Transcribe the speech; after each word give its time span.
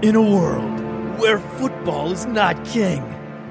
In 0.00 0.16
a 0.16 0.22
world 0.22 0.80
where 1.20 1.38
football 1.38 2.10
is 2.10 2.26
not 2.26 2.64
king, 2.64 3.02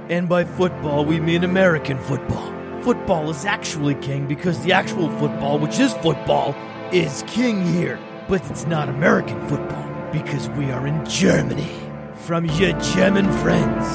and 0.10 0.28
by 0.28 0.44
football 0.44 1.06
we 1.06 1.20
mean 1.20 1.44
American 1.44 1.98
football, 2.00 2.52
football 2.82 3.30
is 3.30 3.46
actually 3.46 3.96
king 3.96 4.28
because 4.28 4.60
the 4.64 4.74
actual 4.74 5.10
football, 5.18 5.60
which 5.60 5.80
is 5.80 5.94
football, 5.94 6.54
is 6.92 7.24
king 7.28 7.66
here. 7.66 8.00
But 8.28 8.44
it's 8.50 8.66
not 8.66 8.90
American 8.90 9.40
football 9.48 10.12
because 10.12 10.50
we 10.50 10.72
are 10.72 10.88
in 10.88 11.06
Germany. 11.06 11.72
From 12.16 12.46
your 12.46 12.74
German 12.96 13.32
friends, 13.44 13.86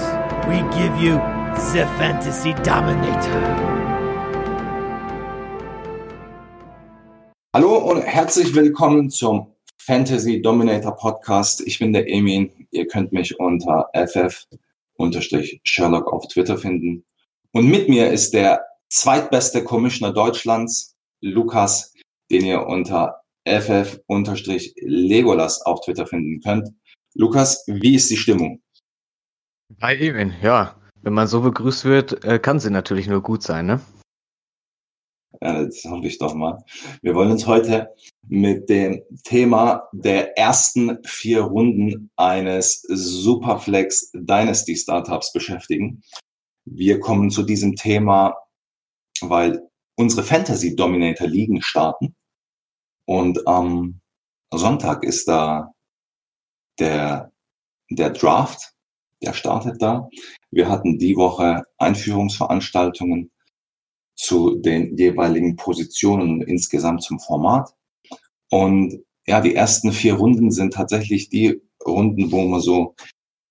we 0.47 0.57
give 0.79 0.97
you 0.97 1.17
the 1.73 1.87
Fantasy 1.99 2.55
Dominator. 2.63 3.43
Hallo 7.53 7.77
und 7.79 8.03
herzlich 8.03 8.55
willkommen 8.55 9.11
zum 9.11 9.56
Fantasy 9.87 10.43
Dominator 10.43 10.97
Podcast. 10.97 11.63
Ich 11.65 11.79
bin 11.79 11.93
der 11.93 12.09
Emin. 12.09 12.67
Ihr 12.73 12.89
könnt 12.89 13.13
mich 13.13 13.39
unter 13.39 13.89
ff-sherlock 13.95 14.53
auf 16.13 16.27
Twitter 16.27 16.59
finden. 16.59 17.05
Und 17.53 17.69
mit 17.69 17.89
mir 17.89 18.11
ist 18.11 18.35
der 18.35 18.67
zweitbeste 18.89 19.63
Commissioner 19.63 20.13
Deutschlands, 20.13 20.97
Lukas, 21.21 21.95
den 22.33 22.45
ihr 22.45 22.67
unter 22.67 23.23
ff-legolas 23.49 23.93
auf 25.63 25.83
Twitter 25.83 26.09
finden 26.09 26.41
könnt. 26.41 26.71
Lukas, 27.15 27.63
wie 27.69 27.95
ist 27.95 28.11
die 28.11 28.17
Stimmung? 28.17 28.61
Hi 29.81 29.95
Emin, 29.95 30.35
ja. 30.43 30.75
Wenn 31.03 31.13
man 31.13 31.29
so 31.29 31.43
begrüßt 31.43 31.85
wird, 31.85 32.25
äh, 32.25 32.41
kann 32.41 32.59
sie 32.59 32.71
natürlich 32.71 33.07
nur 33.07 33.23
gut 33.23 33.45
sein, 33.45 33.67
ne? 33.67 33.81
Ja, 35.43 35.65
das 35.65 35.85
hoffe 35.85 36.07
ich 36.07 36.19
doch 36.19 36.35
mal. 36.35 36.65
Wir 37.03 37.15
wollen 37.15 37.31
uns 37.31 37.47
heute 37.47 37.95
mit 38.29 38.69
dem 38.69 39.03
Thema 39.25 39.89
der 39.93 40.39
ersten 40.39 40.99
vier 41.05 41.43
Runden 41.43 42.11
eines 42.17 42.83
Superflex 42.89 44.11
Dynasty 44.13 44.77
Startups 44.77 45.33
beschäftigen. 45.33 46.03
Wir 46.65 47.01
kommen 47.01 47.31
zu 47.31 47.43
diesem 47.43 47.77
Thema, 47.77 48.37
weil 49.21 49.69
unsere 49.97 50.23
Fantasy 50.23 50.75
Dominator 50.75 51.27
Ligen 51.27 51.63
starten 51.63 52.15
und 53.07 53.47
am 53.47 54.01
Sonntag 54.53 55.05
ist 55.05 55.29
da 55.29 55.73
der, 56.79 57.33
der 57.91 58.11
Draft, 58.11 58.75
der 59.23 59.33
startet 59.33 59.81
da. 59.81 60.09
Wir 60.51 60.69
hatten 60.69 60.99
die 60.99 61.17
Woche 61.17 61.63
Einführungsveranstaltungen 61.79 63.31
zu 64.17 64.57
den 64.57 64.97
jeweiligen 64.97 65.57
Positionen 65.57 66.43
insgesamt 66.43 67.03
zum 67.03 67.21
Format. 67.21 67.71
Und 68.51 69.05
ja, 69.27 69.41
die 69.41 69.55
ersten 69.55 69.93
vier 69.93 70.15
Runden 70.15 70.51
sind 70.51 70.73
tatsächlich 70.73 71.29
die 71.29 71.61
Runden, 71.85 72.33
wo 72.33 72.43
man 72.43 72.61
so 72.61 72.95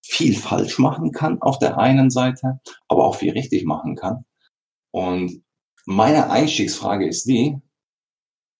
viel 0.03 0.35
falsch 0.35 0.79
machen 0.79 1.11
kann 1.11 1.41
auf 1.41 1.59
der 1.59 1.77
einen 1.77 2.09
Seite, 2.09 2.59
aber 2.87 3.05
auch 3.05 3.15
viel 3.15 3.31
richtig 3.31 3.65
machen 3.65 3.95
kann. 3.95 4.25
Und 4.91 5.43
meine 5.85 6.29
Einstiegsfrage 6.29 7.07
ist 7.07 7.27
die, 7.27 7.57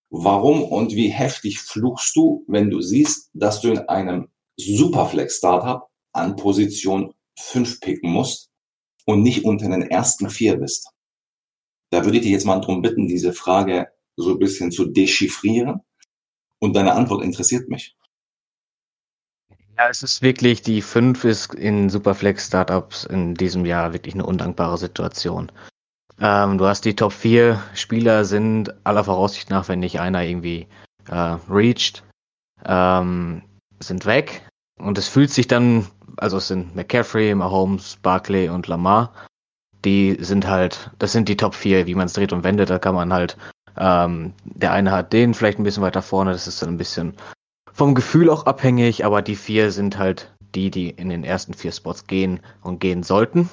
warum 0.09 0.63
und 0.63 0.93
wie 0.95 1.09
heftig 1.09 1.59
fluchst 1.59 2.15
du, 2.15 2.43
wenn 2.47 2.69
du 2.69 2.81
siehst, 2.81 3.29
dass 3.33 3.61
du 3.61 3.71
in 3.71 3.79
einem 3.79 4.29
Superflex-Startup 4.57 5.87
an 6.13 6.35
Position 6.35 7.13
5 7.39 7.79
picken 7.79 8.11
musst 8.11 8.49
und 9.05 9.21
nicht 9.21 9.45
unter 9.45 9.69
den 9.69 9.83
ersten 9.83 10.29
vier 10.29 10.57
bist? 10.57 10.89
Da 11.91 12.03
würde 12.03 12.17
ich 12.17 12.23
dich 12.23 12.31
jetzt 12.31 12.45
mal 12.45 12.59
darum 12.59 12.81
bitten, 12.81 13.07
diese 13.07 13.33
Frage 13.33 13.87
so 14.15 14.31
ein 14.31 14.39
bisschen 14.39 14.71
zu 14.71 14.85
dechiffrieren. 14.85 15.81
Und 16.59 16.75
deine 16.75 16.93
Antwort 16.93 17.23
interessiert 17.23 17.69
mich. 17.69 17.95
Ja, 19.77 19.89
es 19.89 20.03
ist 20.03 20.21
wirklich, 20.21 20.61
die 20.61 20.81
5 20.81 21.25
ist 21.25 21.53
in 21.53 21.89
Superflex-Startups 21.89 23.03
in 23.03 23.35
diesem 23.35 23.65
Jahr 23.65 23.91
wirklich 23.91 24.13
eine 24.13 24.25
undankbare 24.25 24.77
Situation. 24.77 25.51
Ähm, 26.19 26.57
du 26.57 26.65
hast 26.65 26.85
die 26.85 26.95
Top 26.95 27.11
4 27.11 27.61
Spieler 27.73 28.23
sind 28.23 28.73
aller 28.85 29.03
Voraussicht 29.03 29.49
nach, 29.49 29.67
wenn 29.67 29.79
nicht 29.79 29.99
einer 29.99 30.23
irgendwie 30.23 30.67
äh, 31.09 31.37
reached, 31.49 32.03
ähm, 32.65 33.41
sind 33.81 34.05
weg. 34.05 34.47
Und 34.79 34.97
es 34.97 35.09
fühlt 35.09 35.31
sich 35.31 35.47
dann, 35.47 35.87
also 36.15 36.37
es 36.37 36.47
sind 36.47 36.73
McCaffrey, 36.73 37.35
Mahomes, 37.35 37.97
Barkley 38.01 38.47
und 38.47 38.67
Lamar 38.67 39.13
die 39.85 40.17
sind 40.19 40.47
halt, 40.47 40.91
das 40.99 41.11
sind 41.11 41.29
die 41.29 41.37
Top 41.37 41.55
4, 41.55 41.87
wie 41.87 41.95
man 41.95 42.07
es 42.07 42.13
dreht 42.13 42.33
und 42.33 42.43
wendet. 42.43 42.69
Da 42.69 42.79
kann 42.79 42.95
man 42.95 43.13
halt, 43.13 43.37
ähm, 43.77 44.33
der 44.43 44.71
eine 44.71 44.91
hat 44.91 45.13
den 45.13 45.33
vielleicht 45.33 45.59
ein 45.59 45.63
bisschen 45.63 45.83
weiter 45.83 46.01
vorne, 46.01 46.31
das 46.31 46.47
ist 46.47 46.61
dann 46.61 46.69
ein 46.69 46.77
bisschen 46.77 47.13
vom 47.71 47.93
Gefühl 47.93 48.29
auch 48.29 48.45
abhängig, 48.45 49.05
aber 49.05 49.21
die 49.21 49.35
vier 49.35 49.71
sind 49.71 49.97
halt 49.97 50.33
die, 50.39 50.71
die 50.71 50.89
in 50.89 51.09
den 51.09 51.23
ersten 51.23 51.53
vier 51.53 51.71
Spots 51.71 52.07
gehen 52.07 52.39
und 52.61 52.79
gehen 52.79 53.03
sollten. 53.03 53.49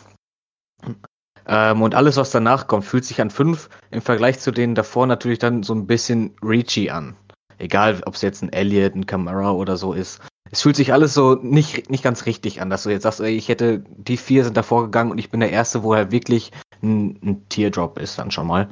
Ähm, 1.47 1.83
und 1.83 1.95
alles, 1.95 2.17
was 2.17 2.31
danach 2.31 2.69
kommt, 2.69 2.85
fühlt 2.85 3.05
sich 3.05 3.21
an 3.21 3.31
fünf 3.31 3.69
im 3.91 4.01
Vergleich 4.01 4.39
zu 4.39 4.53
denen 4.53 4.77
davor 4.77 5.07
natürlich 5.07 5.41
dann 5.41 5.65
so 5.65 5.75
ein 5.75 5.89
bisschen 5.89 6.35
reachy 6.41 6.89
an. 6.89 7.17
Egal, 7.59 8.01
ob 8.07 8.15
es 8.15 8.23
jetzt 8.23 8.43
ein 8.43 8.53
Elliot, 8.53 8.95
ein 8.95 9.07
Camara 9.07 9.51
oder 9.51 9.77
so 9.77 9.93
ist 9.93 10.21
es 10.53 10.61
fühlt 10.61 10.77
sich 10.77 10.93
alles 10.93 11.15
so 11.15 11.35
nicht, 11.37 11.91
nicht 11.91 12.05
ganz 12.05 12.27
richtig 12.27 12.61
an, 12.61 12.69
dass 12.69 12.83
du 12.83 12.91
jetzt 12.91 13.05
sagst, 13.05 13.21
ey, 13.21 13.35
ich 13.35 13.49
hätte, 13.49 13.83
die 13.97 14.19
vier 14.19 14.45
sind 14.45 14.57
davor 14.57 14.85
gegangen 14.85 15.11
und 15.11 15.19
ich 15.19 15.31
bin 15.31 15.41
der 15.41 15.51
Erste, 15.51 15.83
wo 15.83 15.95
halt 15.95 16.13
wirklich 16.13 16.53
ein, 16.83 17.19
ein 17.23 17.49
Teardrop 17.49 17.99
ist 17.99 18.19
dann 18.19 18.31
schon 18.31 18.47
mal. 18.47 18.69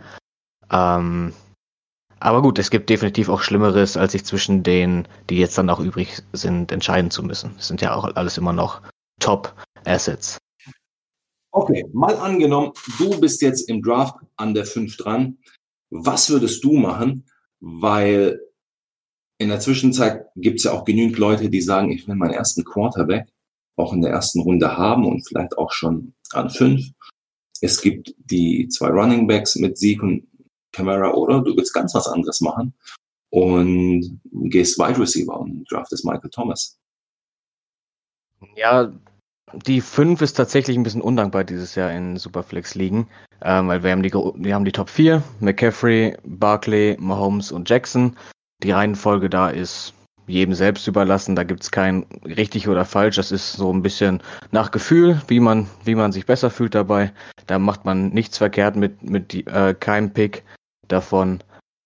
Ähm, 0.71 1.33
aber 2.21 2.43
gut, 2.43 2.59
es 2.59 2.71
gibt 2.71 2.91
definitiv 2.91 3.31
auch 3.31 3.41
Schlimmeres, 3.41 3.97
als 3.97 4.13
sich 4.13 4.27
zwischen 4.27 4.63
denen, 4.63 5.09
die 5.31 5.39
jetzt 5.39 5.57
dann 5.57 5.71
auch 5.71 5.81
übrig 5.81 6.23
sind, 6.35 6.71
entscheiden 6.71 7.11
zu 7.11 7.23
müssen. 7.23 7.55
Es 7.59 7.69
sind 7.69 7.81
ja 7.81 7.95
auch 7.95 8.05
alles 8.15 8.37
immer 8.37 8.53
noch 8.53 8.83
Top-Assets. 9.19 10.37
Okay, 11.53 11.87
mal 11.95 12.15
angenommen, 12.17 12.73
du 12.99 13.19
bist 13.19 13.41
jetzt 13.41 13.71
im 13.71 13.81
Draft 13.81 14.17
an 14.37 14.53
der 14.53 14.67
5 14.67 14.99
dran. 14.99 15.39
Was 15.89 16.29
würdest 16.29 16.63
du 16.63 16.75
machen? 16.75 17.25
Weil 17.59 18.39
in 19.41 19.49
der 19.49 19.59
Zwischenzeit 19.59 20.27
gibt 20.37 20.59
es 20.59 20.65
ja 20.65 20.73
auch 20.73 20.85
genügend 20.85 21.19
Leute, 21.19 21.49
die 21.49 21.63
sagen, 21.63 21.91
ich 21.91 22.07
will 22.07 22.15
meinen 22.15 22.35
ersten 22.35 22.63
Quarterback 22.63 23.27
auch 23.77 23.95
in 23.95 24.03
der 24.03 24.13
ersten 24.13 24.41
Runde 24.41 24.77
haben 24.77 25.07
und 25.07 25.27
vielleicht 25.27 25.57
auch 25.57 25.73
schon 25.73 26.13
an 26.33 26.51
fünf. 26.51 26.83
Es 27.63 27.81
gibt 27.81 28.15
die 28.19 28.69
zwei 28.69 28.89
Running 28.89 29.27
Backs 29.27 29.57
mit 29.57 29.79
Sieg 29.79 30.03
und 30.03 30.29
Camara 30.73 31.15
oder 31.15 31.41
du 31.41 31.57
willst 31.57 31.73
ganz 31.73 31.95
was 31.95 32.07
anderes 32.07 32.43
machen 32.43 32.75
und 33.31 34.21
gehst 34.31 34.79
Wide 34.79 35.01
Receiver 35.01 35.41
und 35.41 35.65
draftest 35.71 36.05
Michael 36.05 36.31
Thomas. 36.31 36.79
Ja, 38.57 38.93
die 39.55 39.81
5 39.81 40.21
ist 40.21 40.35
tatsächlich 40.35 40.77
ein 40.77 40.83
bisschen 40.83 41.01
undankbar 41.01 41.45
dieses 41.45 41.75
Jahr 41.75 41.91
in 41.93 42.19
Superflex 42.19 42.75
ligen, 42.75 43.09
ähm, 43.43 43.69
weil 43.69 43.83
wir 43.83 43.91
haben 43.91 44.03
die, 44.03 44.13
wir 44.13 44.55
haben 44.55 44.65
die 44.67 44.73
Top 44.73 44.91
4, 44.91 45.23
McCaffrey, 45.41 46.17
Barkley, 46.25 46.97
Mahomes 47.01 47.53
und 47.53 47.69
Jackson. 47.69 48.17
Die 48.63 48.73
Reihenfolge 48.73 49.31
da 49.31 49.49
ist 49.49 49.95
jedem 50.27 50.55
selbst 50.55 50.87
überlassen. 50.87 51.37
Da 51.37 51.45
gibt's 51.45 51.71
kein 51.71 52.07
richtig 52.25 52.69
oder 52.69 52.85
falsch. 52.85 53.17
Das 53.17 53.33
ist 53.33 53.53
so 53.53 53.73
ein 53.73 53.83
bisschen 53.83 54.23
nach 54.51 54.71
Gefühl, 54.71 55.21
wie 55.29 55.41
man, 55.41 55.67
wie 55.85 55.95
man 55.95 56.13
sich 56.13 56.27
besser 56.27 56.51
fühlt 56.51 56.75
dabei. 56.75 57.13
Da 57.47 57.59
macht 57.59 57.85
man 57.85 58.11
nichts 58.11 58.39
verkehrt 58.39 58.77
mit, 58.77 59.03
mit 59.03 59.35
äh, 59.47 59.75
keinem 59.75 60.13
Pick 60.13 60.45
davon. 60.89 61.43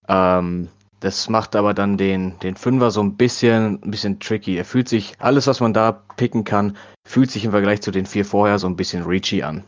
Ähm, 0.07 0.69
das 0.99 1.29
macht 1.29 1.55
aber 1.55 1.73
dann 1.73 1.97
den, 1.97 2.39
den 2.39 2.55
Fünfer 2.55 2.91
so 2.91 3.01
ein 3.01 3.15
bisschen, 3.15 3.81
ein 3.83 3.91
bisschen 3.91 4.19
tricky. 4.19 4.57
Er 4.57 4.65
fühlt 4.65 4.87
sich, 4.89 5.13
alles, 5.19 5.47
was 5.47 5.59
man 5.59 5.73
da 5.73 5.91
picken 5.91 6.43
kann, 6.43 6.77
fühlt 7.07 7.31
sich 7.31 7.45
im 7.45 7.51
Vergleich 7.51 7.81
zu 7.81 7.91
den 7.91 8.05
vier 8.05 8.25
vorher 8.25 8.59
so 8.59 8.67
ein 8.67 8.75
bisschen 8.75 9.03
reachy 9.03 9.43
an 9.43 9.63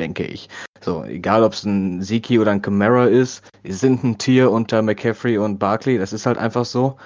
denke 0.00 0.24
ich. 0.24 0.48
So, 0.80 1.04
egal 1.04 1.44
ob 1.44 1.52
es 1.52 1.64
ein 1.64 2.02
Ziki 2.02 2.38
oder 2.38 2.50
ein 2.50 2.62
Camara 2.62 3.06
ist, 3.06 3.44
sind 3.62 4.02
ein 4.02 4.18
Tier 4.18 4.50
unter 4.50 4.82
McCaffrey 4.82 5.38
und 5.38 5.58
Barkley, 5.58 5.98
das 5.98 6.12
ist 6.12 6.26
halt 6.26 6.38
einfach 6.38 6.64
so. 6.64 6.96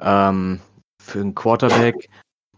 Ähm, 0.00 0.60
für 1.02 1.20
einen 1.20 1.34
Quarterback 1.34 2.08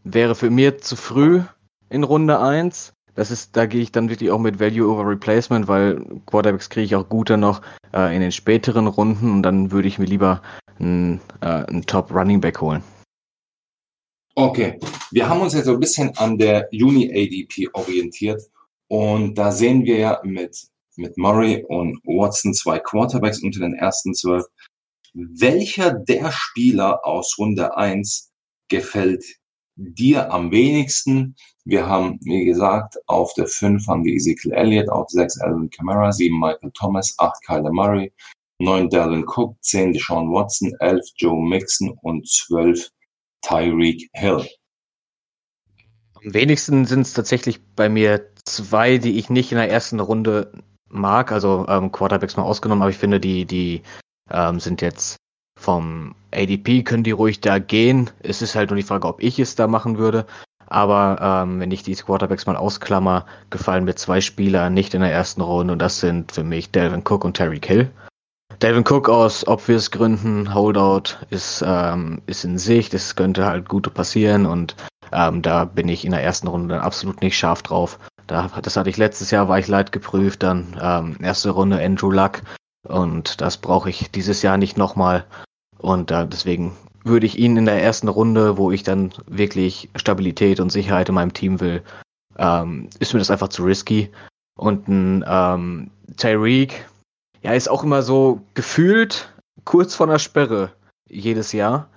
wäre 0.03 0.35
für 0.35 0.51
mir 0.51 0.79
zu 0.79 0.97
früh 0.97 1.43
in 1.89 2.03
Runde 2.05 2.41
1. 2.41 2.93
Das 3.15 3.31
ist, 3.31 3.57
da 3.57 3.67
gehe 3.67 3.81
ich 3.81 3.93
dann 3.93 4.11
wirklich 4.11 4.33
auch 4.33 4.41
mit 4.41 4.59
Value 4.59 4.89
over 4.89 5.09
Replacement, 5.09 5.69
weil 5.69 6.05
Quarterbacks 6.27 6.69
kriege 6.69 6.85
ich 6.85 6.97
auch 6.97 7.09
gute 7.09 7.37
noch 7.37 7.63
äh, 7.95 8.15
in 8.15 8.21
den 8.21 8.33
späteren 8.33 8.89
Runden 8.89 9.31
und 9.31 9.43
dann 9.43 9.71
würde 9.71 9.87
ich 9.87 10.01
mir 10.01 10.07
lieber 10.07 10.43
einen, 10.81 11.21
äh, 11.41 11.47
einen 11.47 11.87
Top 11.87 12.13
Running 12.13 12.41
Back 12.41 12.61
holen. 12.61 12.83
Okay, 14.35 14.81
wir 15.13 15.29
haben 15.29 15.41
uns 15.41 15.55
jetzt 15.55 15.67
so 15.67 15.75
ein 15.75 15.81
bisschen 15.81 16.11
an 16.17 16.37
der 16.37 16.67
Juni 16.73 17.09
ADP 17.09 17.69
orientiert 17.73 18.43
und 18.95 19.35
da 19.35 19.51
sehen 19.51 19.85
wir 19.85 19.99
ja 19.99 20.21
mit, 20.23 20.57
mit 20.95 21.19
Murray 21.19 21.65
und 21.67 21.99
Watson 22.05 22.55
zwei 22.55 22.79
Quarterbacks 22.79 23.43
unter 23.43 23.59
den 23.59 23.75
ersten 23.75 24.15
zwölf. 24.15 24.45
Welcher 25.15 25.95
der 25.95 26.31
Spieler 26.31 27.05
aus 27.05 27.37
Runde 27.37 27.77
eins 27.77 28.31
gefällt 28.69 29.25
dir 29.75 30.33
am 30.33 30.53
wenigsten? 30.53 31.35
Wir 31.65 31.89
haben, 31.89 32.21
wie 32.23 32.45
gesagt, 32.45 32.97
auf 33.09 33.35
der 33.35 33.49
5 33.49 33.85
haben 33.89 34.05
wir 34.05 34.15
Ezekiel 34.15 34.53
Elliott, 34.53 34.89
auf 34.89 35.09
6 35.09 35.41
Alvin 35.41 35.71
Kamara, 35.71 36.13
7 36.13 36.39
Michael 36.39 36.71
Thomas, 36.75 37.17
8 37.19 37.35
Kyler 37.47 37.73
Murray, 37.73 38.13
9 38.61 38.91
Dalvin 38.91 39.25
Cook, 39.27 39.57
10 39.63 39.95
Deshaun 39.95 40.31
Watson, 40.31 40.73
11 40.79 41.05
Joe 41.17 41.43
Mixon 41.43 41.99
und 42.03 42.29
12 42.29 42.91
Tyreek 43.43 44.09
Hill. 44.13 44.47
Am 46.15 46.33
wenigsten 46.33 46.85
sind 46.85 47.01
es 47.01 47.13
tatsächlich 47.13 47.61
bei 47.75 47.89
mir 47.89 48.34
zwei, 48.45 48.99
die 48.99 49.19
ich 49.19 49.31
nicht 49.31 49.53
in 49.53 49.59
der 49.59 49.71
ersten 49.71 50.01
Runde 50.01 50.53
mag, 50.89 51.33
also 51.33 51.67
ähm, 51.69 51.93
Quarterbacks 51.93 52.37
mal 52.37 52.45
ausgenommen, 52.45 52.83
aber 52.83 52.91
ich 52.91 52.99
finde, 52.99 53.21
die, 53.21 53.45
die 53.45 53.83
ähm, 54.31 54.61
sind 54.61 54.81
jetzt 54.83 55.17
vom 55.59 56.15
ADP, 56.33 56.83
können 56.83 57.05
die 57.05 57.13
ruhig 57.13 57.41
da 57.41 57.59
gehen. 57.59 58.11
Es 58.21 58.43
ist 58.43 58.55
halt 58.55 58.71
nur 58.71 58.77
die 58.77 58.83
Frage, 58.83 59.09
ob 59.09 59.23
ich 59.23 59.39
es 59.39 59.55
da 59.55 59.67
machen 59.67 59.99
würde. 59.99 60.27
Aber 60.67 61.19
ähm, 61.21 61.61
wenn 61.61 61.71
ich 61.71 61.83
die 61.83 61.95
Quarterbacks 61.95 62.47
mal 62.47 62.57
ausklammer, 62.57 63.27
gefallen 63.51 63.85
mir 63.85 63.95
zwei 63.95 64.21
Spieler 64.21 64.71
nicht 64.71 64.95
in 64.95 65.03
der 65.03 65.13
ersten 65.13 65.41
Runde 65.41 65.73
und 65.73 65.79
das 65.79 66.01
sind 66.01 66.33
für 66.33 66.45
mich 66.45 66.71
Delvin 66.71 67.03
Cook 67.07 67.25
und 67.25 67.37
Terry 67.37 67.61
Kill. 67.61 67.91
Delvin 68.63 68.85
Cook 68.87 69.09
aus 69.09 69.47
obvious 69.47 69.91
Gründen, 69.91 70.55
Holdout 70.55 71.17
ist, 71.31 71.63
ähm, 71.67 72.23
ist 72.27 72.45
in 72.45 72.57
Sicht, 72.59 72.95
es 72.95 73.15
könnte 73.15 73.45
halt 73.45 73.69
gut 73.69 73.93
passieren 73.95 74.47
und 74.47 74.77
ähm, 75.13 75.43
da 75.43 75.65
bin 75.65 75.89
ich 75.89 76.05
in 76.05 76.13
der 76.13 76.23
ersten 76.23 76.49
Runde 76.49 76.75
dann 76.75 76.85
absolut 76.85 77.21
nicht 77.21 77.37
scharf 77.37 77.63
drauf. 77.63 77.99
Da, 78.27 78.51
das 78.63 78.77
hatte 78.77 78.91
ich 78.91 78.97
letztes 78.97 79.31
Jahr, 79.31 79.49
war 79.49 79.59
ich 79.59 79.69
leid 79.69 79.93
geprüft, 79.93 80.43
dann 80.43 80.79
ähm, 80.81 81.17
erste 81.21 81.51
Runde 81.51 81.83
Andrew 81.83 82.11
Luck 82.11 82.43
und 82.89 83.41
das 83.41 83.59
brauche 83.59 83.91
ich 83.91 84.11
dieses 84.11 84.43
Jahr 84.43 84.57
nicht 84.57 84.79
nochmal 84.79 85.25
und 85.79 86.11
äh, 86.11 86.27
deswegen 86.27 86.75
würde 87.05 87.27
ich 87.27 87.39
ihn 87.39 87.57
in 87.57 87.67
der 87.67 87.83
ersten 87.83 88.09
Runde, 88.09 88.57
wo 88.57 88.71
ich 88.71 88.83
dann 88.83 89.13
wirklich 89.27 89.91
Stabilität 89.95 90.59
und 90.59 90.73
Sicherheit 90.73 91.11
in 91.11 91.15
meinem 91.15 91.35
Team 91.35 91.61
will, 91.61 91.83
ähm, 92.39 92.89
ist 92.99 93.13
mir 93.13 93.19
das 93.19 93.31
einfach 93.31 93.49
zu 93.49 93.65
risky. 93.65 94.11
Und 94.57 94.89
ein 94.89 95.25
ähm, 95.27 95.91
Tyreek, 96.17 96.87
ja, 97.43 97.53
ist 97.53 97.69
auch 97.69 97.85
immer 97.85 98.03
so 98.03 98.41
gefühlt 98.55 99.35
kurz 99.65 99.95
vor 99.95 100.07
einer 100.07 100.19
Sperre 100.19 100.73
jedes 101.09 101.53
Jahr. 101.53 101.89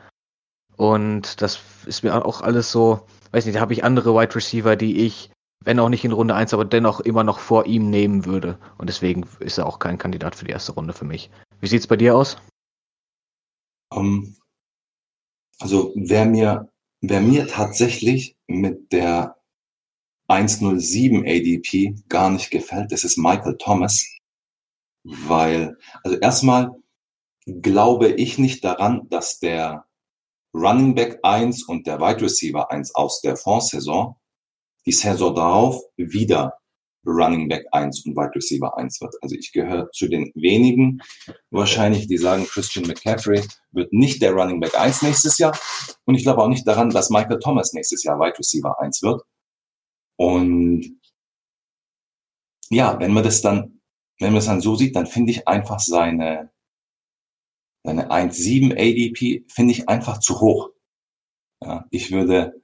Und 0.78 1.42
das 1.42 1.60
ist 1.86 2.04
mir 2.04 2.24
auch 2.24 2.42
alles 2.42 2.72
so, 2.72 3.02
weiß 3.32 3.46
nicht, 3.46 3.56
da 3.56 3.62
habe 3.62 3.74
ich 3.74 3.84
andere 3.84 4.14
Wide 4.14 4.36
Receiver, 4.36 4.76
die 4.76 5.06
ich, 5.06 5.32
wenn 5.64 5.80
auch 5.80 5.90
nicht 5.90 6.06
in 6.06 6.12
Runde 6.12 6.36
1, 6.36 6.54
aber 6.54 6.66
dennoch 6.66 7.00
immer 7.00 7.24
noch 7.24 7.40
vor 7.40 7.66
ihm 7.66 7.90
nehmen 7.90 8.26
würde. 8.26 8.60
Und 8.78 8.88
deswegen 8.88 9.26
ist 9.40 9.58
er 9.58 9.66
auch 9.66 9.80
kein 9.80 9.98
Kandidat 9.98 10.36
für 10.36 10.46
die 10.46 10.52
erste 10.52 10.74
Runde 10.74 10.94
für 10.94 11.06
mich. 11.06 11.32
Wie 11.60 11.68
sieht's 11.68 11.88
bei 11.88 11.98
dir 11.98 12.16
aus? 12.16 12.38
Um, 13.90 14.36
also 15.60 15.94
wer 15.96 16.26
mir, 16.26 16.70
wer 17.02 17.22
mir 17.22 17.48
tatsächlich 17.48 18.36
mit 18.48 18.92
der 18.92 19.36
107 20.28 21.26
ADP 21.26 21.96
gar 22.10 22.30
nicht 22.30 22.52
gefällt, 22.52 22.92
das 22.92 23.04
ist 23.04 23.18
Michael 23.18 23.58
Thomas, 23.58 24.06
weil, 25.04 25.78
also 26.04 26.18
erstmal 26.20 26.76
glaube 27.48 28.10
ich 28.10 28.38
nicht 28.38 28.64
daran, 28.64 29.08
dass 29.10 29.40
der 29.40 29.87
Running 30.58 30.96
Back 30.96 31.20
1 31.24 31.68
und 31.68 31.86
der 31.86 32.00
Wide 32.00 32.22
Receiver 32.22 32.72
1 32.72 32.96
aus 32.96 33.22
der 33.22 33.38
Fondssaison 33.38 34.16
die 34.86 34.92
Saison 34.92 35.36
darauf 35.36 35.82
wieder 35.98 36.54
Running 37.06 37.48
Back 37.48 37.66
1 37.72 38.06
und 38.06 38.16
Wide 38.16 38.36
Receiver 38.36 38.78
1 38.78 39.02
wird. 39.02 39.16
Also 39.22 39.36
ich 39.36 39.52
gehöre 39.52 39.90
zu 39.92 40.08
den 40.08 40.32
wenigen 40.36 41.00
wahrscheinlich, 41.52 42.08
die 42.08 42.18
sagen, 42.18 42.46
Christian 42.46 42.88
McCaffrey 42.88 43.44
wird 43.72 43.94
nicht 43.94 44.22
der 44.22 44.34
Running 44.34 44.60
Back 44.60 44.78
1 44.80 45.04
nächstes 45.04 45.38
Jahr. 45.38 45.58
Und 46.06 46.16
ich 46.16 46.24
glaube 46.24 46.42
auch 46.42 46.50
nicht 46.50 46.68
daran, 46.68 46.90
dass 46.90 47.10
Michael 47.10 47.40
Thomas 47.40 47.74
nächstes 47.74 48.04
Jahr 48.04 48.20
Wide 48.20 48.38
Receiver 48.38 48.80
1 48.80 49.04
wird. 49.04 49.22
Und 50.18 51.00
ja, 52.70 53.00
wenn 53.00 53.14
man 53.14 53.24
das 53.24 53.42
dann, 53.42 53.82
wenn 54.20 54.30
man 54.30 54.36
das 54.36 54.46
dann 54.46 54.62
so 54.62 54.76
sieht, 54.76 54.96
dann 54.96 55.06
finde 55.06 55.32
ich 55.32 55.48
einfach 55.48 55.80
seine, 55.80 56.52
seine 57.88 58.12
1,7 58.12 58.74
ADP 58.74 59.46
finde 59.48 59.72
ich 59.72 59.88
einfach 59.88 60.20
zu 60.20 60.42
hoch. 60.42 60.72
Ja, 61.64 61.86
ich 61.90 62.12
würde, 62.12 62.62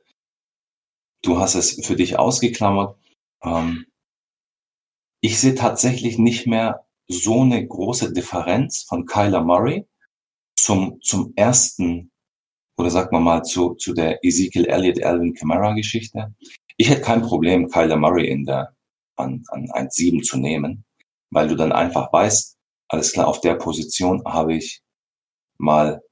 du 1.21 1.39
hast 1.39 1.55
es 1.55 1.79
für 1.85 1.95
dich 1.95 2.19
ausgeklammert, 2.19 2.97
ähm, 3.41 3.85
ich 5.21 5.39
sehe 5.39 5.55
tatsächlich 5.55 6.17
nicht 6.17 6.45
mehr 6.45 6.85
so 7.07 7.43
eine 7.43 7.65
große 7.65 8.11
Differenz 8.11 8.83
von 8.83 9.05
Kyler 9.05 9.41
Murray 9.41 9.87
zum, 10.57 10.99
zum 11.01 11.31
ersten, 11.37 12.11
oder 12.77 12.89
sagt 12.89 13.13
man 13.13 13.23
mal 13.23 13.43
zu, 13.43 13.75
zu 13.75 13.93
der 13.93 14.25
Ezekiel 14.25 14.65
Elliott 14.65 15.01
Alvin 15.03 15.33
Kamara 15.33 15.71
Geschichte. 15.71 16.35
Ich 16.75 16.89
hätte 16.89 17.01
kein 17.01 17.21
Problem, 17.21 17.69
Kyler 17.69 17.95
Murray 17.95 18.27
in 18.27 18.43
der, 18.43 18.75
an, 19.15 19.45
an 19.47 19.67
1,7 19.67 20.21
zu 20.21 20.37
nehmen, 20.37 20.83
weil 21.29 21.47
du 21.47 21.55
dann 21.55 21.71
einfach 21.71 22.11
weißt, 22.11 22.57
alles 22.89 23.13
klar, 23.13 23.29
auf 23.29 23.39
der 23.39 23.55
Position 23.55 24.21
habe 24.25 24.55
ich 24.55 24.82
mal 25.63 26.03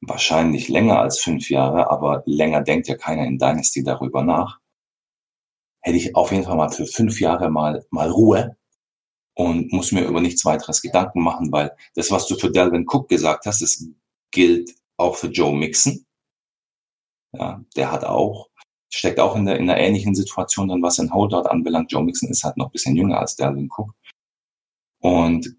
wahrscheinlich 0.00 0.68
länger 0.68 0.98
als 0.98 1.20
fünf 1.20 1.48
Jahre, 1.48 1.90
aber 1.90 2.22
länger 2.26 2.62
denkt 2.62 2.88
ja 2.88 2.96
keiner 2.96 3.24
in 3.24 3.38
Dynasty 3.38 3.84
darüber 3.84 4.22
nach 4.22 4.62
hätte 5.82 5.96
ich 5.96 6.16
auf 6.16 6.32
jeden 6.32 6.44
Fall 6.44 6.56
mal 6.56 6.70
für 6.70 6.86
fünf 6.86 7.20
Jahre 7.20 7.50
mal, 7.50 7.84
mal 7.90 8.08
Ruhe 8.08 8.56
und 9.34 9.72
muss 9.72 9.92
mir 9.92 10.04
über 10.04 10.20
nichts 10.20 10.44
weiteres 10.44 10.80
Gedanken 10.80 11.22
machen, 11.22 11.52
weil 11.52 11.76
das, 11.94 12.10
was 12.10 12.26
du 12.26 12.36
für 12.36 12.50
Delvin 12.50 12.86
Cook 12.88 13.08
gesagt 13.08 13.46
hast, 13.46 13.60
das 13.62 13.84
gilt 14.30 14.74
auch 14.96 15.16
für 15.16 15.28
Joe 15.28 15.54
Mixon. 15.54 16.06
Ja, 17.32 17.64
der 17.76 17.90
hat 17.90 18.04
auch, 18.04 18.48
steckt 18.90 19.18
auch 19.18 19.36
in 19.36 19.46
der, 19.46 19.56
in 19.56 19.68
einer 19.68 19.80
ähnlichen 19.80 20.14
Situation 20.14 20.68
drin, 20.68 20.82
was 20.82 21.00
ein 21.00 21.12
Holdout 21.12 21.48
anbelangt. 21.48 21.90
Joe 21.90 22.04
Mixon 22.04 22.30
ist 22.30 22.44
halt 22.44 22.56
noch 22.56 22.66
ein 22.66 22.72
bisschen 22.72 22.94
jünger 22.94 23.18
als 23.18 23.36
Delvin 23.36 23.70
Cook. 23.74 23.94
Und 25.00 25.56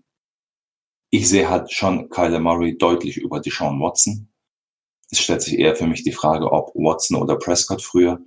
ich 1.14 1.30
sehe 1.30 1.48
halt 1.48 1.72
schon 1.72 2.10
Kyler 2.10 2.40
Murray 2.40 2.76
deutlich 2.76 3.18
über 3.18 3.40
Deshaun 3.40 3.80
Watson. 3.80 4.28
Es 5.12 5.20
stellt 5.20 5.44
sich 5.44 5.60
eher 5.60 5.76
für 5.76 5.86
mich 5.86 6.04
die 6.04 6.12
Frage, 6.12 6.52
ob 6.52 6.74
Watson 6.74 7.22
oder 7.22 7.36
Prescott 7.36 7.84
früher. 7.84 8.20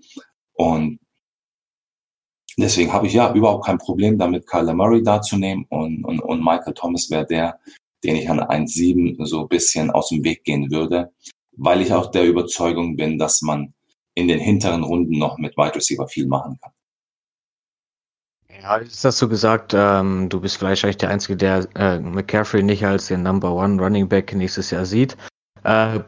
Und 0.54 1.00
Deswegen 2.58 2.92
habe 2.92 3.06
ich 3.06 3.12
ja 3.12 3.34
überhaupt 3.34 3.66
kein 3.66 3.76
Problem 3.76 4.16
damit, 4.16 4.46
Kyler 4.46 4.72
Murray 4.72 5.02
da 5.02 5.20
zu 5.20 5.36
nehmen 5.36 5.66
und, 5.68 6.04
und, 6.04 6.20
und 6.20 6.42
Michael 6.42 6.72
Thomas 6.72 7.10
wäre 7.10 7.26
der, 7.26 7.58
den 8.02 8.16
ich 8.16 8.30
an 8.30 8.40
1,7 8.40 9.26
so 9.26 9.42
ein 9.42 9.48
bisschen 9.48 9.90
aus 9.90 10.08
dem 10.08 10.24
Weg 10.24 10.42
gehen 10.44 10.70
würde, 10.70 11.12
weil 11.52 11.82
ich 11.82 11.92
auch 11.92 12.10
der 12.10 12.24
Überzeugung 12.24 12.96
bin, 12.96 13.18
dass 13.18 13.42
man 13.42 13.74
in 14.14 14.28
den 14.28 14.38
hinteren 14.38 14.84
Runden 14.84 15.18
noch 15.18 15.36
mit 15.36 15.54
Wide 15.58 15.74
Receiver 15.74 16.08
viel 16.08 16.28
machen 16.28 16.56
kann. 16.62 16.72
Ja, 18.66 18.80
jetzt 18.80 19.04
hast 19.04 19.22
du 19.22 19.28
gesagt, 19.28 19.74
ähm, 19.76 20.28
du 20.28 20.40
bist 20.40 20.60
wahrscheinlich 20.60 20.96
der 20.96 21.10
Einzige, 21.10 21.36
der 21.36 21.68
äh, 21.76 22.00
McCaffrey 22.00 22.64
nicht 22.64 22.84
als 22.84 23.06
den 23.06 23.22
Number 23.22 23.52
One 23.52 23.80
Running 23.80 24.08
Back 24.08 24.34
nächstes 24.34 24.72
Jahr 24.72 24.84
sieht. 24.84 25.16
Äh, 25.62 26.00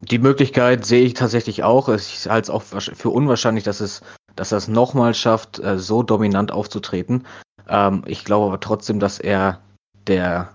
die 0.00 0.18
Möglichkeit 0.18 0.84
sehe 0.84 1.06
ich 1.06 1.14
tatsächlich 1.14 1.62
auch. 1.62 1.88
Ich 1.88 2.28
halte 2.28 2.50
es 2.50 2.50
auch 2.50 2.62
für 2.62 3.08
unwahrscheinlich, 3.08 3.64
dass 3.64 3.80
es 3.80 4.02
dass 4.34 4.52
er 4.52 4.58
es 4.58 4.68
nochmal 4.68 5.14
schafft, 5.14 5.58
äh, 5.60 5.78
so 5.78 6.02
dominant 6.02 6.52
aufzutreten. 6.52 7.26
Ähm, 7.66 8.02
ich 8.04 8.26
glaube 8.26 8.48
aber 8.48 8.60
trotzdem, 8.60 9.00
dass 9.00 9.18
er 9.18 9.62
der, 10.06 10.52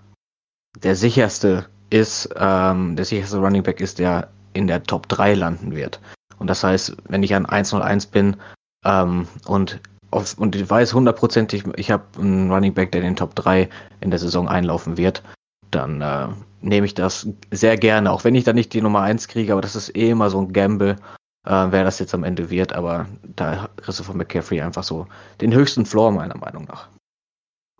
der 0.78 0.94
sicherste 0.94 1.66
ist, 1.90 2.28
ähm, 2.36 2.94
der 2.94 3.04
sicherste 3.04 3.38
Running 3.38 3.64
Back 3.64 3.80
ist, 3.80 3.98
der 3.98 4.28
in 4.52 4.68
der 4.68 4.84
Top 4.84 5.08
3 5.08 5.34
landen 5.34 5.74
wird. 5.74 5.98
Und 6.38 6.46
das 6.46 6.62
heißt, 6.62 6.96
wenn 7.08 7.24
ich 7.24 7.34
an 7.34 7.46
101 7.46 8.06
bin 8.06 8.36
ähm, 8.84 9.26
und 9.46 9.80
auf, 10.12 10.38
und 10.38 10.54
ich 10.54 10.68
weiß 10.68 10.94
hundertprozentig, 10.94 11.64
ich 11.76 11.90
habe 11.90 12.04
einen 12.18 12.50
Running 12.50 12.74
Back, 12.74 12.92
der 12.92 13.00
in 13.00 13.08
den 13.08 13.16
Top 13.16 13.34
3 13.34 13.68
in 14.00 14.10
der 14.10 14.18
Saison 14.18 14.48
einlaufen 14.48 14.96
wird, 14.96 15.22
dann 15.70 16.00
äh, 16.00 16.28
nehme 16.60 16.86
ich 16.86 16.94
das 16.94 17.28
sehr 17.50 17.76
gerne, 17.76 18.12
auch 18.12 18.24
wenn 18.24 18.34
ich 18.34 18.44
dann 18.44 18.56
nicht 18.56 18.72
die 18.72 18.82
Nummer 18.82 19.00
1 19.00 19.28
kriege, 19.28 19.52
aber 19.52 19.62
das 19.62 19.76
ist 19.76 19.96
eh 19.96 20.10
immer 20.10 20.30
so 20.30 20.40
ein 20.40 20.52
Gamble 20.52 20.96
äh, 21.44 21.66
wer 21.70 21.84
das 21.84 21.98
jetzt 21.98 22.14
am 22.14 22.24
Ende 22.24 22.50
wird, 22.50 22.72
aber 22.72 23.08
da 23.22 23.68
Christopher 23.76 24.14
McCaffrey 24.14 24.60
einfach 24.60 24.84
so 24.84 25.06
den 25.40 25.52
höchsten 25.52 25.86
Floor 25.86 26.12
meiner 26.12 26.36
Meinung 26.36 26.64
nach. 26.64 26.88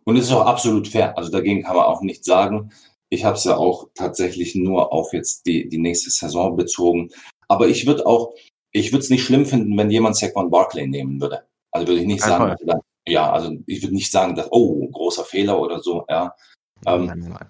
Und 0.05 0.17
es 0.17 0.25
ist 0.25 0.33
auch 0.33 0.47
absolut 0.47 0.89
fair. 0.89 1.17
Also 1.17 1.31
dagegen 1.31 1.62
kann 1.62 1.77
man 1.77 1.85
auch 1.85 2.03
nichts 2.03 2.27
sagen. 2.27 2.73
Ich 3.09 3.25
habe 3.25 3.37
es 3.37 3.45
ja 3.45 3.57
auch 3.57 3.89
tatsächlich 3.95 4.55
nur 4.55 4.93
auf 4.93 5.12
jetzt 5.12 5.47
die, 5.47 5.69
die 5.69 5.79
nächste 5.79 6.11
Saison 6.11 6.57
bezogen. 6.57 7.11
Aber 7.47 7.69
ich 7.69 7.87
würde 7.87 8.07
auch, 8.07 8.35
ich 8.73 8.91
würde 8.91 9.05
es 9.05 9.11
nicht 9.11 9.23
schlimm 9.23 9.47
finden, 9.47 9.77
wenn 9.77 9.91
jemand 9.91 10.17
Saquon 10.17 10.51
Barkley 10.51 10.89
nehmen 10.89 11.21
würde. 11.21 11.45
Also 11.73 11.88
würde 11.88 12.00
ich 12.00 12.07
nicht 12.07 12.23
sagen, 12.23 12.55
ja, 13.07 13.33
also 13.33 13.57
ich 13.67 13.83
würde 13.83 13.95
nicht 13.95 14.12
sagen, 14.12 14.37
dass, 14.37 14.49
oh, 14.50 14.88
großer 14.88 15.25
Fehler 15.25 15.59
oder 15.59 15.81
so, 15.81 16.05
ja. 16.09 16.35
Ähm, 16.87 17.07
nein, 17.07 17.19
nein. 17.19 17.49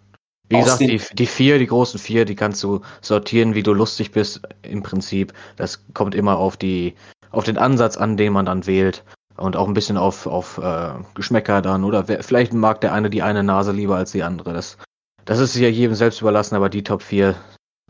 Wie 0.49 0.59
gesagt, 0.59 0.81
die, 0.81 1.00
die 1.14 1.26
vier, 1.26 1.59
die 1.59 1.67
großen 1.67 1.99
vier, 1.99 2.25
die 2.25 2.35
kannst 2.35 2.62
du 2.62 2.81
sortieren, 3.00 3.55
wie 3.55 3.62
du 3.62 3.73
lustig 3.73 4.12
bist, 4.12 4.43
im 4.62 4.83
Prinzip. 4.83 5.33
Das 5.57 5.85
kommt 5.95 6.14
immer 6.14 6.37
auf 6.37 6.57
die, 6.59 6.95
auf 7.31 7.45
den 7.45 7.57
Ansatz 7.57 7.97
an, 7.97 8.17
den 8.19 8.35
man 8.35 8.47
dann 8.47 8.67
wählt. 8.67 9.02
Und 9.37 9.57
auch 9.57 9.67
ein 9.67 9.73
bisschen 9.73 9.97
auf, 9.97 10.26
auf 10.26 10.59
äh, 10.59 10.93
Geschmäcker 11.14 11.62
dann. 11.62 11.85
Oder 11.85 12.07
wer, 12.07 12.23
vielleicht 12.23 12.52
mag 12.52 12.83
der 12.83 12.93
eine 12.93 13.09
die 13.09 13.23
eine 13.23 13.43
Nase 13.43 13.73
lieber 13.73 13.97
als 13.97 14.12
die 14.12 14.23
andere. 14.23 14.52
Das, 14.52 14.76
das 15.25 15.38
ist 15.38 15.57
ja 15.57 15.69
jedem 15.69 15.95
selbst 15.95 16.21
überlassen, 16.21 16.55
aber 16.55 16.69
die 16.69 16.85
Top 16.85 17.00
4 17.02 17.35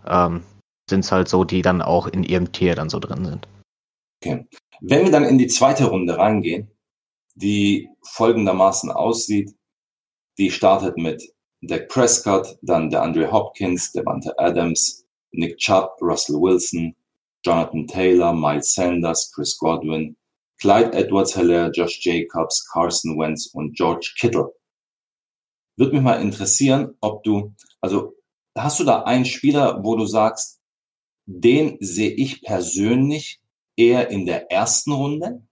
ähm, 0.07 0.45
sind 0.89 1.01
es 1.01 1.11
halt 1.11 1.29
so, 1.29 1.43
die 1.43 1.63
dann 1.63 1.83
auch 1.83 2.07
in 2.07 2.23
ihrem 2.23 2.53
Tier 2.53 2.77
dann 2.77 2.91
so 2.91 3.01
drin 3.01 3.25
sind. 3.25 3.49
Okay. 4.23 4.47
Wenn 4.85 5.05
wir 5.05 5.13
dann 5.13 5.25
in 5.25 5.39
die 5.39 5.47
zweite 5.47 5.85
Runde 5.85 6.19
reingehen, 6.19 6.69
die 7.37 7.89
folgendermaßen 8.03 8.91
aussieht, 8.91 9.55
die 10.39 10.51
startet 10.51 10.99
mit 10.99 11.23
Dak 11.61 11.89
Prescott, 11.89 12.59
dann 12.63 12.91
der 12.91 13.03
Andre 13.03 13.31
Hopkins, 13.31 13.93
der 13.93 14.03
Devante 14.03 14.37
Adams, 14.41 15.07
Nick 15.31 15.59
Chubb, 15.59 15.93
Russell 16.01 16.35
Wilson, 16.35 16.97
Jonathan 17.45 17.87
Taylor, 17.87 18.33
Miles 18.33 18.75
Sanders, 18.75 19.31
Chris 19.33 19.57
Godwin, 19.57 20.17
Clyde 20.61 20.93
Edwards-Heller, 20.95 21.71
Josh 21.71 22.05
Jacobs, 22.05 22.69
Carson 22.73 23.17
Wentz 23.17 23.51
und 23.55 23.77
George 23.77 24.15
Kittle. 24.19 24.53
Würde 25.77 25.93
mich 25.93 26.03
mal 26.03 26.21
interessieren, 26.21 26.97
ob 27.01 27.23
du, 27.23 27.55
also 27.81 28.17
hast 28.59 28.81
du 28.81 28.85
da 28.85 29.05
einen 29.05 29.27
Spieler, 29.27 29.85
wo 29.85 29.95
du 29.95 30.07
sagst, 30.07 30.61
den 31.27 31.77
sehe 31.79 32.11
ich 32.11 32.43
persönlich 32.43 33.42
eher 33.77 34.09
in 34.09 34.27
der 34.27 34.51
ersten 34.51 34.93
Runde? 34.93 35.43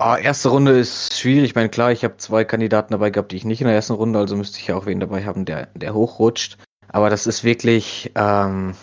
Oh, 0.00 0.14
erste 0.14 0.50
Runde 0.50 0.78
ist 0.78 1.18
schwierig. 1.18 1.50
Ich 1.50 1.54
meine, 1.56 1.70
klar, 1.70 1.90
ich 1.90 2.04
habe 2.04 2.16
zwei 2.18 2.44
Kandidaten 2.44 2.92
dabei 2.92 3.10
gehabt, 3.10 3.32
die 3.32 3.36
ich 3.36 3.44
nicht 3.44 3.60
in 3.60 3.66
der 3.66 3.74
ersten 3.74 3.94
Runde, 3.94 4.18
also 4.18 4.36
müsste 4.36 4.58
ich 4.58 4.68
ja 4.68 4.76
auch 4.76 4.86
wen 4.86 5.00
dabei 5.00 5.24
haben, 5.24 5.44
der, 5.44 5.66
der 5.74 5.92
hochrutscht. 5.92 6.56
Aber 6.88 7.10
das 7.10 7.26
ist 7.26 7.42
wirklich, 7.42 8.12
ähm, 8.14 8.74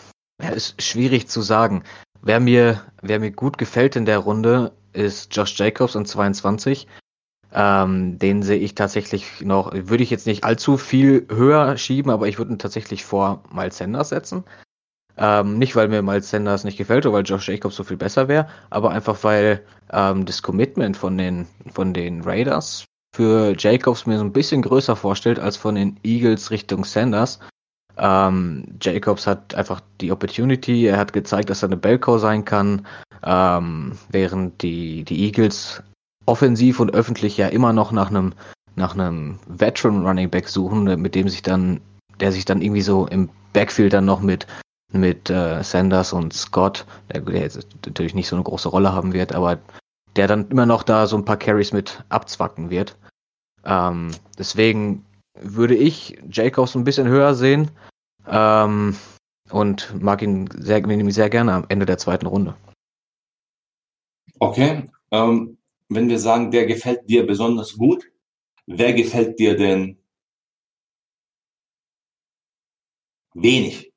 ja, 0.42 0.50
ist 0.50 0.82
schwierig 0.82 1.28
zu 1.30 1.42
sagen. 1.42 1.84
Wer 2.22 2.40
mir, 2.40 2.82
wer 3.02 3.20
mir 3.20 3.32
gut 3.32 3.58
gefällt 3.58 3.96
in 3.96 4.06
der 4.06 4.20
Runde, 4.20 4.74
ist 4.92 5.36
Josh 5.36 5.58
Jacobs 5.58 5.96
an 5.96 6.06
22. 6.06 6.88
Ähm, 7.54 8.20
den 8.20 8.44
sehe 8.44 8.60
ich 8.60 8.76
tatsächlich 8.76 9.40
noch, 9.42 9.72
würde 9.74 10.04
ich 10.04 10.10
jetzt 10.10 10.28
nicht 10.28 10.44
allzu 10.44 10.78
viel 10.78 11.26
höher 11.30 11.78
schieben, 11.78 12.12
aber 12.12 12.28
ich 12.28 12.38
würde 12.38 12.52
ihn 12.52 12.60
tatsächlich 12.60 13.06
vor 13.06 13.44
Miles 13.54 13.78
Sanders 13.78 14.10
setzen. 14.10 14.44
Ähm, 15.18 15.58
nicht, 15.58 15.76
weil 15.76 15.88
mir 15.88 16.02
Miles 16.02 16.30
Sanders 16.30 16.64
nicht 16.64 16.78
gefällt 16.78 17.06
oder 17.06 17.16
weil 17.16 17.24
Josh 17.24 17.48
Jacobs 17.48 17.76
so 17.76 17.84
viel 17.84 17.98
besser 17.98 18.28
wäre, 18.28 18.48
aber 18.70 18.92
einfach 18.92 19.24
weil 19.24 19.62
ähm, 19.92 20.26
das 20.26 20.42
Commitment 20.42 20.98
von 20.98 21.18
den, 21.18 21.48
von 21.72 21.94
den 21.94 22.22
Raiders 22.22 22.86
für 23.16 23.56
Jacobs 23.58 24.06
mir 24.06 24.18
so 24.18 24.26
ein 24.26 24.34
bisschen 24.34 24.62
größer 24.62 24.96
vorstellt 24.96 25.40
als 25.40 25.56
von 25.56 25.76
den 25.76 25.98
Eagles 26.04 26.52
Richtung 26.52 26.84
Sanders. 26.84 27.40
Ähm, 27.98 28.66
Jacobs 28.82 29.26
hat 29.26 29.56
einfach 29.56 29.80
die 30.02 30.12
Opportunity, 30.12 30.86
er 30.86 30.98
hat 30.98 31.14
gezeigt, 31.14 31.50
dass 31.50 31.64
er 31.64 31.70
eine 31.70 31.78
Bellcow 31.78 32.20
sein 32.20 32.44
kann, 32.44 32.86
ähm, 33.24 33.94
während 34.10 34.62
die, 34.62 35.06
die 35.06 35.24
Eagles 35.24 35.82
offensiv 36.26 36.82
und 36.82 36.94
öffentlich 36.94 37.38
ja 37.38 37.48
immer 37.48 37.72
noch 37.72 37.94
nach 37.94 38.10
einem 38.10 38.34
nach 38.76 38.94
einem 38.94 39.40
Veteran 39.48 40.06
Running 40.06 40.30
Back 40.30 40.50
suchen, 40.50 40.84
mit 41.02 41.16
dem 41.16 41.30
sich 41.30 41.42
dann, 41.42 41.80
der 42.20 42.34
sich 42.34 42.44
dann 42.44 42.62
irgendwie 42.62 42.82
so 42.82 43.08
im 43.08 43.30
Backfield 43.54 43.94
dann 43.94 44.04
noch 44.04 44.20
mit 44.20 44.48
mit 44.92 45.30
äh, 45.30 45.64
Sanders 45.64 46.14
und 46.14 46.34
Scott, 46.34 46.86
der, 47.12 47.22
der 47.22 47.42
jetzt 47.42 47.68
natürlich 47.86 48.16
nicht 48.16 48.28
so 48.28 48.36
eine 48.36 48.44
große 48.44 48.70
Rolle 48.70 48.94
haben 48.94 49.14
wird, 49.14 49.34
aber 49.34 49.60
der 50.16 50.28
dann 50.28 50.50
immer 50.50 50.66
noch 50.66 50.84
da 50.84 51.08
so 51.08 51.18
ein 51.18 51.26
paar 51.26 51.38
Carries 51.38 51.74
mit 51.74 52.04
abzwacken 52.10 52.70
wird. 52.70 52.98
Ähm, 53.66 54.12
deswegen 54.38 55.06
würde 55.40 55.76
ich 55.76 56.18
Jacobs 56.32 56.76
ein 56.76 56.84
bisschen 56.84 57.08
höher 57.08 57.36
sehen 57.36 57.72
ähm, 58.28 58.96
und 59.50 60.02
mag 60.02 60.22
ihn 60.22 60.50
sehr, 60.54 60.82
sehr 61.12 61.30
gerne 61.30 61.54
am 61.54 61.66
Ende 61.68 61.86
der 61.86 61.98
zweiten 61.98 62.28
Runde. 62.28 62.56
Okay, 64.40 64.90
ähm, 65.12 65.58
wenn 65.90 66.10
wir 66.10 66.20
sagen, 66.20 66.52
der 66.52 66.66
gefällt 66.66 67.10
dir 67.10 67.26
besonders 67.26 67.74
gut, 67.78 68.12
wer 68.66 68.94
gefällt 68.94 69.40
dir 69.40 69.56
denn 69.58 69.98
wenig? 73.34 73.95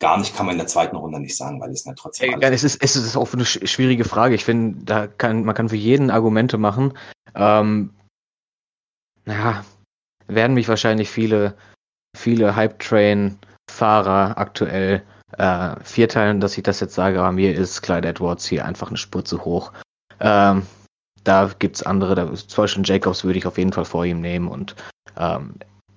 Gar 0.00 0.18
nicht 0.18 0.36
kann 0.36 0.46
man 0.46 0.54
in 0.54 0.58
der 0.58 0.66
zweiten 0.66 0.96
Runde 0.96 1.20
nicht 1.20 1.36
sagen, 1.36 1.60
weil 1.60 1.70
es 1.70 1.86
nicht 1.86 1.98
trotzdem. 1.98 2.40
Ja, 2.40 2.48
es, 2.48 2.64
ist, 2.64 2.82
es 2.82 2.96
ist 2.96 3.16
auch 3.16 3.32
eine 3.32 3.44
schwierige 3.44 4.04
Frage. 4.04 4.34
Ich 4.34 4.44
finde, 4.44 4.84
da 4.84 5.06
kann, 5.06 5.44
man 5.44 5.54
kann 5.54 5.68
für 5.68 5.76
jeden 5.76 6.10
Argumente 6.10 6.58
machen. 6.58 6.94
Ähm, 7.34 7.94
ja, 9.26 9.64
werden 10.26 10.54
mich 10.54 10.68
wahrscheinlich 10.68 11.10
viele, 11.10 11.56
viele 12.16 12.56
Hype-Train-Fahrer 12.56 14.38
aktuell 14.38 15.02
äh, 15.38 15.76
vierteilen, 15.82 16.40
dass 16.40 16.56
ich 16.56 16.62
das 16.62 16.80
jetzt 16.80 16.94
sage, 16.94 17.20
aber 17.20 17.32
mir 17.32 17.54
ist 17.54 17.82
Clyde 17.82 18.08
Edwards 18.08 18.46
hier 18.46 18.64
einfach 18.64 18.88
eine 18.88 18.96
Spur 18.96 19.24
zu 19.24 19.44
hoch. 19.44 19.72
Ähm, 20.20 20.66
da 21.24 21.50
gibt's 21.58 21.82
andere, 21.82 22.14
da, 22.14 22.32
zum 22.34 22.62
Beispiel 22.62 22.82
Jacobs 22.84 23.24
würde 23.24 23.38
ich 23.38 23.46
auf 23.46 23.58
jeden 23.58 23.72
Fall 23.72 23.84
vor 23.84 24.04
ihm 24.04 24.20
nehmen 24.20 24.48
und 24.48 24.76
ähm, 25.16 25.54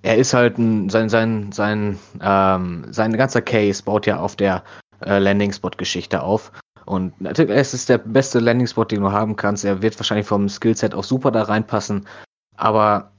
er 0.08 0.16
ist 0.16 0.32
halt 0.32 0.56
ein, 0.56 0.88
sein, 0.88 1.10
sein, 1.10 1.52
sein, 1.52 1.98
ähm, 2.22 2.86
sein 2.90 3.12
ganzer 3.12 3.42
Case 3.42 3.82
baut 3.82 4.06
ja 4.06 4.18
auf 4.18 4.36
der 4.36 4.64
äh, 5.04 5.18
Landing-Spot-Geschichte 5.18 6.22
auf. 6.22 6.50
Und 6.86 7.20
natürlich, 7.20 7.54
es 7.54 7.74
ist 7.74 7.90
der 7.90 7.98
beste 7.98 8.38
Landing-Spot, 8.38 8.86
den 8.86 9.02
du 9.02 9.12
haben 9.12 9.36
kannst. 9.36 9.66
Er 9.66 9.82
wird 9.82 9.98
wahrscheinlich 10.00 10.26
vom 10.26 10.48
Skillset 10.48 10.94
auch 10.94 11.04
super 11.04 11.30
da 11.30 11.42
reinpassen. 11.42 12.08
Aber 12.56 13.12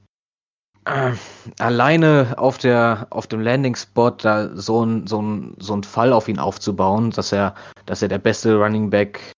äh, 0.84 1.12
alleine 1.60 2.34
auf 2.36 2.58
der, 2.58 3.06
auf 3.10 3.28
dem 3.28 3.40
Landing-Spot 3.40 4.10
da 4.10 4.50
so 4.56 4.84
ein, 4.84 5.06
so 5.06 5.22
ein, 5.22 5.54
so 5.60 5.74
ein 5.74 5.84
Fall 5.84 6.12
auf 6.12 6.26
ihn 6.26 6.40
aufzubauen, 6.40 7.12
dass 7.12 7.30
er, 7.30 7.54
dass 7.86 8.02
er 8.02 8.08
der 8.08 8.18
beste 8.18 8.56
Running 8.56 8.90
Back 8.90 9.30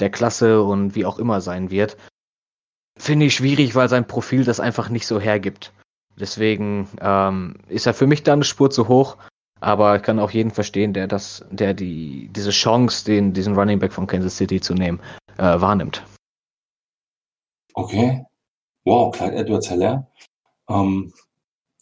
der 0.00 0.10
Klasse 0.10 0.60
und 0.60 0.96
wie 0.96 1.06
auch 1.06 1.20
immer 1.20 1.40
sein 1.40 1.70
wird, 1.70 1.96
finde 2.98 3.26
ich 3.26 3.34
schwierig, 3.36 3.76
weil 3.76 3.88
sein 3.88 4.08
Profil 4.08 4.42
das 4.42 4.58
einfach 4.58 4.88
nicht 4.88 5.06
so 5.06 5.20
hergibt. 5.20 5.72
Deswegen 6.20 6.88
ähm, 7.00 7.56
ist 7.68 7.86
er 7.86 7.94
für 7.94 8.06
mich 8.06 8.22
da 8.22 8.34
eine 8.34 8.44
Spur 8.44 8.70
zu 8.70 8.88
hoch, 8.88 9.16
aber 9.60 9.96
ich 9.96 10.02
kann 10.02 10.18
auch 10.18 10.30
jeden 10.30 10.50
verstehen, 10.50 10.92
der 10.92 11.06
das, 11.06 11.44
der 11.50 11.74
die, 11.74 12.28
diese 12.32 12.50
Chance, 12.50 13.04
den, 13.04 13.32
diesen 13.32 13.54
Running 13.54 13.78
Back 13.78 13.92
von 13.92 14.06
Kansas 14.06 14.36
City 14.36 14.60
zu 14.60 14.74
nehmen, 14.74 15.00
äh, 15.38 15.60
wahrnimmt. 15.60 16.04
Okay. 17.74 18.24
Wow, 18.84 19.14
Clyde 19.14 19.36
Edwards 19.36 19.70
Heller. 19.70 20.10
Ähm, 20.68 21.12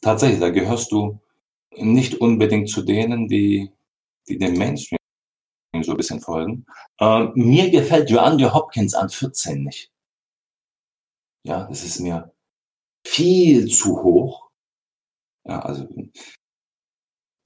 tatsächlich, 0.00 0.40
da 0.40 0.50
gehörst 0.50 0.92
du 0.92 1.20
nicht 1.76 2.20
unbedingt 2.20 2.70
zu 2.70 2.82
denen, 2.82 3.28
die, 3.28 3.70
die 4.28 4.38
dem 4.38 4.54
Mainstream 4.54 4.98
so 5.82 5.92
ein 5.92 5.96
bisschen 5.96 6.20
folgen. 6.20 6.66
Ähm, 7.00 7.32
mir 7.34 7.70
gefällt 7.70 8.10
Joanne 8.10 8.52
Hopkins 8.52 8.94
an 8.94 9.08
14 9.08 9.62
nicht. 9.62 9.92
Ja, 11.44 11.64
das 11.64 11.84
ist 11.84 12.00
mir 12.00 12.32
viel 13.08 13.68
zu 13.68 14.02
hoch. 14.02 14.50
Ja, 15.46 15.60
also 15.60 15.88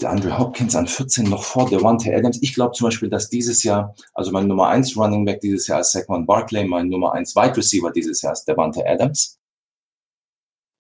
der 0.01 0.11
Andrew 0.11 0.37
Hopkins 0.37 0.75
an 0.75 0.89
14 0.89 1.29
noch 1.29 1.45
vor 1.45 1.69
der 1.69 1.79
Devontae 1.79 2.15
Adams. 2.15 2.43
Ich 2.43 2.55
glaube 2.55 2.73
zum 2.73 2.89
Beispiel, 2.89 3.09
dass 3.09 3.31
dieses 3.31 3.63
Jahr, 3.63 3.95
also 4.15 4.33
mein 4.33 4.49
Nummer 4.49 4.69
1 4.69 4.97
Running 4.97 5.25
Back 5.25 5.41
dieses 5.41 5.69
Jahr 5.69 5.81
ist 5.81 5.93
Saquon 5.93 6.27
Barkley, 6.27 6.65
mein 6.65 6.89
Nummer 6.89 7.13
1 7.13 7.37
Wide 7.37 7.57
Receiver 7.57 7.93
dieses 7.93 8.23
Jahr 8.23 8.33
ist 8.33 8.45
Devontae 8.45 8.85
Adams. 8.85 9.39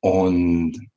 Und 0.00 0.88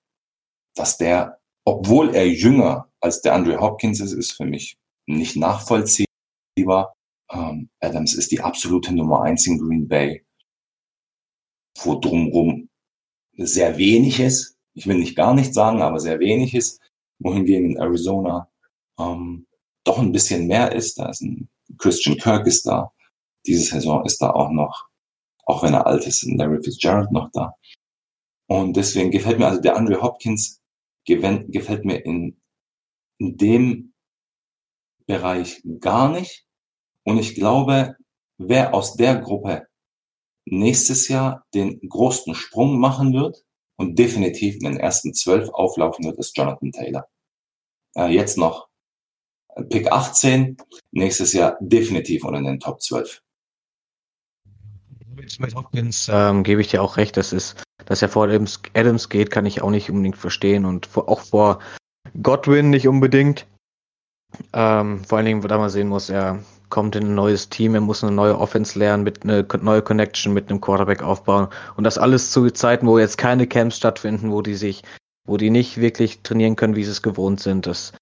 dass 0.76 0.98
der, 0.98 1.40
obwohl 1.64 2.16
er 2.16 2.28
jünger 2.28 2.90
als 3.02 3.22
der 3.22 3.36
Andrew 3.36 3.60
Hopkins 3.60 4.00
ist, 4.00 4.14
ist 4.14 4.32
für 4.32 4.46
mich 4.46 4.78
nicht 5.06 5.36
nachvollziehbar. 5.36 6.96
Ähm, 7.32 7.70
Adams 7.80 8.16
ist 8.16 8.32
die 8.32 8.42
absolute 8.42 8.94
Nummer 8.94 9.22
1 9.22 9.46
in 9.46 9.60
Green 9.60 9.88
Bay, 9.88 10.26
wo 11.78 12.00
drumrum 12.00 12.70
sehr 13.38 13.78
wenig 13.78 14.20
ist. 14.20 14.58
Ich 14.74 14.88
will 14.88 14.98
nicht 14.98 15.16
gar 15.16 15.34
nichts 15.34 15.56
sagen, 15.56 15.82
aber 15.82 16.00
sehr 16.00 16.20
wenig 16.20 16.54
ist. 16.54 16.82
Wohingegen 17.20 17.72
in 17.72 17.78
Arizona 17.78 18.50
ähm, 19.00 19.48
doch 19.84 20.00
ein 20.00 20.12
bisschen 20.12 20.48
mehr 20.48 20.74
ist. 20.74 21.00
Da 21.00 21.10
ist 21.10 21.22
ein 21.22 21.50
Christian 21.78 22.18
Kirk 22.18 22.48
ist 22.48 22.66
da. 22.66 22.92
Diese 23.46 23.64
Saison 23.64 24.06
ist 24.06 24.22
da 24.22 24.32
auch 24.32 24.50
noch, 24.52 24.88
auch 25.46 25.64
wenn 25.64 25.74
er 25.74 25.86
alt 25.88 26.06
ist, 26.08 26.24
ein 26.24 26.38
Larry 26.38 26.62
Fitzgerald 26.64 27.12
noch 27.12 27.30
da. 27.32 27.54
Und 28.48 28.76
deswegen 28.76 29.12
gefällt 29.12 29.40
mir 29.40 29.48
also 29.48 29.62
der 29.62 29.76
Andrew 29.76 30.02
Hopkins 30.02 30.62
gefällt 31.06 31.86
mir 31.86 31.98
in, 32.04 32.40
in 33.20 33.38
dem 33.38 33.94
Bereich 35.06 35.62
gar 35.80 36.10
nicht. 36.10 36.46
Und 37.04 37.20
ich 37.20 37.36
glaube, 37.36 37.96
wer 38.38 38.74
aus 38.74 38.96
der 38.96 39.18
Gruppe 39.18 39.68
nächstes 40.46 41.08
Jahr 41.08 41.46
den 41.54 41.80
großen 41.88 42.36
Sprung 42.36 42.80
machen 42.80 43.14
wird 43.14 43.44
und 43.78 43.98
definitiv 43.98 44.56
in 44.56 44.66
den 44.66 44.78
ersten 44.78 45.14
zwölf 45.14 45.50
auflaufen 45.50 46.06
wird, 46.06 46.18
ist 46.18 46.38
Jonathan 46.38 46.72
Taylor. 46.72 47.08
Äh, 47.96 48.14
jetzt 48.14 48.38
noch 48.38 48.68
Pick 49.70 49.92
18, 49.92 50.58
nächstes 50.92 51.34
Jahr 51.34 51.58
definitiv 51.62 52.26
unter 52.26 52.42
den 52.42 52.60
Top 52.60 52.82
12. 52.82 53.22
Mit 55.40 55.56
Hopkins 55.56 56.10
ähm, 56.12 56.44
gebe 56.44 56.62
ich 56.62 56.68
dir 56.68 56.84
auch 56.84 56.98
recht, 56.98 57.16
das 57.16 57.32
ist, 57.32 57.64
dass 57.86 58.02
er 58.02 58.10
vor 58.10 58.26
Adams, 58.26 58.62
Adams 58.74 59.10
geht, 59.10 59.32
kann 59.32 59.46
ich 59.46 59.62
auch 59.62 59.72
nicht 59.72 59.90
unbedingt 59.90 60.18
verstehen 60.18 60.66
und 60.66 60.86
vor, 60.86 61.08
auch 61.08 61.22
vor 61.22 61.60
Godwin 62.22 62.70
nicht 62.70 62.88
unbedingt. 62.88 63.48
Ähm, 64.52 65.04
vor 65.06 65.18
allen 65.18 65.26
Dingen, 65.26 65.44
wo 65.44 65.48
da 65.48 65.58
man 65.58 65.70
sehen 65.70 65.88
muss, 65.88 66.10
er 66.10 66.44
kommt 66.70 66.96
in 66.96 67.08
ein 67.08 67.16
neues 67.16 67.50
Team, 67.50 67.76
er 67.76 67.82
muss 67.82 68.04
eine 68.04 68.14
neue 68.14 68.38
Offense 68.38 68.78
lernen, 68.78 69.04
mit 69.04 69.24
eine 69.24 69.46
neue 69.62 69.82
Connection 69.82 70.34
mit 70.34 70.50
einem 70.50 70.62
Quarterback 70.62 71.04
aufbauen 71.04 71.48
und 71.78 71.84
das 71.84 71.98
alles 71.98 72.32
zu 72.32 72.50
Zeiten, 72.50 72.88
wo 72.88 73.00
jetzt 73.00 73.18
keine 73.18 73.48
Camps 73.48 73.78
stattfinden, 73.78 74.32
wo 74.32 74.42
die 74.42 74.56
sich, 74.56 74.84
wo 75.28 75.38
die 75.38 75.50
nicht 75.50 75.78
wirklich 75.78 76.22
trainieren 76.22 76.56
können, 76.56 76.76
wie 76.76 76.84
sie 76.84 76.92
es 76.92 77.02
gewohnt 77.02 77.40
sind. 77.40 77.68
Das 77.68 77.94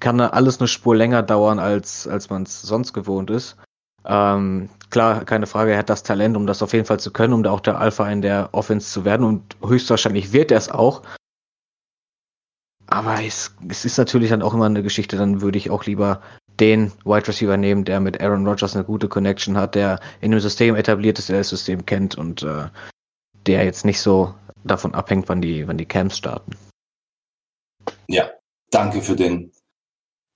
kann 0.00 0.20
alles 0.20 0.60
eine 0.60 0.68
Spur 0.68 0.96
länger 0.96 1.22
dauern, 1.22 1.58
als, 1.58 2.06
als 2.08 2.30
man 2.30 2.42
es 2.42 2.62
sonst 2.62 2.92
gewohnt 2.92 3.30
ist. 3.30 3.56
Ähm, 4.04 4.68
klar, 4.90 5.24
keine 5.24 5.46
Frage, 5.46 5.72
er 5.72 5.78
hat 5.78 5.90
das 5.90 6.02
Talent, 6.04 6.36
um 6.36 6.46
das 6.46 6.62
auf 6.62 6.72
jeden 6.72 6.86
Fall 6.86 7.00
zu 7.00 7.12
können, 7.12 7.32
um 7.32 7.42
da 7.42 7.50
auch 7.50 7.60
der 7.60 7.80
Alpha 7.80 8.08
in 8.08 8.22
der 8.22 8.50
Offense 8.52 8.90
zu 8.90 9.04
werden 9.04 9.26
und 9.26 9.56
höchstwahrscheinlich 9.64 10.32
wird 10.32 10.52
er 10.52 10.58
es 10.58 10.70
auch. 10.70 11.02
Aber 12.86 13.22
es, 13.24 13.54
es 13.68 13.84
ist 13.84 13.98
natürlich 13.98 14.30
dann 14.30 14.42
auch 14.42 14.54
immer 14.54 14.66
eine 14.66 14.84
Geschichte, 14.84 15.16
dann 15.16 15.40
würde 15.40 15.58
ich 15.58 15.70
auch 15.70 15.84
lieber 15.84 16.20
den 16.60 16.92
Wide 17.04 17.28
Receiver 17.28 17.56
nehmen, 17.56 17.84
der 17.84 18.00
mit 18.00 18.20
Aaron 18.20 18.46
Rodgers 18.46 18.74
eine 18.74 18.84
gute 18.84 19.08
Connection 19.08 19.56
hat, 19.56 19.74
der 19.74 20.00
in 20.20 20.30
dem 20.30 20.40
System 20.40 20.74
etabliert 20.74 21.18
ist, 21.18 21.28
der 21.28 21.38
das 21.38 21.48
System 21.48 21.84
kennt 21.84 22.16
und 22.16 22.42
äh, 22.42 22.68
der 23.46 23.64
jetzt 23.64 23.84
nicht 23.84 24.00
so 24.00 24.34
davon 24.64 24.94
abhängt, 24.94 25.28
wann 25.28 25.40
die, 25.40 25.66
wann 25.68 25.78
die 25.78 25.86
Camps 25.86 26.16
starten. 26.16 26.52
Ja, 28.08 28.30
danke 28.70 29.02
für 29.02 29.16
den, 29.16 29.52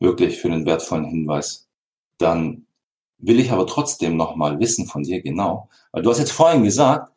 wirklich 0.01 0.39
für 0.39 0.51
den 0.51 0.67
wertvollen 0.67 1.07
Hinweis. 1.07 1.69
Dann 2.19 2.67
will 3.19 3.41
ich 3.41 3.51
aber 3.51 3.67
trotzdem 3.67 4.17
nochmal 4.17 4.61
wissen 4.61 4.87
von 4.87 5.03
dir 5.03 5.23
genau, 5.23 5.69
weil 5.93 6.03
du 6.03 6.11
hast 6.11 6.19
jetzt 6.19 6.33
vorhin 6.33 6.63
gesagt, 6.63 7.13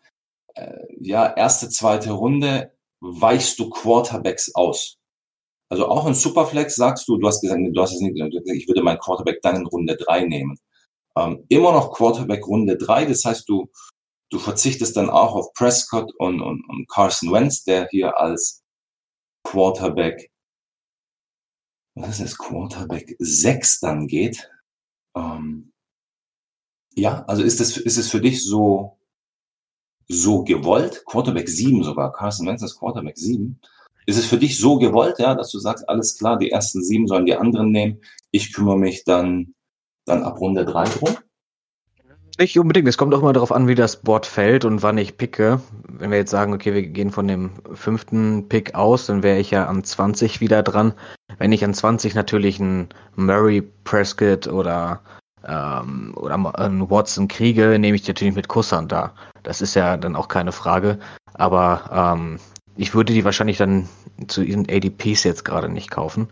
äh, 0.55 0.77
ja, 0.99 1.33
erste, 1.33 1.69
zweite 1.69 2.11
Runde 2.11 2.71
weichst 2.99 3.59
du 3.59 3.69
Quarterbacks 3.69 4.53
aus. 4.55 4.97
Also 5.73 5.87
auch 5.87 6.05
in 6.05 6.13
Superflex 6.13 6.75
sagst 6.75 7.07
du, 7.07 7.17
du 7.17 7.25
hast 7.25 7.41
gesagt, 7.41 7.59
du 7.59 7.81
hast 7.81 7.95
es 7.95 7.99
nicht 7.99 8.15
ich 8.15 8.67
würde 8.67 8.83
meinen 8.83 8.99
Quarterback 8.99 9.41
dann 9.41 9.55
in 9.55 9.65
Runde 9.65 9.95
drei 9.95 10.23
nehmen. 10.23 10.55
Ähm, 11.17 11.47
immer 11.49 11.71
noch 11.71 11.91
Quarterback 11.93 12.45
Runde 12.45 12.77
drei, 12.77 13.05
das 13.05 13.25
heißt, 13.25 13.49
du, 13.49 13.71
du 14.29 14.37
verzichtest 14.37 14.95
dann 14.95 15.09
auch 15.09 15.33
auf 15.33 15.51
Prescott 15.53 16.13
und, 16.19 16.41
und, 16.41 16.63
und 16.69 16.87
Carson 16.89 17.31
Wentz, 17.31 17.63
der 17.63 17.87
hier 17.89 18.15
als 18.19 18.61
Quarterback, 19.43 20.29
was 21.95 22.19
ist 22.19 22.21
das, 22.21 22.37
Quarterback 22.37 23.15
sechs 23.17 23.79
dann 23.79 24.05
geht. 24.05 24.51
Ähm, 25.17 25.73
ja, 26.93 27.25
also 27.25 27.41
ist 27.41 27.59
es, 27.61 27.77
ist 27.77 28.11
für 28.11 28.21
dich 28.21 28.43
so, 28.43 28.99
so 30.07 30.43
gewollt? 30.43 31.03
Quarterback 31.07 31.49
7 31.49 31.83
sogar. 31.83 32.13
Carson 32.13 32.45
Wentz 32.45 32.61
ist 32.61 32.77
Quarterback 32.77 33.17
7. 33.17 33.59
Ist 34.05 34.17
es 34.17 34.25
für 34.25 34.37
dich 34.37 34.59
so 34.59 34.77
gewollt, 34.77 35.19
ja, 35.19 35.35
dass 35.35 35.51
du 35.51 35.59
sagst, 35.59 35.87
alles 35.87 36.17
klar, 36.17 36.37
die 36.37 36.51
ersten 36.51 36.83
sieben 36.83 37.07
sollen 37.07 37.25
die 37.25 37.35
anderen 37.35 37.71
nehmen. 37.71 38.01
Ich 38.31 38.53
kümmere 38.53 38.77
mich 38.77 39.03
dann, 39.03 39.53
dann 40.05 40.23
ab 40.23 40.39
Runde 40.39 40.65
drei 40.65 40.85
drum? 40.85 41.17
Nicht 42.39 42.57
unbedingt. 42.57 42.87
Es 42.87 42.97
kommt 42.97 43.13
auch 43.13 43.21
mal 43.21 43.33
darauf 43.33 43.51
an, 43.51 43.67
wie 43.67 43.75
das 43.75 44.01
Board 44.01 44.25
fällt 44.25 44.65
und 44.65 44.81
wann 44.81 44.97
ich 44.97 45.17
picke. 45.17 45.61
Wenn 45.87 46.09
wir 46.09 46.17
jetzt 46.17 46.31
sagen, 46.31 46.53
okay, 46.53 46.73
wir 46.73 46.81
gehen 46.81 47.11
von 47.11 47.27
dem 47.27 47.51
fünften 47.73 48.49
Pick 48.49 48.73
aus, 48.73 49.05
dann 49.05 49.21
wäre 49.21 49.37
ich 49.37 49.51
ja 49.51 49.67
an 49.67 49.83
20 49.83 50.41
wieder 50.41 50.63
dran. 50.63 50.93
Wenn 51.37 51.51
ich 51.51 51.63
an 51.63 51.75
20 51.75 52.15
natürlich 52.15 52.59
einen 52.59 52.89
Murray 53.15 53.61
Prescott 53.83 54.47
oder 54.47 55.01
ähm, 55.47 56.13
oder 56.15 56.35
einen 56.57 56.89
Watson 56.89 57.27
kriege, 57.27 57.77
nehme 57.77 57.95
ich 57.95 58.07
natürlich 58.07 58.35
mit 58.35 58.47
Kusshand 58.47 58.91
da. 58.91 59.13
Das 59.43 59.61
ist 59.61 59.75
ja 59.75 59.97
dann 59.97 60.15
auch 60.15 60.27
keine 60.27 60.51
Frage. 60.51 60.99
Aber 61.33 62.15
ähm, 62.15 62.39
ich 62.75 62.93
würde 62.93 63.13
die 63.13 63.25
wahrscheinlich 63.25 63.57
dann 63.57 63.87
zu 64.27 64.41
ihren 64.41 64.67
ADPs 64.69 65.23
jetzt 65.23 65.45
gerade 65.45 65.69
nicht 65.69 65.91
kaufen. 65.91 66.29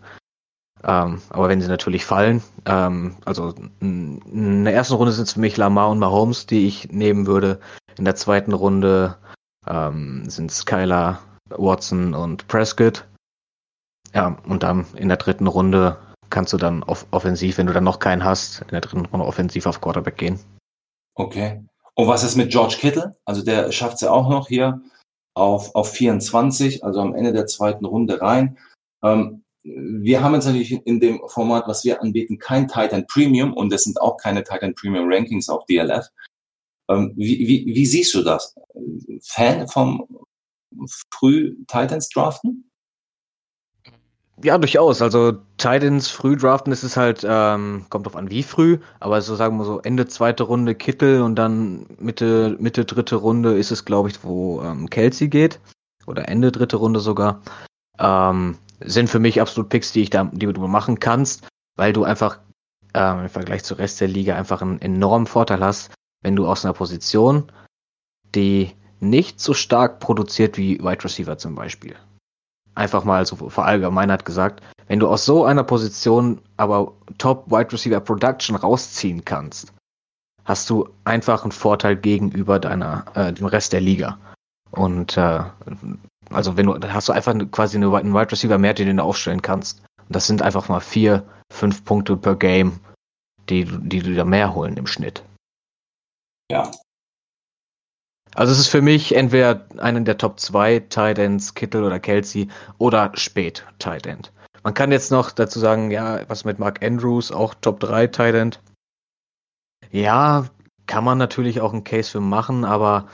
Ähm, 0.84 1.22
aber 1.30 1.48
wenn 1.48 1.60
sie 1.60 1.68
natürlich 1.68 2.04
fallen, 2.04 2.42
ähm, 2.66 3.16
also 3.24 3.54
in 3.80 4.64
der 4.64 4.74
ersten 4.74 4.94
Runde 4.94 5.12
sind 5.12 5.28
es 5.28 5.34
für 5.34 5.40
mich 5.40 5.56
Lamar 5.56 5.90
und 5.90 6.00
Mahomes, 6.00 6.46
die 6.46 6.66
ich 6.66 6.90
nehmen 6.90 7.26
würde. 7.26 7.60
In 7.96 8.04
der 8.04 8.16
zweiten 8.16 8.52
Runde 8.52 9.16
ähm, 9.66 10.28
sind 10.28 10.50
es 10.50 10.66
Kyler, 10.66 11.20
Watson 11.50 12.14
und 12.14 12.48
Prescott. 12.48 13.06
Ja, 14.12 14.36
und 14.48 14.64
dann 14.64 14.86
in 14.96 15.08
der 15.08 15.18
dritten 15.18 15.46
Runde 15.46 15.96
kannst 16.30 16.52
du 16.52 16.56
dann 16.56 16.82
off 16.82 17.06
offensiv, 17.12 17.58
wenn 17.58 17.66
du 17.66 17.72
dann 17.72 17.84
noch 17.84 17.98
keinen 17.98 18.24
hast, 18.24 18.62
in 18.62 18.68
der 18.68 18.80
dritten 18.80 19.06
Runde 19.06 19.26
offensiv 19.26 19.66
auf 19.66 19.80
Quarterback 19.80 20.16
gehen. 20.16 20.40
Okay. 21.14 21.62
Und 21.94 22.08
was 22.08 22.24
ist 22.24 22.36
mit 22.36 22.50
George 22.50 22.76
Kittle? 22.80 23.16
Also 23.24 23.44
der 23.44 23.70
schafft 23.70 23.96
es 23.96 24.00
ja 24.00 24.10
auch 24.10 24.28
noch 24.28 24.48
hier 24.48 24.80
auf, 25.34 25.74
auf 25.74 25.90
24, 25.92 26.84
also 26.84 27.00
am 27.00 27.14
Ende 27.14 27.32
der 27.32 27.46
zweiten 27.46 27.84
Runde 27.84 28.20
rein. 28.20 28.58
Ähm, 29.02 29.44
wir 29.64 30.22
haben 30.22 30.34
jetzt 30.34 30.46
natürlich 30.46 30.72
in 30.72 31.00
dem 31.00 31.20
Format, 31.28 31.68
was 31.68 31.84
wir 31.84 32.02
anbieten, 32.02 32.38
kein 32.38 32.66
Titan 32.66 33.06
Premium 33.06 33.52
und 33.52 33.72
es 33.72 33.84
sind 33.84 34.00
auch 34.00 34.16
keine 34.16 34.42
Titan 34.42 34.74
Premium 34.74 35.10
Rankings 35.10 35.48
auf 35.48 35.64
DLF. 35.66 36.08
Ähm, 36.90 37.12
wie, 37.16 37.46
wie, 37.46 37.66
wie 37.66 37.86
siehst 37.86 38.12
du 38.14 38.22
das? 38.22 38.54
Fan 39.22 39.68
vom 39.68 40.06
früh 41.14 41.56
Titans 41.68 42.08
draften? 42.08 42.71
Ja, 44.40 44.58
durchaus. 44.58 45.02
Also 45.02 45.32
Titans 45.58 46.08
früh 46.08 46.36
draften, 46.36 46.72
ist 46.72 46.96
halt, 46.96 47.24
ähm, 47.28 47.84
kommt 47.90 48.06
drauf 48.06 48.16
an, 48.16 48.30
wie 48.30 48.42
früh, 48.42 48.78
aber 48.98 49.20
so 49.20 49.36
sagen 49.36 49.58
wir 49.58 49.64
so 49.64 49.80
Ende 49.80 50.06
zweite 50.06 50.44
Runde 50.44 50.74
Kittel 50.74 51.22
und 51.22 51.36
dann 51.36 51.86
Mitte, 51.98 52.56
Mitte 52.58 52.84
dritte 52.84 53.16
Runde 53.16 53.56
ist 53.56 53.70
es, 53.70 53.84
glaube 53.84 54.08
ich, 54.08 54.24
wo 54.24 54.62
ähm, 54.62 54.88
Kelsey 54.88 55.28
geht. 55.28 55.60
Oder 56.06 56.28
Ende 56.28 56.50
dritte 56.50 56.76
Runde 56.76 56.98
sogar. 57.00 57.42
Ähm, 57.98 58.58
sind 58.80 59.08
für 59.08 59.20
mich 59.20 59.40
absolut 59.40 59.68
Picks, 59.68 59.92
die 59.92 60.02
ich 60.02 60.10
da, 60.10 60.24
die 60.24 60.46
du 60.46 60.66
machen 60.66 60.98
kannst, 60.98 61.46
weil 61.76 61.92
du 61.92 62.02
einfach 62.02 62.40
ähm, 62.94 63.20
im 63.20 63.28
Vergleich 63.28 63.62
zur 63.62 63.78
Rest 63.78 64.00
der 64.00 64.08
Liga 64.08 64.34
einfach 64.34 64.62
einen 64.62 64.80
enormen 64.80 65.26
Vorteil 65.26 65.60
hast, 65.60 65.92
wenn 66.22 66.34
du 66.34 66.48
aus 66.48 66.64
einer 66.64 66.74
Position, 66.74 67.52
die 68.34 68.72
nicht 68.98 69.40
so 69.40 69.54
stark 69.54 70.00
produziert 70.00 70.56
wie 70.56 70.80
Wide 70.80 71.04
Receiver 71.04 71.38
zum 71.38 71.54
Beispiel 71.54 71.94
einfach 72.74 73.04
mal 73.04 73.24
so 73.26 73.36
verallgemeinert 73.48 74.24
gesagt, 74.24 74.62
wenn 74.88 75.00
du 75.00 75.08
aus 75.08 75.24
so 75.24 75.44
einer 75.44 75.64
Position 75.64 76.40
aber 76.56 76.92
Top 77.18 77.50
Wide 77.50 77.72
Receiver 77.72 78.00
Production 78.00 78.56
rausziehen 78.56 79.24
kannst, 79.24 79.72
hast 80.44 80.68
du 80.70 80.88
einfach 81.04 81.42
einen 81.42 81.52
Vorteil 81.52 81.96
gegenüber 81.96 82.58
deiner 82.58 83.04
äh, 83.14 83.32
dem 83.32 83.46
Rest 83.46 83.72
der 83.72 83.80
Liga. 83.80 84.18
Und 84.70 85.16
äh, 85.16 85.44
also 86.30 86.56
wenn 86.56 86.66
du 86.66 86.92
hast 86.92 87.08
du 87.08 87.12
einfach 87.12 87.34
quasi 87.50 87.76
eine, 87.76 87.94
einen 87.94 88.14
Wide 88.14 88.32
Receiver 88.32 88.58
mehr, 88.58 88.74
den 88.74 88.96
du 88.96 89.02
aufstellen 89.02 89.42
kannst. 89.42 89.82
Und 89.98 90.16
das 90.16 90.26
sind 90.26 90.42
einfach 90.42 90.68
mal 90.68 90.80
vier, 90.80 91.24
fünf 91.52 91.84
Punkte 91.84 92.16
per 92.16 92.36
Game, 92.36 92.80
die, 93.48 93.64
die 93.64 94.00
du 94.00 94.14
da 94.14 94.24
mehr 94.24 94.54
holen 94.54 94.76
im 94.76 94.86
Schnitt. 94.86 95.22
Ja, 96.50 96.70
also 98.34 98.52
es 98.52 98.58
ist 98.58 98.68
für 98.68 98.82
mich 98.82 99.14
entweder 99.14 99.66
einen 99.78 100.04
der 100.04 100.18
Top 100.18 100.40
2 100.40 100.80
Tight 100.88 101.18
Ends, 101.18 101.54
Kittel 101.54 101.84
oder 101.84 102.00
Kelsey, 102.00 102.48
oder 102.78 103.12
spät 103.14 103.64
Tight. 103.78 104.32
Man 104.62 104.74
kann 104.74 104.92
jetzt 104.92 105.10
noch 105.10 105.30
dazu 105.30 105.58
sagen, 105.58 105.90
ja, 105.90 106.20
was 106.28 106.44
mit 106.44 106.58
Mark 106.58 106.82
Andrews, 106.82 107.32
auch 107.32 107.54
Top 107.54 107.80
3 107.80 108.06
Tight. 108.06 108.60
Ja, 109.90 110.46
kann 110.86 111.04
man 111.04 111.18
natürlich 111.18 111.60
auch 111.60 111.72
einen 111.72 111.84
Case 111.84 112.10
für 112.10 112.20
machen, 112.20 112.64
aber 112.64 113.08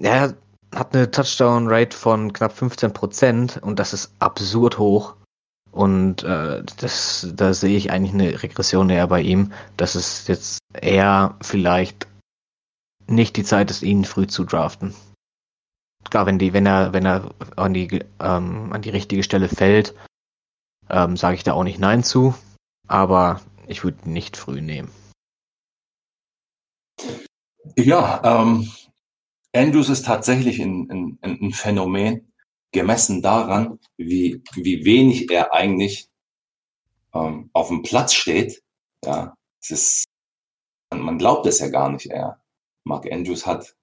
er 0.00 0.34
hat 0.74 0.94
eine 0.94 1.10
Touchdown-Rate 1.10 1.96
von 1.96 2.32
knapp 2.32 2.52
15% 2.52 3.60
und 3.60 3.78
das 3.78 3.92
ist 3.92 4.12
absurd 4.18 4.78
hoch. 4.78 5.14
Und 5.70 6.22
äh, 6.22 6.62
das, 6.78 7.28
da 7.34 7.54
sehe 7.54 7.76
ich 7.76 7.90
eigentlich 7.90 8.12
eine 8.12 8.42
Regression 8.42 8.90
eher 8.90 9.06
bei 9.06 9.22
ihm, 9.22 9.52
dass 9.78 9.94
es 9.94 10.26
jetzt 10.28 10.58
eher 10.74 11.34
vielleicht 11.40 12.06
nicht 13.06 13.36
die 13.36 13.44
Zeit 13.44 13.70
ist, 13.70 13.82
ihn 13.82 14.04
früh 14.04 14.26
zu 14.26 14.44
draften. 14.44 14.94
Klar, 16.10 16.26
wenn 16.26 16.38
die, 16.38 16.52
wenn 16.52 16.66
er, 16.66 16.92
wenn 16.92 17.06
er 17.06 17.34
an 17.56 17.74
die, 17.74 18.04
ähm, 18.20 18.72
an 18.72 18.82
die 18.82 18.90
richtige 18.90 19.22
Stelle 19.22 19.48
fällt, 19.48 19.94
ähm, 20.90 21.16
sage 21.16 21.36
ich 21.36 21.44
da 21.44 21.52
auch 21.52 21.64
nicht 21.64 21.78
Nein 21.78 22.02
zu, 22.02 22.34
aber 22.88 23.40
ich 23.66 23.84
würde 23.84 24.10
nicht 24.10 24.36
früh 24.36 24.60
nehmen. 24.60 24.90
Ja, 27.76 28.20
ähm, 28.24 28.70
Andrews 29.54 29.88
ist 29.88 30.04
tatsächlich 30.04 30.60
ein, 30.60 30.90
ein, 30.90 31.18
ein 31.22 31.52
Phänomen, 31.52 32.32
gemessen 32.72 33.22
daran, 33.22 33.78
wie, 33.96 34.42
wie 34.54 34.84
wenig 34.84 35.30
er 35.30 35.52
eigentlich 35.52 36.08
ähm, 37.14 37.50
auf 37.52 37.68
dem 37.68 37.82
Platz 37.82 38.14
steht. 38.14 38.62
Ja, 39.04 39.36
es 39.60 39.70
ist, 39.70 40.04
man 40.94 41.18
glaubt 41.18 41.46
es 41.46 41.60
ja 41.60 41.68
gar 41.68 41.90
nicht. 41.90 42.06
Er, 42.06 42.41
Mark 42.84 43.10
Andrews 43.10 43.46
hat 43.46 43.76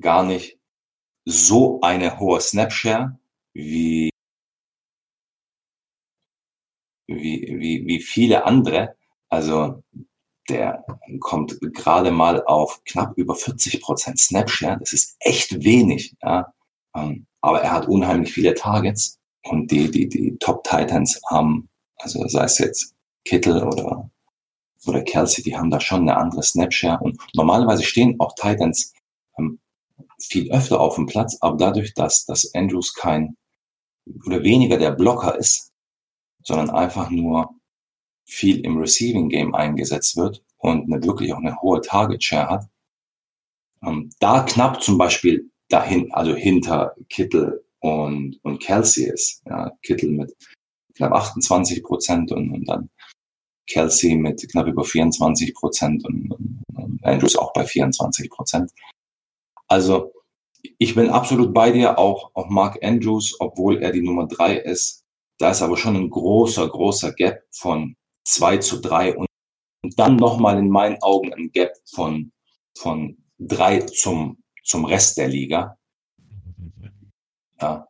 gar 0.00 0.24
nicht 0.24 0.58
so 1.24 1.80
eine 1.82 2.18
hohe 2.18 2.40
Snapshare 2.40 3.18
wie, 3.52 4.10
wie, 7.06 7.56
wie, 7.58 7.86
wie 7.86 8.00
viele 8.00 8.44
andere. 8.44 8.96
Also 9.28 9.82
der 10.48 10.84
kommt 11.20 11.58
gerade 11.60 12.10
mal 12.10 12.42
auf 12.44 12.82
knapp 12.84 13.16
über 13.18 13.34
40 13.34 13.80
Prozent 13.82 14.18
Snapshare. 14.18 14.78
Das 14.78 14.92
ist 14.92 15.16
echt 15.20 15.62
wenig. 15.62 16.14
Ja. 16.22 16.52
Ähm, 16.94 17.26
aber 17.40 17.62
er 17.62 17.72
hat 17.72 17.88
unheimlich 17.88 18.32
viele 18.32 18.54
Targets 18.54 19.18
und 19.44 19.70
die, 19.70 19.90
die, 19.90 20.08
die 20.08 20.36
Top 20.38 20.64
Titans 20.64 21.20
haben, 21.30 21.68
also 21.96 22.26
sei 22.28 22.44
es 22.44 22.58
jetzt 22.58 22.94
Kittel 23.24 23.62
oder 23.62 24.10
oder 24.88 25.02
Kelsey, 25.02 25.42
die 25.42 25.56
haben 25.56 25.70
da 25.70 25.80
schon 25.80 26.02
eine 26.02 26.16
andere 26.16 26.42
Snapshare. 26.42 27.00
Und 27.00 27.18
normalerweise 27.34 27.82
stehen 27.82 28.18
auch 28.18 28.34
Titans 28.34 28.94
ähm, 29.38 29.58
viel 30.20 30.50
öfter 30.52 30.80
auf 30.80 30.96
dem 30.96 31.06
Platz, 31.06 31.38
aber 31.40 31.56
dadurch, 31.56 31.94
dass, 31.94 32.24
dass 32.24 32.54
Andrews 32.54 32.94
kein 32.94 33.36
oder 34.26 34.42
weniger 34.42 34.78
der 34.78 34.92
Blocker 34.92 35.36
ist, 35.36 35.70
sondern 36.42 36.70
einfach 36.70 37.10
nur 37.10 37.50
viel 38.24 38.60
im 38.60 38.78
Receiving 38.78 39.28
Game 39.28 39.54
eingesetzt 39.54 40.16
wird 40.16 40.42
und 40.58 40.92
eine, 40.92 41.02
wirklich 41.04 41.32
auch 41.32 41.38
eine 41.38 41.60
hohe 41.60 41.80
Target 41.80 42.22
Share 42.22 42.48
hat, 42.48 42.68
ähm, 43.82 44.10
da 44.20 44.42
knapp 44.42 44.82
zum 44.82 44.98
Beispiel 44.98 45.50
dahin, 45.68 46.12
also 46.12 46.34
hinter 46.34 46.94
Kittel 47.08 47.64
und, 47.80 48.38
und 48.42 48.60
Kelsey 48.60 49.04
ist. 49.04 49.42
Ja, 49.46 49.70
Kittel 49.82 50.10
mit 50.10 50.34
knapp 50.94 51.12
28 51.12 51.82
Prozent 51.82 52.32
und, 52.32 52.50
und 52.50 52.68
dann 52.68 52.90
Kelsey 53.68 54.16
mit 54.16 54.46
knapp 54.50 54.66
über 54.66 54.84
24 54.84 55.54
Prozent 55.54 56.04
und, 56.04 56.30
und 56.74 57.00
Andrews 57.04 57.36
auch 57.36 57.52
bei 57.52 57.64
24 57.64 58.30
Prozent. 58.30 58.72
Also 59.68 60.12
ich 60.78 60.94
bin 60.94 61.10
absolut 61.10 61.54
bei 61.54 61.70
dir, 61.70 61.98
auch, 61.98 62.30
auch 62.34 62.48
Mark 62.48 62.82
Andrews, 62.82 63.36
obwohl 63.38 63.82
er 63.82 63.92
die 63.92 64.02
Nummer 64.02 64.26
drei 64.26 64.56
ist. 64.56 65.04
Da 65.38 65.50
ist 65.50 65.62
aber 65.62 65.76
schon 65.76 65.96
ein 65.96 66.10
großer, 66.10 66.68
großer 66.68 67.12
Gap 67.12 67.44
von 67.50 67.96
zwei 68.24 68.58
zu 68.58 68.80
drei 68.80 69.16
und, 69.16 69.28
und 69.82 69.98
dann 69.98 70.16
nochmal 70.16 70.58
in 70.58 70.68
meinen 70.68 71.00
Augen 71.02 71.32
ein 71.32 71.50
Gap 71.52 71.72
von, 71.94 72.32
von 72.76 73.16
drei 73.38 73.80
zum, 73.80 74.42
zum 74.64 74.84
Rest 74.84 75.18
der 75.18 75.28
Liga. 75.28 75.76
Ja. 77.60 77.86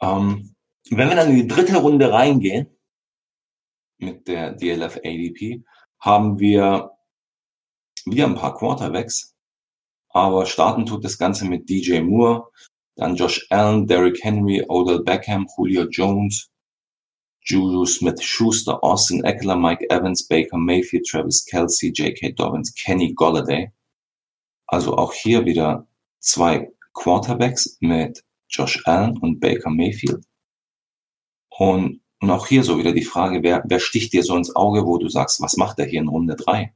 Ähm, 0.00 0.54
wenn 0.90 1.08
wir 1.08 1.16
dann 1.16 1.30
in 1.30 1.36
die 1.36 1.48
dritte 1.48 1.78
Runde 1.78 2.12
reingehen, 2.12 2.75
mit 3.98 4.28
der 4.28 4.52
DLF 4.52 4.96
ADP, 4.98 5.64
haben 6.00 6.38
wir 6.38 6.90
wieder 8.04 8.26
ein 8.26 8.34
paar 8.34 8.54
Quarterbacks, 8.54 9.34
aber 10.10 10.46
starten 10.46 10.86
tut 10.86 11.04
das 11.04 11.18
Ganze 11.18 11.44
mit 11.44 11.68
DJ 11.68 12.00
Moore, 12.00 12.48
dann 12.96 13.16
Josh 13.16 13.46
Allen, 13.50 13.86
Derrick 13.86 14.22
Henry, 14.22 14.64
Odell 14.68 15.02
Beckham, 15.02 15.46
Julio 15.56 15.84
Jones, 15.90 16.50
Juju 17.48 17.86
Smith-Schuster, 17.86 18.82
Austin 18.82 19.22
Eckler, 19.22 19.56
Mike 19.56 19.88
Evans, 19.88 20.26
Baker 20.26 20.58
Mayfield, 20.58 21.06
Travis 21.06 21.44
Kelsey, 21.44 21.92
J.K. 21.92 22.32
Dobbins, 22.32 22.74
Kenny 22.74 23.12
Golladay. 23.14 23.70
Also 24.66 24.96
auch 24.96 25.12
hier 25.12 25.44
wieder 25.44 25.86
zwei 26.18 26.72
Quarterbacks 26.94 27.76
mit 27.80 28.24
Josh 28.48 28.82
Allen 28.86 29.16
und 29.18 29.38
Baker 29.38 29.70
Mayfield. 29.70 30.24
Und, 31.50 32.00
und 32.26 32.32
auch 32.32 32.48
hier 32.48 32.64
so 32.64 32.76
wieder 32.76 32.92
die 32.92 33.04
Frage, 33.04 33.44
wer, 33.44 33.62
wer 33.66 33.78
sticht 33.78 34.12
dir 34.12 34.24
so 34.24 34.36
ins 34.36 34.54
Auge, 34.56 34.84
wo 34.84 34.98
du 34.98 35.08
sagst, 35.08 35.40
was 35.40 35.56
macht 35.56 35.78
er 35.78 35.86
hier 35.86 36.00
in 36.00 36.08
Runde 36.08 36.34
drei? 36.34 36.72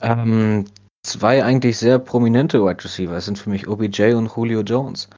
Ähm, 0.00 0.64
zwei 1.02 1.44
eigentlich 1.44 1.78
sehr 1.78 1.98
prominente 1.98 2.64
Wide 2.64 2.84
Receiver 2.84 3.20
sind 3.20 3.40
für 3.40 3.50
mich 3.50 3.66
OBJ 3.66 4.12
und 4.12 4.30
Julio 4.36 4.60
Jones. 4.60 5.08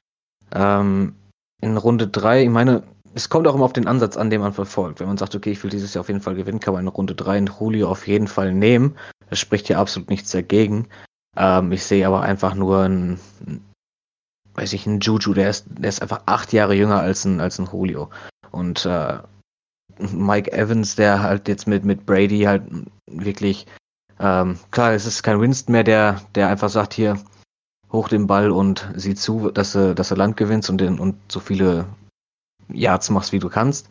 Ähm, 0.51 1.13
in 1.61 1.77
Runde 1.77 2.07
3, 2.07 2.43
ich 2.43 2.49
meine, 2.49 2.81
es 3.13 3.29
kommt 3.29 3.47
auch 3.47 3.53
immer 3.53 3.65
auf 3.65 3.73
den 3.73 3.87
Ansatz 3.87 4.17
an, 4.17 4.31
den 4.31 4.41
man 4.41 4.53
verfolgt. 4.53 4.99
Wenn 4.99 5.07
man 5.07 5.17
sagt, 5.17 5.35
okay, 5.35 5.51
ich 5.51 5.63
will 5.63 5.69
dieses 5.69 5.93
Jahr 5.93 6.01
auf 6.01 6.07
jeden 6.07 6.21
Fall 6.21 6.35
gewinnen, 6.35 6.59
kann 6.59 6.73
man 6.73 6.85
in 6.85 6.87
Runde 6.87 7.13
3 7.13 7.37
in 7.37 7.51
Julio 7.59 7.87
auf 7.87 8.07
jeden 8.07 8.27
Fall 8.27 8.51
nehmen. 8.51 8.95
Das 9.29 9.37
spricht 9.37 9.69
ja 9.69 9.79
absolut 9.79 10.09
nichts 10.09 10.31
dagegen. 10.31 10.87
Ähm, 11.37 11.71
ich 11.71 11.83
sehe 11.83 12.07
aber 12.07 12.21
einfach 12.21 12.55
nur 12.55 12.79
ein, 12.79 13.19
weiß 14.55 14.73
ich, 14.73 14.85
ein 14.85 14.99
Juju, 14.99 15.33
der 15.33 15.49
ist, 15.49 15.65
der 15.69 15.89
ist 15.89 16.01
einfach 16.01 16.23
acht 16.25 16.53
Jahre 16.53 16.75
jünger 16.75 16.99
als 16.99 17.25
ein, 17.25 17.39
als 17.39 17.59
ein 17.59 17.69
Julio. 17.71 18.09
Und 18.51 18.85
äh, 18.85 19.19
Mike 19.99 20.51
Evans, 20.51 20.95
der 20.95 21.21
halt 21.21 21.47
jetzt 21.47 21.67
mit, 21.67 21.85
mit 21.85 22.05
Brady 22.05 22.41
halt 22.41 22.63
wirklich 23.09 23.67
ähm, 24.19 24.57
klar, 24.71 24.93
es 24.93 25.05
ist 25.05 25.23
kein 25.23 25.41
Winston 25.41 25.73
mehr, 25.73 25.83
der, 25.83 26.21
der 26.35 26.47
einfach 26.47 26.69
sagt, 26.69 26.93
hier, 26.93 27.19
hoch 27.91 28.09
den 28.09 28.27
Ball 28.27 28.51
und 28.51 28.89
sieh 28.95 29.15
zu, 29.15 29.51
dass 29.51 29.73
du, 29.73 29.93
dass 29.93 30.09
du 30.09 30.15
Land 30.15 30.37
gewinnst 30.37 30.69
und, 30.69 30.79
den, 30.79 30.99
und 30.99 31.15
so 31.31 31.39
viele 31.39 31.85
Yards 32.69 33.09
machst, 33.09 33.31
wie 33.31 33.39
du 33.39 33.49
kannst. 33.49 33.89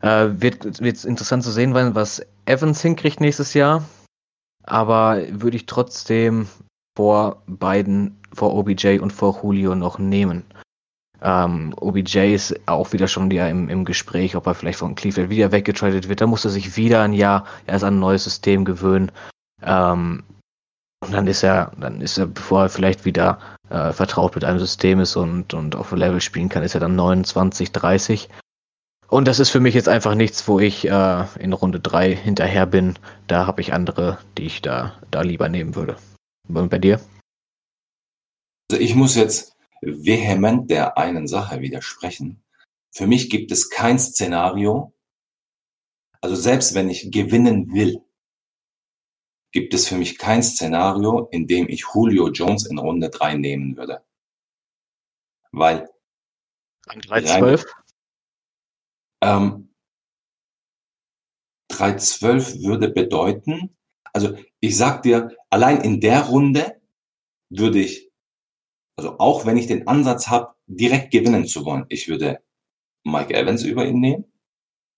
Äh, 0.00 0.28
wird, 0.32 0.80
wird 0.80 1.04
interessant 1.04 1.44
zu 1.44 1.50
sehen 1.50 1.74
was 1.74 2.22
Evans 2.46 2.82
hinkriegt 2.82 3.20
nächstes 3.20 3.54
Jahr. 3.54 3.84
Aber 4.64 5.22
würde 5.30 5.56
ich 5.56 5.66
trotzdem 5.66 6.48
vor 6.96 7.42
beiden, 7.46 8.20
vor 8.32 8.54
OBJ 8.54 8.98
und 8.98 9.12
vor 9.12 9.40
Julio 9.42 9.74
noch 9.74 9.98
nehmen. 9.98 10.44
Ähm, 11.22 11.74
OBJ 11.80 12.34
ist 12.34 12.68
auch 12.68 12.92
wieder 12.92 13.08
schon 13.08 13.30
wieder 13.30 13.48
im, 13.48 13.68
im 13.68 13.84
Gespräch, 13.84 14.36
ob 14.36 14.46
er 14.46 14.54
vielleicht 14.54 14.78
von 14.78 14.94
Cleveland 14.94 15.30
wieder 15.30 15.52
weggetradet 15.52 16.08
wird. 16.08 16.20
Da 16.20 16.26
muss 16.26 16.44
er 16.44 16.50
sich 16.50 16.76
wieder 16.76 17.02
ein 17.02 17.14
Jahr 17.14 17.46
erst 17.66 17.84
an 17.84 17.96
ein 17.96 18.00
neues 18.00 18.24
System 18.24 18.64
gewöhnen. 18.64 19.10
Ähm, 19.62 20.22
und 21.02 21.12
dann 21.12 21.26
ist 21.26 21.42
er, 21.42 21.72
dann 21.78 22.00
ist 22.00 22.18
er, 22.18 22.26
bevor 22.26 22.62
er 22.62 22.68
vielleicht 22.68 23.04
wieder 23.04 23.38
äh, 23.70 23.92
vertraut 23.92 24.34
mit 24.34 24.44
einem 24.44 24.58
System 24.58 25.00
ist 25.00 25.16
und, 25.16 25.54
und 25.54 25.76
auf 25.76 25.92
Level 25.92 26.20
spielen 26.20 26.48
kann, 26.48 26.62
ist 26.62 26.74
er 26.74 26.80
dann 26.80 26.96
29, 26.96 27.72
30. 27.72 28.28
Und 29.08 29.28
das 29.28 29.38
ist 29.38 29.50
für 29.50 29.60
mich 29.60 29.74
jetzt 29.74 29.88
einfach 29.88 30.14
nichts, 30.14 30.48
wo 30.48 30.60
ich 30.60 30.88
äh, 30.88 31.24
in 31.38 31.52
Runde 31.52 31.80
3 31.80 32.14
hinterher 32.14 32.66
bin. 32.66 32.98
Da 33.26 33.46
habe 33.46 33.60
ich 33.60 33.72
andere, 33.72 34.18
die 34.36 34.44
ich 34.46 34.62
da, 34.62 34.92
da 35.10 35.22
lieber 35.22 35.48
nehmen 35.48 35.74
würde. 35.74 35.96
Und 36.48 36.68
bei 36.68 36.78
dir? 36.78 37.00
Also 38.70 38.82
ich 38.82 38.94
muss 38.94 39.14
jetzt 39.14 39.56
vehement 39.80 40.70
der 40.70 40.96
einen 40.98 41.26
Sache 41.26 41.60
widersprechen. 41.60 42.42
Für 42.92 43.06
mich 43.06 43.28
gibt 43.28 43.50
es 43.52 43.70
kein 43.70 43.98
Szenario, 43.98 44.94
also 46.20 46.36
selbst 46.36 46.74
wenn 46.74 46.88
ich 46.88 47.10
gewinnen 47.10 47.72
will, 47.74 48.02
gibt 49.52 49.74
es 49.74 49.86
für 49.86 49.96
mich 49.96 50.16
kein 50.18 50.42
Szenario, 50.42 51.28
in 51.30 51.46
dem 51.46 51.68
ich 51.68 51.84
Julio 51.94 52.30
Jones 52.30 52.66
in 52.66 52.78
Runde 52.78 53.10
3 53.10 53.34
nehmen 53.34 53.76
würde. 53.76 54.02
Weil. 55.52 55.88
An 56.86 57.00
3-12? 57.00 57.66
Ähm, 59.22 59.74
3-12 61.70 62.62
würde 62.62 62.88
bedeuten, 62.88 63.76
also 64.12 64.36
ich 64.60 64.76
sag 64.76 65.02
dir, 65.02 65.36
allein 65.54 65.82
in 65.82 66.00
der 66.00 66.22
Runde 66.22 66.82
würde 67.48 67.78
ich, 67.78 68.10
also 68.96 69.18
auch 69.20 69.46
wenn 69.46 69.56
ich 69.56 69.68
den 69.68 69.86
Ansatz 69.86 70.26
habe, 70.26 70.56
direkt 70.66 71.12
gewinnen 71.12 71.46
zu 71.46 71.64
wollen, 71.64 71.86
ich 71.90 72.08
würde 72.08 72.42
Mike 73.04 73.32
Evans 73.32 73.62
über 73.62 73.86
ihn 73.86 74.00
nehmen, 74.00 74.24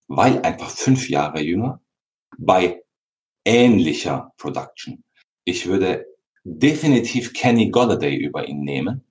weil 0.08 0.40
einfach 0.40 0.70
fünf 0.70 1.10
Jahre 1.10 1.42
jünger. 1.42 1.82
Bei 2.38 2.82
ähnlicher 3.44 4.32
Production. 4.38 5.04
Ich 5.44 5.66
würde 5.66 6.06
definitiv 6.44 7.34
Kenny 7.34 7.68
Golladay 7.68 8.16
über 8.16 8.48
ihn 8.48 8.62
nehmen. 8.62 9.04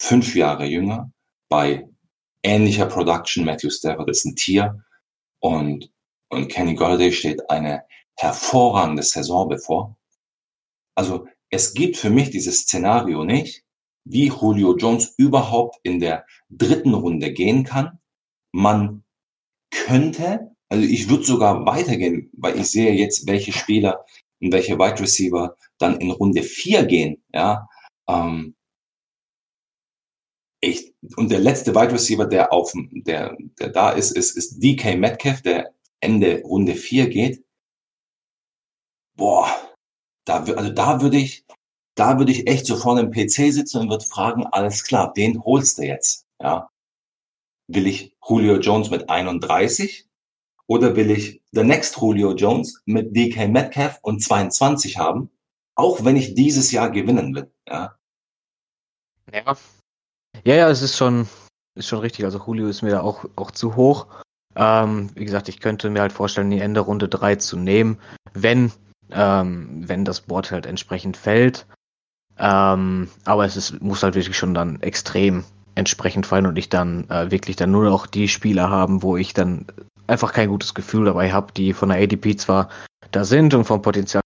Fünf 0.00 0.36
Jahre 0.36 0.66
jünger, 0.66 1.10
bei 1.48 1.88
ähnlicher 2.44 2.86
Production. 2.86 3.44
Matthew 3.44 3.70
Stafford 3.70 4.08
ist 4.08 4.24
ein 4.24 4.36
Tier 4.36 4.84
und, 5.40 5.90
und 6.28 6.48
Kenny 6.48 6.76
Golladay 6.76 7.10
steht 7.10 7.50
eine 7.50 7.82
hervorragende 8.14 9.02
Saison 9.02 9.48
bevor. 9.48 9.96
Also 10.94 11.26
es 11.50 11.74
gibt 11.74 11.96
für 11.96 12.10
mich 12.10 12.30
dieses 12.30 12.60
Szenario 12.60 13.24
nicht, 13.24 13.64
wie 14.04 14.28
Julio 14.28 14.76
Jones 14.76 15.14
überhaupt 15.16 15.78
in 15.82 16.00
der 16.00 16.26
dritten 16.50 16.94
Runde 16.94 17.32
gehen 17.32 17.64
kann. 17.64 17.98
Man 18.52 19.04
könnte 19.70 20.54
also 20.74 20.88
ich 20.88 21.08
würde 21.08 21.24
sogar 21.24 21.66
weitergehen, 21.66 22.30
weil 22.36 22.58
ich 22.58 22.70
sehe 22.70 22.92
jetzt, 22.92 23.28
welche 23.28 23.52
Spieler 23.52 24.04
und 24.40 24.52
welche 24.52 24.76
Wide 24.76 25.00
Receiver 25.00 25.56
dann 25.78 26.00
in 26.00 26.10
Runde 26.10 26.42
4 26.42 26.84
gehen. 26.86 27.22
Ja, 27.32 27.68
ähm, 28.08 28.56
ich, 30.60 30.94
und 31.16 31.30
der 31.30 31.38
letzte 31.38 31.74
Wide 31.76 31.92
Receiver, 31.92 32.26
der 32.26 32.52
auf 32.52 32.72
der, 32.74 33.36
der 33.60 33.68
da 33.68 33.92
ist, 33.92 34.16
ist, 34.16 34.36
ist 34.36 34.58
DK 34.60 34.96
Metcalf, 34.98 35.42
der 35.42 35.74
Ende 36.00 36.42
Runde 36.42 36.74
4 36.74 37.08
geht. 37.08 37.44
Boah, 39.16 39.48
da, 40.24 40.42
also 40.42 40.70
da 40.70 41.00
würde 41.00 41.16
ich, 41.16 41.44
da 41.96 42.18
würde 42.18 42.32
ich 42.32 42.46
echt 42.46 42.66
so 42.66 42.76
vorne 42.76 43.02
im 43.02 43.10
PC 43.10 43.52
sitzen 43.52 43.78
und 43.78 43.90
würde 43.90 44.04
fragen, 44.04 44.46
alles 44.46 44.84
klar, 44.84 45.12
den 45.12 45.42
holst 45.44 45.78
du 45.78 45.82
jetzt. 45.82 46.26
Ja. 46.40 46.70
Will 47.68 47.86
ich 47.86 48.16
Julio 48.26 48.58
Jones 48.58 48.90
mit 48.90 49.08
31 49.08 50.08
oder 50.66 50.96
will 50.96 51.10
ich 51.10 51.42
The 51.52 51.62
Next 51.62 51.96
Julio 51.96 52.34
Jones 52.34 52.82
mit 52.84 53.14
DK 53.14 53.48
Metcalf 53.48 53.98
und 54.02 54.22
22 54.22 54.98
haben, 54.98 55.30
auch 55.76 56.04
wenn 56.04 56.16
ich 56.16 56.34
dieses 56.34 56.72
Jahr 56.72 56.90
gewinnen 56.90 57.34
will? 57.34 57.52
Ja. 57.68 57.96
Ja, 59.32 59.56
ja, 60.44 60.54
ja 60.54 60.70
es 60.70 60.82
ist 60.82 60.96
schon, 60.96 61.28
ist 61.74 61.88
schon 61.88 62.00
richtig. 62.00 62.24
Also 62.24 62.38
Julio 62.44 62.68
ist 62.68 62.82
mir 62.82 62.90
da 62.90 63.00
auch, 63.00 63.24
auch 63.36 63.50
zu 63.50 63.76
hoch. 63.76 64.06
Ähm, 64.56 65.10
wie 65.14 65.24
gesagt, 65.24 65.48
ich 65.48 65.60
könnte 65.60 65.90
mir 65.90 66.00
halt 66.00 66.12
vorstellen, 66.12 66.50
die 66.50 66.60
Ende 66.60 66.80
Runde 66.80 67.08
3 67.08 67.36
zu 67.36 67.56
nehmen, 67.56 67.98
wenn, 68.34 68.72
ähm, 69.14 69.84
wenn 69.86 70.04
das 70.04 70.20
Board 70.20 70.50
halt 70.50 70.66
entsprechend 70.66 71.16
fällt. 71.16 71.66
Ähm, 72.38 73.08
aber 73.24 73.44
es 73.44 73.56
ist, 73.56 73.80
muss 73.80 74.02
halt 74.02 74.14
wirklich 74.14 74.36
schon 74.36 74.54
dann 74.54 74.82
extrem 74.82 75.44
entsprechend 75.76 76.26
fallen 76.26 76.46
und 76.46 76.58
ich 76.58 76.68
dann 76.68 77.08
äh, 77.10 77.30
wirklich 77.30 77.56
dann 77.56 77.70
nur 77.70 77.84
noch 77.84 78.06
die 78.06 78.28
Spieler 78.28 78.70
haben, 78.70 79.02
wo 79.02 79.16
ich 79.16 79.34
dann 79.34 79.66
einfach 80.06 80.32
kein 80.32 80.48
gutes 80.48 80.74
Gefühl 80.74 81.06
dabei 81.06 81.32
habe, 81.32 81.52
die 81.52 81.72
von 81.72 81.88
der 81.88 82.02
ADP 82.02 82.36
zwar 82.36 82.68
da 83.10 83.24
sind 83.24 83.54
und 83.54 83.64
vom 83.64 83.82
Potenzial 83.82 84.22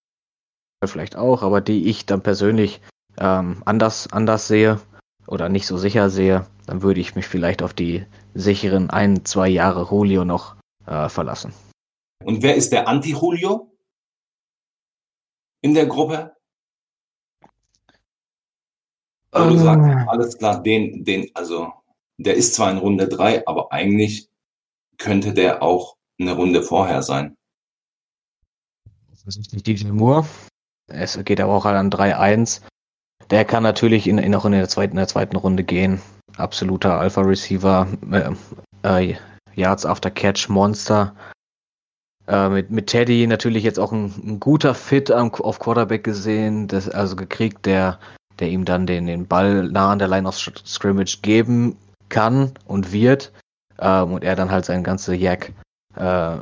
vielleicht 0.86 1.16
auch, 1.16 1.42
aber 1.42 1.60
die 1.60 1.88
ich 1.88 2.06
dann 2.06 2.22
persönlich 2.22 2.80
ähm, 3.18 3.62
anders, 3.64 4.10
anders 4.12 4.48
sehe 4.48 4.80
oder 5.26 5.48
nicht 5.48 5.66
so 5.66 5.76
sicher 5.76 6.08
sehe, 6.10 6.46
dann 6.66 6.82
würde 6.82 7.00
ich 7.00 7.14
mich 7.14 7.26
vielleicht 7.26 7.62
auf 7.62 7.74
die 7.74 8.04
sicheren 8.34 8.90
ein, 8.90 9.24
zwei 9.24 9.48
Jahre 9.48 9.86
Julio 9.90 10.24
noch 10.24 10.56
äh, 10.86 11.08
verlassen. 11.08 11.52
Und 12.24 12.42
wer 12.42 12.56
ist 12.56 12.72
der 12.72 12.88
Anti-Julio 12.88 13.67
in 15.60 15.74
der 15.74 15.86
Gruppe? 15.86 16.34
Wo 19.32 19.50
du 19.50 19.58
sagst, 19.58 20.08
alles 20.08 20.38
klar, 20.38 20.62
den, 20.62 21.04
den, 21.04 21.30
also 21.34 21.72
der 22.16 22.34
ist 22.34 22.54
zwar 22.54 22.70
in 22.70 22.78
Runde 22.78 23.08
drei, 23.08 23.46
aber 23.46 23.72
eigentlich 23.72 24.28
könnte 24.96 25.32
der 25.32 25.62
auch 25.62 25.96
eine 26.18 26.32
Runde 26.32 26.62
vorher 26.62 27.02
sein. 27.02 27.36
Offensichtlich 29.12 29.62
DJ 29.62 29.88
Moore. 29.88 30.26
Es 30.88 31.22
geht 31.24 31.40
aber 31.40 31.52
auch 31.52 31.66
an 31.66 31.90
3-1. 31.90 32.62
Der 33.30 33.44
kann 33.44 33.62
natürlich 33.62 34.06
in, 34.06 34.18
in, 34.18 34.34
auch 34.34 34.46
in 34.46 34.52
der, 34.52 34.68
zweiten, 34.68 34.92
in 34.92 34.96
der 34.96 35.08
zweiten 35.08 35.36
Runde 35.36 35.62
gehen. 35.62 36.00
Absoluter 36.38 36.98
Alpha-Receiver. 36.98 37.86
Äh, 38.82 39.10
äh, 39.10 39.16
Yards 39.54 39.84
after 39.84 40.10
Catch 40.10 40.48
Monster. 40.48 41.14
Äh, 42.28 42.50
mit, 42.50 42.70
mit 42.70 42.88
Teddy 42.88 43.26
natürlich 43.26 43.64
jetzt 43.64 43.78
auch 43.78 43.90
ein, 43.90 44.12
ein 44.22 44.38
guter 44.38 44.74
Fit 44.74 45.10
am, 45.10 45.32
auf 45.32 45.58
Quarterback 45.58 46.04
gesehen, 46.04 46.68
das, 46.68 46.88
also 46.88 47.16
gekriegt, 47.16 47.64
der, 47.64 47.98
der 48.38 48.50
ihm 48.50 48.66
dann 48.66 48.86
den, 48.86 49.06
den 49.06 49.26
Ball 49.26 49.68
nah 49.68 49.92
an 49.92 49.98
der 49.98 50.08
Line 50.08 50.28
of 50.28 50.36
Scrimmage 50.36 51.22
geben 51.22 51.76
kann 52.10 52.52
und 52.66 52.92
wird. 52.92 53.32
Ähm, 53.78 54.12
und 54.12 54.24
er 54.24 54.36
dann 54.36 54.50
halt 54.50 54.66
seine 54.66 54.82
ganze 54.82 55.14
Jack 55.14 55.54
äh, 55.96 56.36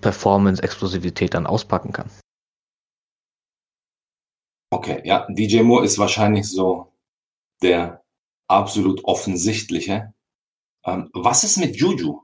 Performance, 0.00 0.62
Explosivität 0.62 1.34
dann 1.34 1.46
auspacken 1.46 1.92
kann. 1.92 2.08
Okay, 4.72 5.02
ja, 5.04 5.26
DJ 5.28 5.62
Moore 5.62 5.84
ist 5.84 5.98
wahrscheinlich 5.98 6.48
so 6.48 6.92
der 7.60 8.02
absolut 8.48 9.04
offensichtliche. 9.04 10.14
Ähm, 10.84 11.10
was 11.12 11.42
ist 11.42 11.58
mit 11.58 11.76
Juju? 11.76 12.22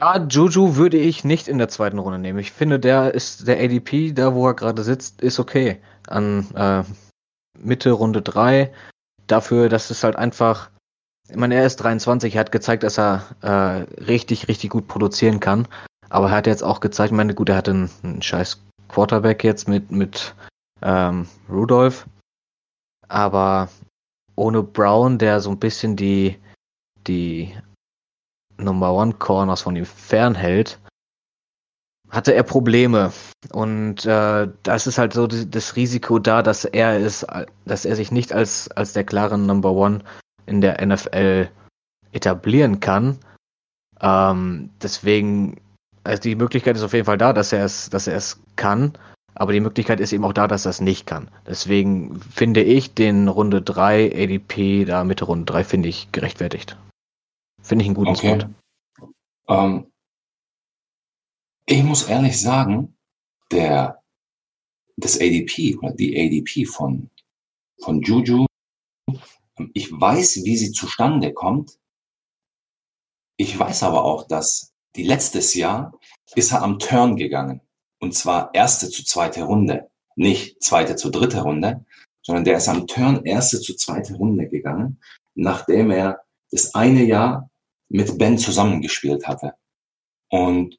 Ja, 0.00 0.16
Juju 0.18 0.76
würde 0.76 0.96
ich 0.96 1.24
nicht 1.24 1.48
in 1.48 1.58
der 1.58 1.68
zweiten 1.68 1.98
Runde 1.98 2.20
nehmen. 2.20 2.38
Ich 2.38 2.52
finde, 2.52 2.78
der 2.78 3.14
ist 3.14 3.48
der 3.48 3.58
ADP, 3.58 4.12
da 4.12 4.32
wo 4.32 4.46
er 4.46 4.54
gerade 4.54 4.84
sitzt, 4.84 5.20
ist 5.22 5.40
okay. 5.40 5.80
An 6.06 6.46
äh, 6.54 6.84
Mitte 7.58 7.90
Runde 7.90 8.22
3. 8.22 8.72
Dafür, 9.26 9.68
dass 9.68 9.90
es 9.90 10.04
halt 10.04 10.14
einfach. 10.14 10.70
Ich 11.28 11.36
meine, 11.36 11.56
er 11.56 11.66
ist 11.66 11.76
23, 11.76 12.34
er 12.34 12.40
hat 12.40 12.52
gezeigt, 12.52 12.84
dass 12.84 12.98
er 12.98 13.24
äh, 13.42 14.00
richtig, 14.00 14.48
richtig 14.48 14.70
gut 14.70 14.86
produzieren 14.86 15.40
kann. 15.40 15.66
Aber 16.08 16.28
er 16.28 16.36
hat 16.36 16.46
jetzt 16.46 16.62
auch 16.62 16.80
gezeigt, 16.80 17.10
ich 17.10 17.16
meine, 17.16 17.34
gut, 17.34 17.48
er 17.48 17.56
hatte 17.56 17.72
einen, 17.72 17.90
einen 18.02 18.22
scheiß 18.22 18.62
Quarterback 18.88 19.44
jetzt 19.44 19.68
mit, 19.68 19.90
mit 19.90 20.34
ähm, 20.80 21.26
Rudolph. 21.50 22.06
Aber 23.08 23.68
ohne 24.36 24.62
Brown, 24.62 25.18
der 25.18 25.40
so 25.40 25.50
ein 25.50 25.58
bisschen 25.58 25.96
die, 25.96 26.38
die 27.06 27.52
Number 28.58 28.92
One 28.92 29.14
Corners 29.14 29.62
von 29.62 29.76
ihm 29.76 29.86
fernhält, 29.86 30.78
hatte 32.10 32.34
er 32.34 32.42
Probleme. 32.42 33.12
Und 33.52 34.06
äh, 34.06 34.48
das 34.62 34.86
ist 34.86 34.98
halt 34.98 35.12
so 35.12 35.26
das 35.26 35.76
Risiko 35.76 36.18
da, 36.18 36.42
dass 36.42 36.64
er 36.64 36.98
ist, 36.98 37.26
dass 37.64 37.84
er 37.84 37.96
sich 37.96 38.10
nicht 38.10 38.32
als, 38.32 38.70
als 38.72 38.92
der 38.92 39.04
klare 39.04 39.38
Number 39.38 39.72
One 39.72 40.00
in 40.46 40.60
der 40.60 40.84
NFL 40.84 41.48
etablieren 42.12 42.80
kann. 42.80 43.18
Ähm, 44.00 44.70
deswegen, 44.82 45.60
also 46.04 46.22
die 46.22 46.34
Möglichkeit 46.34 46.76
ist 46.76 46.82
auf 46.82 46.94
jeden 46.94 47.04
Fall 47.04 47.18
da, 47.18 47.32
dass 47.32 47.52
er 47.52 47.64
es, 47.64 47.90
dass 47.90 48.06
er 48.06 48.16
es 48.16 48.40
kann. 48.56 48.92
Aber 49.34 49.52
die 49.52 49.60
Möglichkeit 49.60 50.00
ist 50.00 50.12
eben 50.12 50.24
auch 50.24 50.32
da, 50.32 50.48
dass 50.48 50.66
er 50.66 50.70
es 50.70 50.80
nicht 50.80 51.06
kann. 51.06 51.30
Deswegen 51.46 52.20
finde 52.20 52.62
ich 52.62 52.94
den 52.94 53.28
Runde 53.28 53.62
3 53.62 54.12
ADP, 54.12 54.84
da 54.84 55.04
Mitte 55.04 55.26
Runde 55.26 55.44
3, 55.44 55.62
finde 55.62 55.88
ich 55.88 56.10
gerechtfertigt. 56.10 56.76
Finde 57.68 57.82
ich 57.82 57.88
einen 57.88 57.96
guten 57.96 58.08
okay. 58.08 58.40
Spot. 58.40 59.12
Ähm, 59.48 59.92
ich 61.66 61.82
muss 61.82 62.04
ehrlich 62.04 62.40
sagen, 62.40 62.96
der, 63.50 64.02
das 64.96 65.20
ADP 65.20 65.76
oder 65.76 65.92
die 65.92 66.16
ADP 66.16 66.64
von, 66.64 67.10
von 67.82 68.00
Juju, 68.00 68.46
ich 69.74 69.92
weiß, 69.92 70.44
wie 70.44 70.56
sie 70.56 70.72
zustande 70.72 71.34
kommt. 71.34 71.78
Ich 73.36 73.58
weiß 73.58 73.82
aber 73.82 74.02
auch, 74.02 74.26
dass 74.26 74.72
die 74.96 75.02
letztes 75.02 75.52
Jahr 75.52 75.92
ist 76.34 76.52
er 76.52 76.62
am 76.62 76.78
Turn 76.78 77.16
gegangen. 77.16 77.60
Und 78.00 78.14
zwar 78.14 78.54
erste 78.54 78.88
zu 78.88 79.04
zweite 79.04 79.42
Runde. 79.42 79.90
Nicht 80.16 80.62
zweite 80.62 80.96
zu 80.96 81.10
dritte 81.10 81.42
Runde, 81.42 81.84
sondern 82.22 82.44
der 82.44 82.56
ist 82.56 82.68
am 82.68 82.86
Turn 82.86 83.26
erste 83.26 83.60
zu 83.60 83.76
zweite 83.76 84.14
Runde 84.14 84.48
gegangen, 84.48 85.02
nachdem 85.34 85.90
er 85.90 86.24
das 86.50 86.74
eine 86.74 87.04
Jahr 87.04 87.50
mit 87.88 88.18
Ben 88.18 88.38
zusammengespielt 88.38 89.26
hatte. 89.26 89.54
Und 90.30 90.78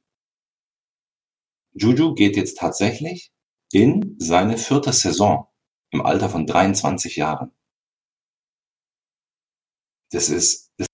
Juju 1.73 2.13
geht 2.13 2.35
jetzt 2.35 2.57
tatsächlich 2.57 3.31
in 3.71 4.15
seine 4.19 4.57
vierte 4.57 4.93
Saison 4.93 5.47
im 5.91 6.01
Alter 6.01 6.29
von 6.29 6.45
23 6.45 7.15
Jahren. 7.15 7.51
Das 10.11 10.29
ist, 10.29 10.71
das, 10.77 10.87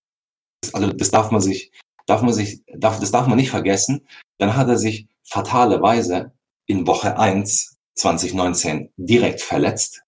also 0.72 0.92
das 0.92 1.10
darf 1.10 1.30
man 1.30 1.40
sich, 1.40 1.72
darf 2.06 2.22
man 2.22 2.32
sich, 2.32 2.62
darf, 2.66 3.00
das 3.00 3.10
darf 3.10 3.26
man 3.26 3.36
nicht 3.36 3.50
vergessen. 3.50 4.06
Dann 4.38 4.56
hat 4.56 4.68
er 4.68 4.76
sich 4.76 5.08
fatale 5.22 6.32
in 6.66 6.86
Woche 6.86 7.18
1 7.18 7.76
2019 7.96 8.92
direkt 8.96 9.40
verletzt, 9.40 10.02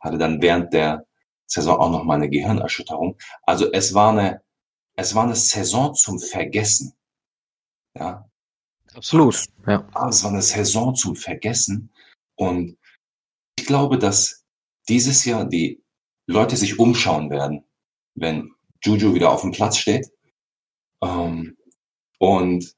hatte 0.00 0.18
dann 0.18 0.42
während 0.42 0.72
der 0.72 1.06
Saison 1.46 1.78
auch 1.78 1.90
noch 1.90 2.04
mal 2.04 2.16
eine 2.16 2.28
Gehirnerschütterung. 2.28 3.16
Also 3.42 3.70
es 3.70 3.94
war 3.94 4.10
eine 4.10 4.42
es 4.96 5.14
war 5.14 5.24
eine 5.24 5.36
Saison 5.36 5.94
zum 5.94 6.18
Vergessen. 6.18 6.94
Ja. 7.96 8.28
Absolut. 8.94 9.44
Ja. 9.66 9.86
Aber 9.92 10.10
es 10.10 10.22
war 10.22 10.30
eine 10.30 10.42
Saison 10.42 10.94
zum 10.94 11.16
Vergessen. 11.16 11.90
Und 12.36 12.78
ich 13.58 13.66
glaube, 13.66 13.98
dass 13.98 14.44
dieses 14.88 15.24
Jahr 15.24 15.44
die 15.44 15.82
Leute 16.26 16.56
sich 16.56 16.78
umschauen 16.78 17.30
werden, 17.30 17.64
wenn 18.14 18.54
Juju 18.82 19.14
wieder 19.14 19.30
auf 19.30 19.42
dem 19.42 19.52
Platz 19.52 19.78
steht. 19.78 20.10
Ähm, 21.02 21.56
und 22.18 22.74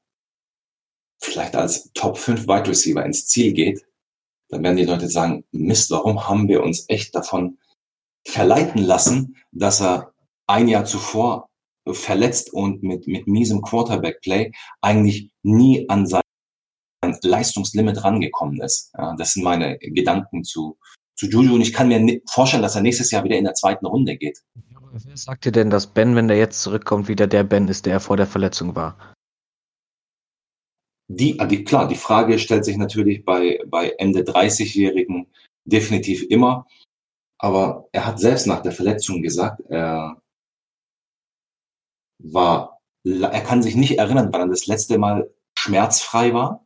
vielleicht 1.19 1.55
als 1.55 1.91
Top 1.93 2.17
5 2.17 2.47
Wide 2.47 2.69
Receiver 2.69 3.05
ins 3.05 3.27
Ziel 3.27 3.53
geht, 3.53 3.85
dann 4.49 4.63
werden 4.63 4.77
die 4.77 4.85
Leute 4.85 5.09
sagen, 5.09 5.43
Mist, 5.51 5.91
warum 5.91 6.27
haben 6.27 6.47
wir 6.47 6.63
uns 6.63 6.85
echt 6.87 7.13
davon 7.15 7.57
verleiten 8.25 8.81
lassen, 8.81 9.37
dass 9.51 9.81
er 9.81 10.13
ein 10.47 10.67
Jahr 10.67 10.85
zuvor 10.85 11.46
verletzt 11.93 12.53
und 12.53 12.83
mit, 12.83 13.07
mit 13.07 13.27
miesem 13.27 13.61
Quarterback-Play 13.61 14.51
eigentlich 14.81 15.31
nie 15.43 15.87
an 15.89 16.05
sein 16.05 16.21
Leistungslimit 17.21 18.03
rangekommen 18.03 18.61
ist. 18.61 18.91
Ja, 18.97 19.15
das 19.17 19.33
sind 19.33 19.43
meine 19.43 19.77
Gedanken 19.79 20.43
zu, 20.43 20.77
zu 21.15 21.27
Juju 21.27 21.55
und 21.55 21.61
ich 21.61 21.73
kann 21.73 21.87
mir 21.87 22.21
vorstellen, 22.29 22.63
dass 22.63 22.75
er 22.75 22.81
nächstes 22.81 23.11
Jahr 23.11 23.23
wieder 23.23 23.37
in 23.37 23.45
der 23.45 23.53
zweiten 23.53 23.85
Runde 23.85 24.17
geht. 24.17 24.41
wer 24.91 25.17
sagt 25.17 25.45
dir 25.45 25.51
denn, 25.51 25.69
dass 25.69 25.87
Ben, 25.87 26.15
wenn 26.15 26.27
der 26.27 26.37
jetzt 26.37 26.61
zurückkommt, 26.61 27.07
wieder 27.07 27.27
der 27.27 27.43
Ben 27.43 27.67
ist, 27.67 27.85
der 27.85 27.99
vor 27.99 28.17
der 28.17 28.27
Verletzung 28.27 28.75
war? 28.75 29.13
Die, 31.09 31.39
ah, 31.39 31.45
die, 31.45 31.63
klar, 31.63 31.87
die 31.87 31.95
Frage 31.95 32.37
stellt 32.37 32.65
sich 32.65 32.75
natürlich 32.75 33.23
bei, 33.23 33.61
bei 33.67 33.91
Ende 33.97 34.21
30-Jährigen 34.21 35.27
definitiv 35.63 36.23
immer. 36.29 36.67
Aber 37.39 37.87
er 37.91 38.05
hat 38.05 38.19
selbst 38.19 38.47
nach 38.47 38.61
der 38.61 38.71
Verletzung 38.71 39.21
gesagt, 39.21 39.61
er, 39.69 40.21
war, 42.19 42.79
er 43.03 43.41
kann 43.41 43.63
sich 43.63 43.75
nicht 43.75 43.97
erinnern, 43.97 44.29
wann 44.31 44.41
er 44.41 44.47
das 44.47 44.67
letzte 44.67 44.97
Mal 44.97 45.29
schmerzfrei 45.57 46.33
war. 46.33 46.65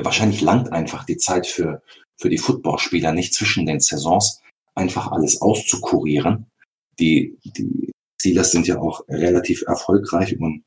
Wahrscheinlich 0.00 0.40
langt 0.40 0.72
einfach 0.72 1.04
die 1.04 1.16
Zeit 1.16 1.46
für, 1.46 1.82
für 2.16 2.30
die 2.30 2.38
Footballspieler 2.38 3.12
nicht 3.12 3.34
zwischen 3.34 3.66
den 3.66 3.80
Saisons, 3.80 4.40
einfach 4.74 5.10
alles 5.10 5.40
auszukurieren. 5.42 6.46
Die, 6.98 7.38
die 7.44 7.92
Steelers 8.20 8.50
sind 8.50 8.66
ja 8.66 8.78
auch 8.78 9.02
relativ 9.08 9.62
erfolgreich 9.62 10.38
und 10.38 10.64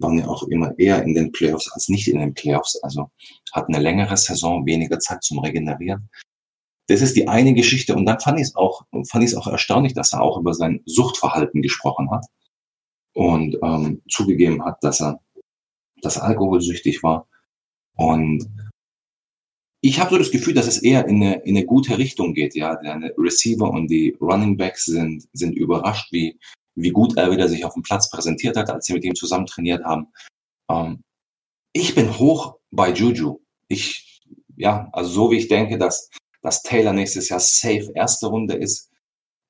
waren 0.00 0.18
ja 0.18 0.26
auch 0.26 0.42
immer 0.44 0.78
eher 0.78 1.02
in 1.02 1.14
den 1.14 1.32
Playoffs 1.32 1.70
als 1.72 1.88
nicht 1.88 2.08
in 2.08 2.18
den 2.18 2.34
Playoffs. 2.34 2.76
Also 2.82 3.10
hatten 3.52 3.74
eine 3.74 3.82
längere 3.82 4.16
Saison, 4.16 4.66
weniger 4.66 4.98
Zeit 4.98 5.22
zum 5.22 5.38
Regenerieren. 5.38 6.10
Das 6.88 7.00
ist 7.00 7.16
die 7.16 7.28
eine 7.28 7.54
Geschichte. 7.54 7.94
Und 7.94 8.04
dann 8.04 8.20
fand 8.20 8.38
ich 8.38 8.48
es 8.48 8.56
auch, 8.56 8.82
fand 9.08 9.24
ich 9.24 9.30
es 9.30 9.36
auch 9.36 9.46
erstaunlich, 9.46 9.94
dass 9.94 10.12
er 10.12 10.22
auch 10.22 10.38
über 10.38 10.52
sein 10.52 10.82
Suchtverhalten 10.84 11.62
gesprochen 11.62 12.10
hat 12.10 12.26
und 13.14 13.56
ähm, 13.62 14.02
zugegeben 14.08 14.64
hat, 14.64 14.82
dass 14.82 15.00
er, 15.00 15.20
dass 16.02 16.16
er 16.16 16.24
alkoholsüchtig 16.24 17.02
war. 17.02 17.26
Und 17.96 18.48
ich 19.80 20.00
habe 20.00 20.10
so 20.10 20.18
das 20.18 20.30
Gefühl, 20.30 20.54
dass 20.54 20.66
es 20.66 20.82
eher 20.82 21.06
in 21.06 21.22
eine, 21.22 21.34
in 21.42 21.56
eine 21.56 21.66
gute 21.66 21.98
Richtung 21.98 22.34
geht. 22.34 22.54
Ja, 22.54 22.76
der 22.76 23.12
Receiver 23.16 23.70
und 23.70 23.88
die 23.88 24.16
Running 24.20 24.56
Backs 24.56 24.86
sind, 24.86 25.28
sind 25.32 25.56
überrascht, 25.56 26.12
wie, 26.12 26.38
wie 26.74 26.90
gut 26.90 27.16
er 27.16 27.30
wieder 27.30 27.48
sich 27.48 27.64
auf 27.64 27.74
dem 27.74 27.82
Platz 27.82 28.10
präsentiert 28.10 28.56
hat, 28.56 28.70
als 28.70 28.86
sie 28.86 28.94
mit 28.94 29.04
ihm 29.04 29.14
zusammen 29.14 29.46
trainiert 29.46 29.84
haben. 29.84 30.08
Ähm, 30.70 31.02
ich 31.72 31.94
bin 31.94 32.18
hoch 32.18 32.56
bei 32.70 32.92
Juju. 32.92 33.40
Ich, 33.68 34.22
ja, 34.56 34.88
also 34.92 35.10
so 35.10 35.30
wie 35.30 35.36
ich 35.36 35.48
denke, 35.48 35.78
dass, 35.78 36.10
dass 36.42 36.62
Taylor 36.62 36.92
nächstes 36.92 37.28
Jahr 37.28 37.40
safe 37.40 37.92
erste 37.94 38.26
Runde 38.26 38.54
ist, 38.54 38.90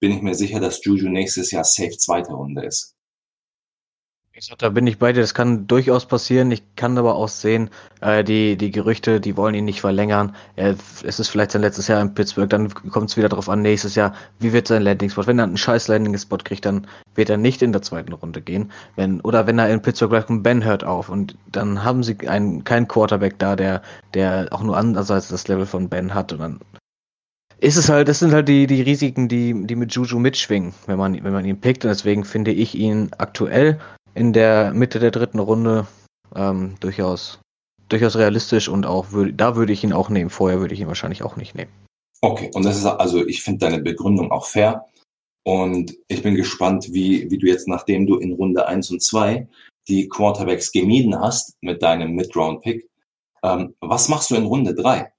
bin 0.01 0.13
ich 0.13 0.21
mir 0.21 0.35
sicher, 0.35 0.61
dass 0.61 0.85
Juju 0.85 1.09
nächstes 1.09 1.51
Jahr 1.51 1.65
safe 1.65 1.97
zweite 1.97 2.33
Runde 2.33 2.65
ist. 2.65 2.95
Ich 4.37 4.47
sag, 4.47 4.59
da 4.59 4.69
bin 4.69 4.85
ich 4.89 4.99
bei 4.99 5.13
dir, 5.13 5.21
das 5.21 5.33
kann 5.33 5.69
durchaus 5.69 6.07
passieren. 6.07 6.51
Ich 6.51 6.75
kann 6.75 6.99
aber 6.99 7.15
auch 7.15 7.29
sehen, 7.29 7.71
äh, 8.01 8.25
die, 8.25 8.57
die 8.57 8.73
Gerüchte, 8.73 9.21
die 9.21 9.37
wollen 9.37 9.55
ihn 9.55 9.65
nicht 9.65 9.81
verlängern. 9.81 10.35
Er, 10.57 10.75
es 11.05 11.21
ist 11.21 11.29
vielleicht 11.29 11.53
sein 11.53 11.63
letztes 11.63 11.87
Jahr 11.87 12.03
in 12.03 12.15
Pittsburgh, 12.15 12.51
dann 12.51 12.75
kommt 12.75 13.11
es 13.11 13.17
wieder 13.17 13.29
darauf 13.29 13.49
an, 13.49 13.63
nächstes 13.63 13.95
Jahr, 13.95 14.13
wie 14.41 14.53
wird 14.53 14.67
sein 14.67 14.83
Landing-Spot? 14.83 15.29
Wenn 15.29 15.39
er 15.39 15.45
einen 15.45 15.57
scheiß 15.57 15.87
Landing-Spot 15.87 16.39
kriegt, 16.39 16.65
dann 16.65 16.89
wird 17.15 17.31
er 17.31 17.37
nicht 17.37 17.63
in 17.63 17.71
der 17.71 17.83
zweiten 17.83 18.13
Runde 18.13 18.43
gehen. 18.43 18.73
Wenn, 18.97 19.21
oder 19.21 19.47
wenn 19.47 19.61
er 19.61 19.71
in 19.71 19.83
Pittsburgh 19.83 20.11
bleibt 20.11 20.31
und 20.31 20.43
Ben 20.43 20.65
hört 20.65 20.83
auf 20.83 21.11
und 21.11 21.37
dann 21.53 21.85
haben 21.85 22.03
sie 22.03 22.17
einen, 22.27 22.65
keinen 22.65 22.89
Quarterback 22.89 23.39
da, 23.39 23.55
der, 23.55 23.83
der 24.15 24.49
auch 24.51 24.65
nur 24.65 24.77
andererseits 24.77 25.29
das 25.29 25.47
Level 25.47 25.67
von 25.67 25.89
Ben 25.89 26.13
hat 26.13 26.33
und 26.33 26.41
dann 26.41 26.61
ist 27.59 27.77
es 27.77 27.89
halt, 27.89 28.09
das 28.09 28.19
sind 28.19 28.33
halt 28.33 28.49
die, 28.49 28.67
die 28.67 28.83
Risiken, 28.83 29.29
die, 29.29 29.65
die 29.65 29.77
mit 29.77 29.95
Juju 29.95 30.19
mitschwingen, 30.19 30.75
wenn 30.87 30.99
man, 30.99 31.15
wenn 31.23 31.33
man 31.33 31.45
ihn 31.45 31.61
pickt. 31.61 31.85
Und 31.85 31.91
deswegen 31.91 32.25
finde 32.25 32.51
ich 32.51 32.75
ihn 32.75 33.11
aktuell 33.17 33.79
in 34.15 34.33
der 34.33 34.73
Mitte 34.73 34.99
der 34.99 35.11
dritten 35.11 35.39
Runde 35.39 35.87
ähm, 36.35 36.77
durchaus, 36.81 37.41
durchaus 37.89 38.17
realistisch 38.17 38.69
und 38.69 38.87
auch 38.87 39.13
würd, 39.13 39.35
da 39.37 39.57
würde 39.57 39.73
ich 39.73 39.85
ihn 39.85 39.93
auch 39.93 40.09
nehmen. 40.09 40.31
Vorher 40.31 40.61
würde 40.61 40.75
ich 40.75 40.81
ihn 40.81 40.89
wahrscheinlich 40.89 41.23
auch 41.23 41.37
nicht 41.37 41.55
nehmen. 41.55 41.73
Okay, 42.21 42.51
und 42.55 42.65
das 42.65 42.77
ist 42.79 42.87
also, 42.87 43.27
ich 43.27 43.43
finde 43.43 43.67
deine 43.67 43.83
Begründung 43.83 44.31
auch 44.31 44.47
fair. 44.47 44.87
Und 45.47 45.95
ich 46.09 46.23
bin 46.23 46.37
gespannt, 46.37 46.89
wie, 46.93 47.31
wie 47.31 47.39
du 47.39 47.47
jetzt, 47.47 47.69
nachdem 47.69 48.07
du 48.07 48.17
in 48.17 48.33
Runde 48.33 48.67
1 48.67 48.91
und 48.91 49.03
2 49.03 49.47
die 49.89 50.09
Quarterbacks 50.09 50.73
gemieden 50.73 51.21
hast 51.21 51.59
mit 51.61 51.83
deinem 51.83 52.15
Mid-Round-Pick, 52.15 52.89
ähm, 53.43 53.75
was 53.81 54.09
machst 54.09 54.31
du 54.31 54.37
in 54.37 54.47
Runde 54.47 54.75
3? 54.75 55.13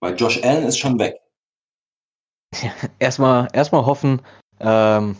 Weil 0.00 0.16
Josh 0.16 0.42
Allen 0.42 0.64
ist 0.64 0.78
schon 0.78 0.98
weg. 0.98 1.20
erstmal, 2.98 3.48
erstmal 3.52 3.86
hoffen, 3.86 4.20
ähm, 4.58 5.16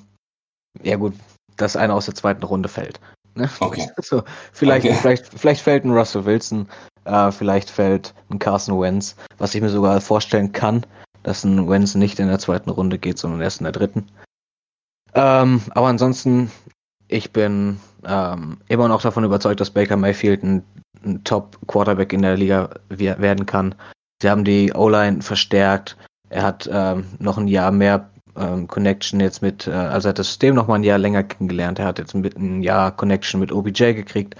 ja 0.82 0.96
gut, 0.96 1.14
dass 1.56 1.76
einer 1.76 1.94
aus 1.94 2.06
der 2.06 2.14
zweiten 2.14 2.44
Runde 2.44 2.68
fällt. 2.68 3.00
Ne? 3.34 3.48
Okay. 3.60 3.88
So, 4.02 4.22
vielleicht, 4.52 4.86
okay. 4.86 4.96
vielleicht, 5.00 5.26
vielleicht 5.38 5.60
fällt 5.60 5.84
ein 5.84 5.92
Russell 5.92 6.24
Wilson, 6.24 6.68
äh, 7.04 7.30
vielleicht 7.30 7.70
fällt 7.70 8.14
ein 8.30 8.38
Carson 8.38 8.80
Wentz, 8.80 9.16
was 9.38 9.54
ich 9.54 9.60
mir 9.60 9.68
sogar 9.68 10.00
vorstellen 10.00 10.52
kann, 10.52 10.84
dass 11.22 11.44
ein 11.44 11.68
Wentz 11.68 11.94
nicht 11.94 12.18
in 12.18 12.28
der 12.28 12.38
zweiten 12.38 12.70
Runde 12.70 12.98
geht, 12.98 13.18
sondern 13.18 13.40
erst 13.40 13.60
in 13.60 13.64
der 13.64 13.72
dritten. 13.72 14.06
Ähm, 15.14 15.62
aber 15.70 15.88
ansonsten, 15.88 16.50
ich 17.08 17.32
bin 17.32 17.80
ähm, 18.04 18.58
immer 18.68 18.88
noch 18.88 19.02
davon 19.02 19.24
überzeugt, 19.24 19.60
dass 19.60 19.70
Baker 19.70 19.96
Mayfield 19.96 20.42
ein, 20.42 20.62
ein 21.04 21.24
Top-Quarterback 21.24 22.12
in 22.12 22.22
der 22.22 22.36
Liga 22.36 22.70
werden 22.88 23.46
kann. 23.46 23.74
Sie 24.22 24.30
haben 24.30 24.44
die 24.44 24.72
O-Line 24.72 25.22
verstärkt. 25.22 25.96
Er 26.28 26.42
hat 26.42 26.68
ähm, 26.72 27.06
noch 27.18 27.38
ein 27.38 27.48
Jahr 27.48 27.70
mehr 27.70 28.10
ähm, 28.38 28.68
Connection 28.68 29.20
jetzt 29.20 29.42
mit, 29.42 29.66
äh, 29.66 29.72
also 29.72 30.08
er 30.08 30.10
hat 30.10 30.18
das 30.18 30.28
System 30.28 30.54
noch 30.54 30.66
mal 30.66 30.76
ein 30.76 30.84
Jahr 30.84 30.98
länger 30.98 31.22
kennengelernt. 31.22 31.78
Er 31.78 31.86
hat 31.86 31.98
jetzt 31.98 32.14
mit 32.14 32.36
ein 32.36 32.62
Jahr 32.62 32.92
Connection 32.92 33.40
mit 33.40 33.52
OBJ 33.52 33.94
gekriegt. 33.94 34.36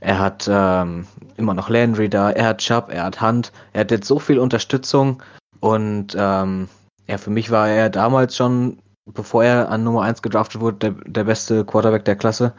Er 0.00 0.18
hat 0.18 0.48
ähm, 0.50 1.06
immer 1.36 1.54
noch 1.54 1.68
Landry 1.68 2.08
da, 2.08 2.30
er 2.30 2.46
hat 2.46 2.58
Chubb, 2.58 2.90
er 2.90 3.04
hat 3.04 3.20
Hunt, 3.20 3.52
er 3.72 3.82
hat 3.82 3.92
jetzt 3.92 4.08
so 4.08 4.18
viel 4.18 4.40
Unterstützung 4.40 5.22
und 5.60 6.16
ähm, 6.18 6.68
ja, 7.06 7.18
für 7.18 7.30
mich 7.30 7.50
war 7.50 7.68
er 7.68 7.88
damals 7.88 8.36
schon, 8.36 8.78
bevor 9.06 9.44
er 9.44 9.68
an 9.68 9.84
Nummer 9.84 10.02
1 10.02 10.22
gedraftet 10.22 10.60
wurde, 10.60 10.78
der, 10.78 10.90
der 11.06 11.24
beste 11.24 11.64
Quarterback 11.64 12.04
der 12.04 12.16
Klasse. 12.16 12.52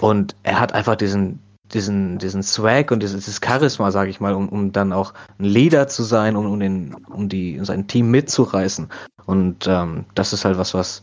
Und 0.00 0.34
er 0.42 0.58
hat 0.58 0.72
einfach 0.72 0.96
diesen, 0.96 1.40
diesen, 1.74 2.18
diesen 2.18 2.42
Swag 2.42 2.90
und 2.90 3.02
dieses, 3.02 3.40
Charisma, 3.44 3.90
sage 3.90 4.10
ich 4.10 4.20
mal, 4.20 4.34
um, 4.34 4.48
um 4.48 4.72
dann 4.72 4.92
auch 4.92 5.14
ein 5.38 5.44
Leader 5.44 5.88
zu 5.88 6.02
sein, 6.02 6.36
um, 6.36 6.46
um, 6.46 6.60
den, 6.60 6.94
um 7.06 7.28
die, 7.28 7.58
sein 7.62 7.86
Team 7.86 8.10
mitzureißen. 8.10 8.88
Und 9.26 9.66
ähm, 9.66 10.04
das 10.14 10.32
ist 10.32 10.44
halt 10.44 10.58
was, 10.58 10.74
was 10.74 11.02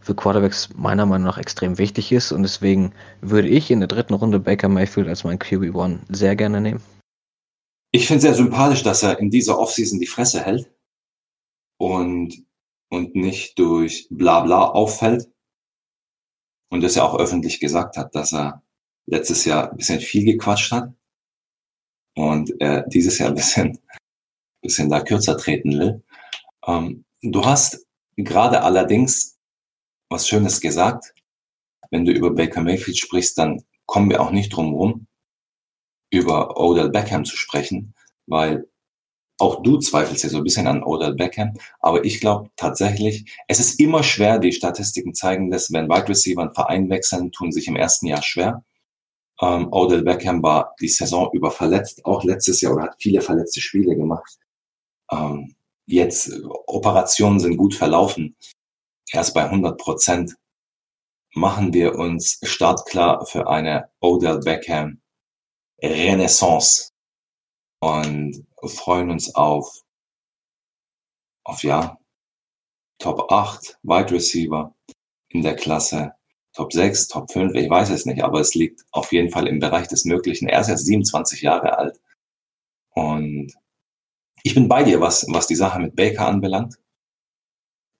für 0.00 0.14
Quarterbacks 0.14 0.70
meiner 0.76 1.04
Meinung 1.04 1.26
nach 1.26 1.38
extrem 1.38 1.78
wichtig 1.78 2.12
ist. 2.12 2.32
Und 2.32 2.42
deswegen 2.42 2.92
würde 3.20 3.48
ich 3.48 3.70
in 3.70 3.80
der 3.80 3.88
dritten 3.88 4.14
Runde 4.14 4.38
Baker 4.38 4.68
Mayfield 4.68 5.08
als 5.08 5.24
mein 5.24 5.38
QB1 5.38 5.98
sehr 6.08 6.36
gerne 6.36 6.60
nehmen. 6.60 6.82
Ich 7.92 8.06
finde 8.06 8.20
sehr 8.20 8.34
sympathisch, 8.34 8.82
dass 8.82 9.02
er 9.02 9.18
in 9.18 9.30
dieser 9.30 9.58
Offseason 9.58 9.98
die 9.98 10.06
Fresse 10.06 10.40
hält 10.40 10.70
und, 11.78 12.44
und 12.88 13.14
nicht 13.16 13.58
durch 13.58 14.06
Blabla 14.10 14.68
auffällt. 14.68 15.28
Und 16.68 16.82
das 16.82 16.96
ja 16.96 17.04
auch 17.04 17.18
öffentlich 17.18 17.60
gesagt 17.60 17.96
hat, 17.96 18.14
dass 18.14 18.32
er 18.32 18.62
letztes 19.06 19.44
Jahr 19.44 19.70
ein 19.70 19.76
bisschen 19.76 20.00
viel 20.00 20.24
gequatscht 20.24 20.72
hat 20.72 20.92
und 22.14 22.52
er 22.60 22.82
dieses 22.82 23.18
Jahr 23.18 23.30
ein 23.30 23.34
bisschen, 23.34 23.78
bisschen 24.62 24.90
da 24.90 25.00
kürzer 25.00 25.36
treten 25.36 25.78
will. 25.78 26.02
Ähm, 26.66 27.04
du 27.22 27.44
hast 27.44 27.86
gerade 28.16 28.62
allerdings 28.62 29.38
was 30.08 30.28
Schönes 30.28 30.60
gesagt. 30.60 31.14
Wenn 31.90 32.04
du 32.04 32.12
über 32.12 32.34
Baker 32.34 32.62
Mayfield 32.62 32.98
sprichst, 32.98 33.38
dann 33.38 33.62
kommen 33.86 34.10
wir 34.10 34.20
auch 34.20 34.30
nicht 34.30 34.50
drum 34.50 34.74
rum, 34.74 35.06
über 36.10 36.58
Odell 36.58 36.90
Beckham 36.90 37.24
zu 37.24 37.36
sprechen, 37.36 37.94
weil 38.26 38.68
auch 39.38 39.62
du 39.62 39.78
zweifelst 39.78 40.24
ja 40.24 40.30
so 40.30 40.38
ein 40.38 40.44
bisschen 40.44 40.66
an 40.66 40.82
Odell 40.82 41.14
Beckham, 41.14 41.54
aber 41.80 42.04
ich 42.04 42.20
glaube 42.20 42.50
tatsächlich, 42.56 43.30
es 43.48 43.60
ist 43.60 43.78
immer 43.78 44.02
schwer, 44.02 44.38
die 44.38 44.52
Statistiken 44.52 45.14
zeigen 45.14 45.50
dass 45.50 45.72
wenn 45.72 45.88
Wide 45.88 46.08
Receiver 46.08 46.42
einen 46.42 46.54
Verein 46.54 46.88
wechseln, 46.88 47.32
tun 47.32 47.52
sich 47.52 47.68
im 47.68 47.76
ersten 47.76 48.06
Jahr 48.06 48.22
schwer. 48.22 48.64
Ähm, 49.40 49.68
Odell 49.72 50.02
Beckham 50.02 50.42
war 50.42 50.74
die 50.80 50.88
Saison 50.88 51.30
über 51.32 51.50
verletzt, 51.50 52.04
auch 52.04 52.24
letztes 52.24 52.60
Jahr 52.60 52.74
oder 52.74 52.84
hat 52.84 52.96
viele 53.00 53.20
verletzte 53.20 53.60
Spiele 53.60 53.96
gemacht. 53.96 54.38
Ähm, 55.10 55.54
jetzt 55.86 56.32
Operationen 56.66 57.40
sind 57.40 57.56
gut 57.56 57.74
verlaufen. 57.74 58.36
Erst 59.12 59.34
bei 59.34 59.44
100 59.44 59.78
Prozent 59.78 60.36
machen 61.34 61.72
wir 61.74 61.94
uns 61.96 62.40
startklar 62.42 63.26
für 63.26 63.46
eine 63.46 63.90
Odell 64.00 64.40
Beckham 64.40 65.00
Renaissance 65.82 66.92
und 67.80 68.46
freuen 68.64 69.10
uns 69.10 69.34
auf, 69.34 69.82
auf 71.44 71.62
ja, 71.62 71.98
Top 72.98 73.30
8 73.30 73.78
Wide 73.82 74.10
Receiver 74.10 74.74
in 75.28 75.42
der 75.42 75.54
Klasse 75.54 76.15
Top 76.56 76.72
6, 76.72 77.08
Top 77.08 77.30
5, 77.30 77.54
ich 77.54 77.68
weiß 77.68 77.90
es 77.90 78.06
nicht, 78.06 78.24
aber 78.24 78.40
es 78.40 78.54
liegt 78.54 78.82
auf 78.90 79.12
jeden 79.12 79.30
Fall 79.30 79.46
im 79.46 79.58
Bereich 79.60 79.88
des 79.88 80.06
Möglichen. 80.06 80.48
Er 80.48 80.62
ist 80.62 80.70
erst 80.70 80.86
27 80.86 81.42
Jahre 81.42 81.76
alt. 81.76 82.00
Und 82.94 83.52
ich 84.42 84.54
bin 84.54 84.66
bei 84.66 84.82
dir, 84.82 85.02
was, 85.02 85.26
was 85.28 85.46
die 85.46 85.54
Sache 85.54 85.80
mit 85.80 85.94
Baker 85.94 86.26
anbelangt. 86.26 86.78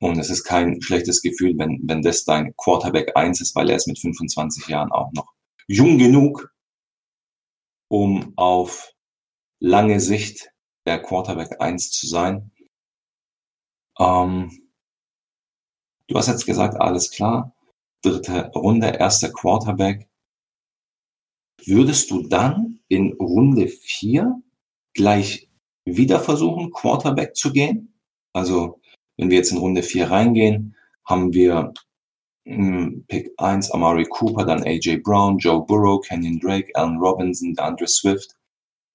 Und 0.01 0.19
es 0.19 0.31
ist 0.31 0.45
kein 0.45 0.81
schlechtes 0.81 1.21
Gefühl, 1.21 1.59
wenn, 1.59 1.83
wenn 1.85 2.01
das 2.01 2.25
dein 2.25 2.57
Quarterback 2.57 3.15
1 3.15 3.43
ist, 3.43 3.55
weil 3.55 3.69
er 3.69 3.77
ist 3.77 3.89
mit 3.89 3.99
25 3.99 4.69
Jahren 4.69 4.91
auch 4.91 5.13
noch 5.13 5.35
jung 5.67 5.99
genug, 5.99 6.51
um 7.89 8.33
auf 8.37 8.95
lange 9.61 10.01
Sicht 10.01 10.51
der 10.87 11.03
Quarterback 11.03 11.61
1 11.61 11.91
zu 11.91 12.07
sein. 12.07 12.53
Ähm, 13.99 14.71
du 16.09 16.17
hast 16.17 16.29
jetzt 16.29 16.47
gesagt, 16.47 16.81
alles 16.81 17.11
klar 17.11 17.53
dritte 18.03 18.51
Runde, 18.55 18.89
erster 18.99 19.31
Quarterback. 19.31 20.09
Würdest 21.65 22.11
du 22.11 22.23
dann 22.29 22.81
in 22.89 23.15
Runde 23.15 23.69
vier 23.69 24.41
gleich 24.95 25.49
wieder 25.85 26.21
versuchen, 26.21 26.71
Quarterback 26.71 27.37
zu 27.37 27.53
gehen? 27.53 27.95
Also, 28.33 28.81
wenn 29.17 29.31
wir 29.31 29.39
jetzt 29.39 29.53
in 29.53 29.59
Runde 29.59 29.83
vier 29.83 30.11
reingehen, 30.11 30.77
haben 31.05 31.33
wir 31.33 31.73
hm, 32.47 33.05
Pick 33.09 33.33
1 33.39 33.73
Amari 33.73 34.05
Cooper, 34.05 34.45
dann 34.45 34.63
AJ 34.63 34.99
Brown, 34.99 35.39
Joe 35.39 35.65
Burrow, 35.65 36.01
Kenyon 36.07 36.39
Drake, 36.39 36.71
Allen 36.75 36.99
Robinson, 36.99 37.55
DeAndre 37.55 37.89
Swift, 37.89 38.37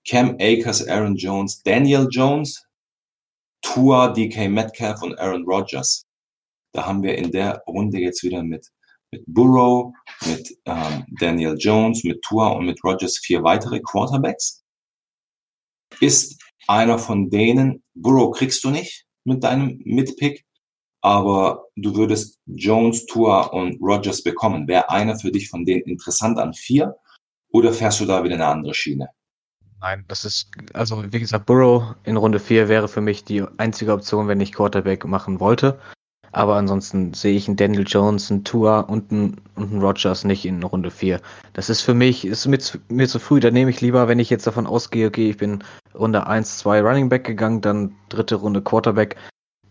Cam 0.08 0.38
Akers, 0.40 0.88
Aaron 0.88 1.16
Jones, 1.16 1.62
Daniel 1.64 2.08
Jones, 2.10 2.66
Tua, 3.62 4.08
DK 4.14 4.50
Metcalf 4.50 5.02
und 5.02 5.20
Aaron 5.20 5.44
Rodgers. 5.46 6.06
Da 6.74 6.86
haben 6.86 7.04
wir 7.04 7.18
in 7.18 7.32
der 7.32 7.62
Runde 7.68 8.00
jetzt 8.00 8.24
wieder 8.24 8.42
mit 8.42 8.72
mit 9.12 9.24
Burrow, 9.28 9.93
mit 10.26 10.58
ähm, 10.65 11.06
Daniel 11.19 11.56
Jones, 11.58 12.04
mit 12.04 12.21
Tua 12.21 12.50
und 12.50 12.65
mit 12.65 12.84
Rogers 12.84 13.17
vier 13.17 13.43
weitere 13.43 13.80
Quarterbacks. 13.82 14.63
Ist 16.00 16.41
einer 16.67 16.97
von 16.97 17.30
denen, 17.30 17.84
Burrow 17.93 18.36
kriegst 18.36 18.63
du 18.63 18.69
nicht 18.69 19.06
mit 19.26 19.43
deinem 19.43 19.82
Mitpick, 19.84 20.45
aber 21.02 21.66
du 21.76 21.95
würdest 21.95 22.39
Jones, 22.45 23.05
Tua 23.05 23.43
und 23.47 23.82
Rogers 23.82 24.24
bekommen. 24.24 24.68
Wäre 24.68 24.89
einer 24.89 25.20
für 25.20 25.32
dich 25.32 25.49
von 25.49 25.66
denen 25.66 25.84
interessant 25.84 26.38
an 26.39 26.53
vier 26.53 26.95
oder 27.49 27.74
fährst 27.74 27.99
du 27.99 28.05
da 28.05 28.24
wieder 28.24 28.36
eine 28.36 28.47
andere 28.47 28.74
Schiene? 28.74 29.09
Nein, 29.82 30.05
das 30.07 30.26
ist, 30.26 30.47
also 30.74 31.12
wie 31.12 31.20
gesagt, 31.20 31.47
Burrow 31.47 31.95
in 32.03 32.16
Runde 32.16 32.39
4 32.39 32.70
wäre 32.70 32.88
für 32.88 33.01
mich 33.01 33.24
die 33.24 33.43
einzige 33.57 33.93
Option, 33.93 34.28
wenn 34.28 34.39
ich 34.39 34.53
Quarterback 34.53 35.05
machen 35.05 35.39
wollte. 35.39 35.80
Aber 36.32 36.55
ansonsten 36.55 37.13
sehe 37.13 37.36
ich 37.36 37.47
einen 37.47 37.57
Daniel 37.57 37.86
Jones, 37.86 38.32
einen 38.32 38.43
Tua 38.43 38.82
und 38.82 39.11
einen, 39.11 39.41
und 39.55 39.71
einen 39.71 39.82
Rogers 39.82 40.23
nicht 40.23 40.45
in 40.45 40.63
Runde 40.63 40.91
4. 40.91 41.19
Das 41.53 41.69
ist 41.69 41.82
für 41.82 41.93
mich, 41.93 42.25
ist 42.25 42.47
mir 42.47 42.59
zu, 42.59 42.77
mir 42.88 43.07
zu 43.07 43.19
früh. 43.19 43.39
Da 43.39 43.51
nehme 43.51 43.69
ich 43.69 43.82
lieber, 43.82 44.07
wenn 44.07 44.19
ich 44.19 44.29
jetzt 44.29 44.47
davon 44.47 44.67
ausgehe, 44.67 45.07
okay, 45.07 45.32
ich 45.32 45.38
bin 45.38 45.63
Runde 45.93 46.27
1, 46.27 46.59
2 46.59 46.82
Running 46.82 47.09
Back 47.09 47.25
gegangen, 47.25 47.61
dann 47.61 47.93
dritte 48.09 48.36
Runde 48.36 48.61
Quarterback, 48.61 49.17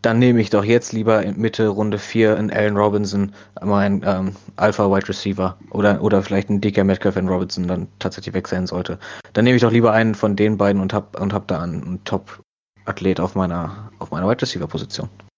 dann 0.02 0.18
nehme 0.18 0.40
ich 0.40 0.50
doch 0.50 0.64
jetzt 0.64 0.92
lieber 0.92 1.22
in 1.22 1.38
Mitte 1.38 1.68
Runde 1.68 1.98
4 1.98 2.36
einen 2.36 2.50
Allen 2.50 2.76
Robinson, 2.76 3.32
mein 3.62 4.02
ähm, 4.04 4.34
Alpha 4.56 4.90
Wide 4.90 5.08
Receiver 5.08 5.56
oder, 5.70 6.02
oder 6.02 6.22
vielleicht 6.22 6.48
einen 6.48 6.60
DK 6.60 6.84
Metcalf, 6.84 7.16
wenn 7.16 7.28
Robinson 7.28 7.68
dann 7.68 7.88
tatsächlich 7.98 8.34
weg 8.34 8.48
sein 8.48 8.66
sollte. 8.66 8.98
Dann 9.34 9.44
nehme 9.44 9.56
ich 9.56 9.62
doch 9.62 9.72
lieber 9.72 9.92
einen 9.92 10.14
von 10.14 10.36
den 10.36 10.56
beiden 10.56 10.80
und 10.80 10.92
hab, 10.92 11.20
und 11.20 11.32
hab 11.32 11.48
da 11.48 11.62
einen 11.62 12.00
Top-Athlet 12.04 13.20
auf 13.20 13.34
meiner, 13.34 13.90
auf 13.98 14.10
meiner 14.10 14.28
Wide 14.28 14.42
Receiver 14.42 14.66
Position. 14.66 15.08
Ja, 15.10 15.29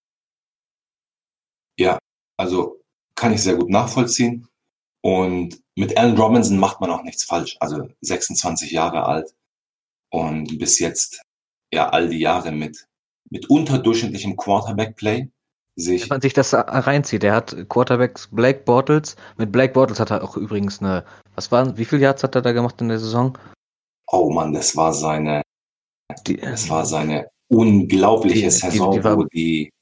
also 2.43 2.79
kann 3.15 3.33
ich 3.33 3.41
sehr 3.41 3.55
gut 3.55 3.69
nachvollziehen. 3.69 4.47
Und 5.01 5.59
mit 5.75 5.97
Allen 5.97 6.17
Robinson 6.17 6.57
macht 6.57 6.79
man 6.79 6.91
auch 6.91 7.03
nichts 7.03 7.23
falsch. 7.23 7.57
Also 7.59 7.89
26 8.01 8.71
Jahre 8.71 9.05
alt 9.05 9.33
und 10.11 10.59
bis 10.59 10.79
jetzt 10.79 11.21
ja 11.73 11.89
all 11.89 12.09
die 12.09 12.19
Jahre 12.19 12.51
mit 12.51 12.87
mit 13.29 13.49
unterdurchschnittlichem 13.49 14.37
Quarterback-Play 14.37 15.29
sich. 15.75 16.03
Wenn 16.03 16.09
man 16.09 16.21
sich 16.21 16.33
das 16.33 16.53
reinzieht, 16.53 17.23
der 17.23 17.33
hat 17.33 17.67
Quarterbacks 17.67 18.29
Blake 18.31 18.61
Bortles. 18.63 19.15
Mit 19.37 19.51
Blake 19.51 19.73
Bortles 19.73 19.99
hat 19.99 20.11
er 20.11 20.23
auch 20.23 20.37
übrigens 20.37 20.81
eine, 20.81 21.03
was 21.35 21.51
waren, 21.51 21.77
wie 21.77 21.85
viele 21.85 22.03
Yards 22.03 22.23
hat 22.23 22.35
er 22.35 22.43
da 22.43 22.51
gemacht 22.51 22.79
in 22.79 22.89
der 22.89 22.99
Saison? 22.99 23.37
Oh 24.11 24.29
Mann, 24.29 24.53
das 24.53 24.75
war 24.75 24.93
seine, 24.93 25.41
die, 26.27 26.37
das 26.37 26.69
war 26.69 26.85
seine 26.85 27.27
unglaubliche 27.47 28.43
die, 28.43 28.49
Saison, 28.51 28.91
die, 28.91 29.03
wo 29.03 29.23
die, 29.23 29.72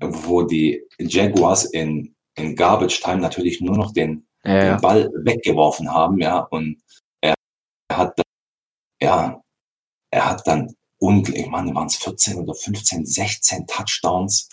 wo 0.00 0.42
die 0.42 0.82
Jaguars 0.98 1.64
in, 1.64 2.14
in 2.34 2.56
Garbage 2.56 3.00
Time 3.00 3.18
natürlich 3.18 3.60
nur 3.60 3.76
noch 3.76 3.92
den, 3.92 4.26
ja, 4.44 4.72
den 4.72 4.80
Ball 4.80 5.10
weggeworfen 5.24 5.90
haben, 5.92 6.18
ja, 6.18 6.40
und 6.40 6.80
er 7.20 7.34
hat, 7.90 8.20
ja, 9.00 9.42
er 10.10 10.30
hat 10.30 10.46
dann 10.46 10.74
und 10.98 11.28
ich 11.28 11.46
meine, 11.48 11.74
waren 11.74 11.86
es 11.86 11.96
14 11.96 12.36
oder 12.36 12.54
15, 12.54 13.04
16 13.04 13.66
Touchdowns 13.66 14.48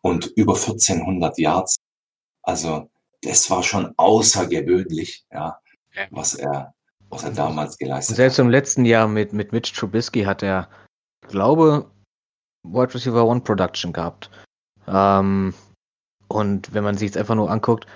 und 0.00 0.26
über 0.36 0.54
1400 0.54 1.38
Yards. 1.38 1.76
Also 2.42 2.88
das 3.20 3.50
war 3.50 3.62
schon 3.62 3.92
außergewöhnlich, 3.98 5.26
ja, 5.30 5.60
was 6.10 6.34
er, 6.34 6.74
was 7.10 7.24
er 7.24 7.32
damals 7.32 7.76
geleistet 7.76 8.16
Selbst 8.16 8.20
hat. 8.20 8.36
Selbst 8.36 8.38
im 8.38 8.50
letzten 8.50 8.84
Jahr 8.86 9.06
mit, 9.06 9.32
mit 9.32 9.52
Mitch 9.52 9.74
Trubisky 9.74 10.22
hat 10.22 10.42
er, 10.42 10.70
glaube, 11.28 11.90
Wide 12.64 12.94
Receiver 12.94 13.24
One 13.26 13.40
Production 13.40 13.92
gehabt. 13.92 14.30
Ähm, 14.86 15.54
und 16.28 16.72
wenn 16.72 16.84
man 16.84 16.96
sich 16.96 17.06
jetzt 17.06 17.18
einfach 17.18 17.34
nur 17.34 17.50
anguckt, 17.50 17.86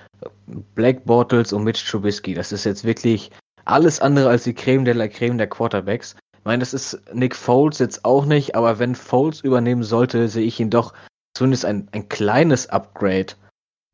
Black 0.75 1.05
Bortles 1.05 1.53
und 1.53 1.63
Mitch 1.63 1.89
Trubisky, 1.89 2.33
das 2.33 2.51
ist 2.51 2.63
jetzt 2.63 2.83
wirklich 2.83 3.31
alles 3.65 3.99
andere 3.99 4.29
als 4.29 4.43
die 4.43 4.53
Creme 4.53 4.85
de 4.85 4.93
la 4.93 5.07
Creme 5.07 5.37
der 5.37 5.47
Quarterbacks 5.47 6.15
meine, 6.47 6.61
das 6.61 6.73
ist 6.73 6.99
Nick 7.13 7.35
Foles 7.35 7.77
jetzt 7.77 8.05
auch 8.05 8.25
nicht, 8.25 8.55
aber 8.55 8.79
wenn 8.79 8.95
Foles 8.95 9.41
übernehmen 9.41 9.83
sollte, 9.83 10.29
sehe 10.29 10.45
ich 10.45 10.59
ihn 10.59 10.69
doch 10.69 10.93
zumindest 11.35 11.65
ein, 11.65 11.89
ein 11.91 12.07
kleines 12.07 12.67
Upgrade 12.67 13.33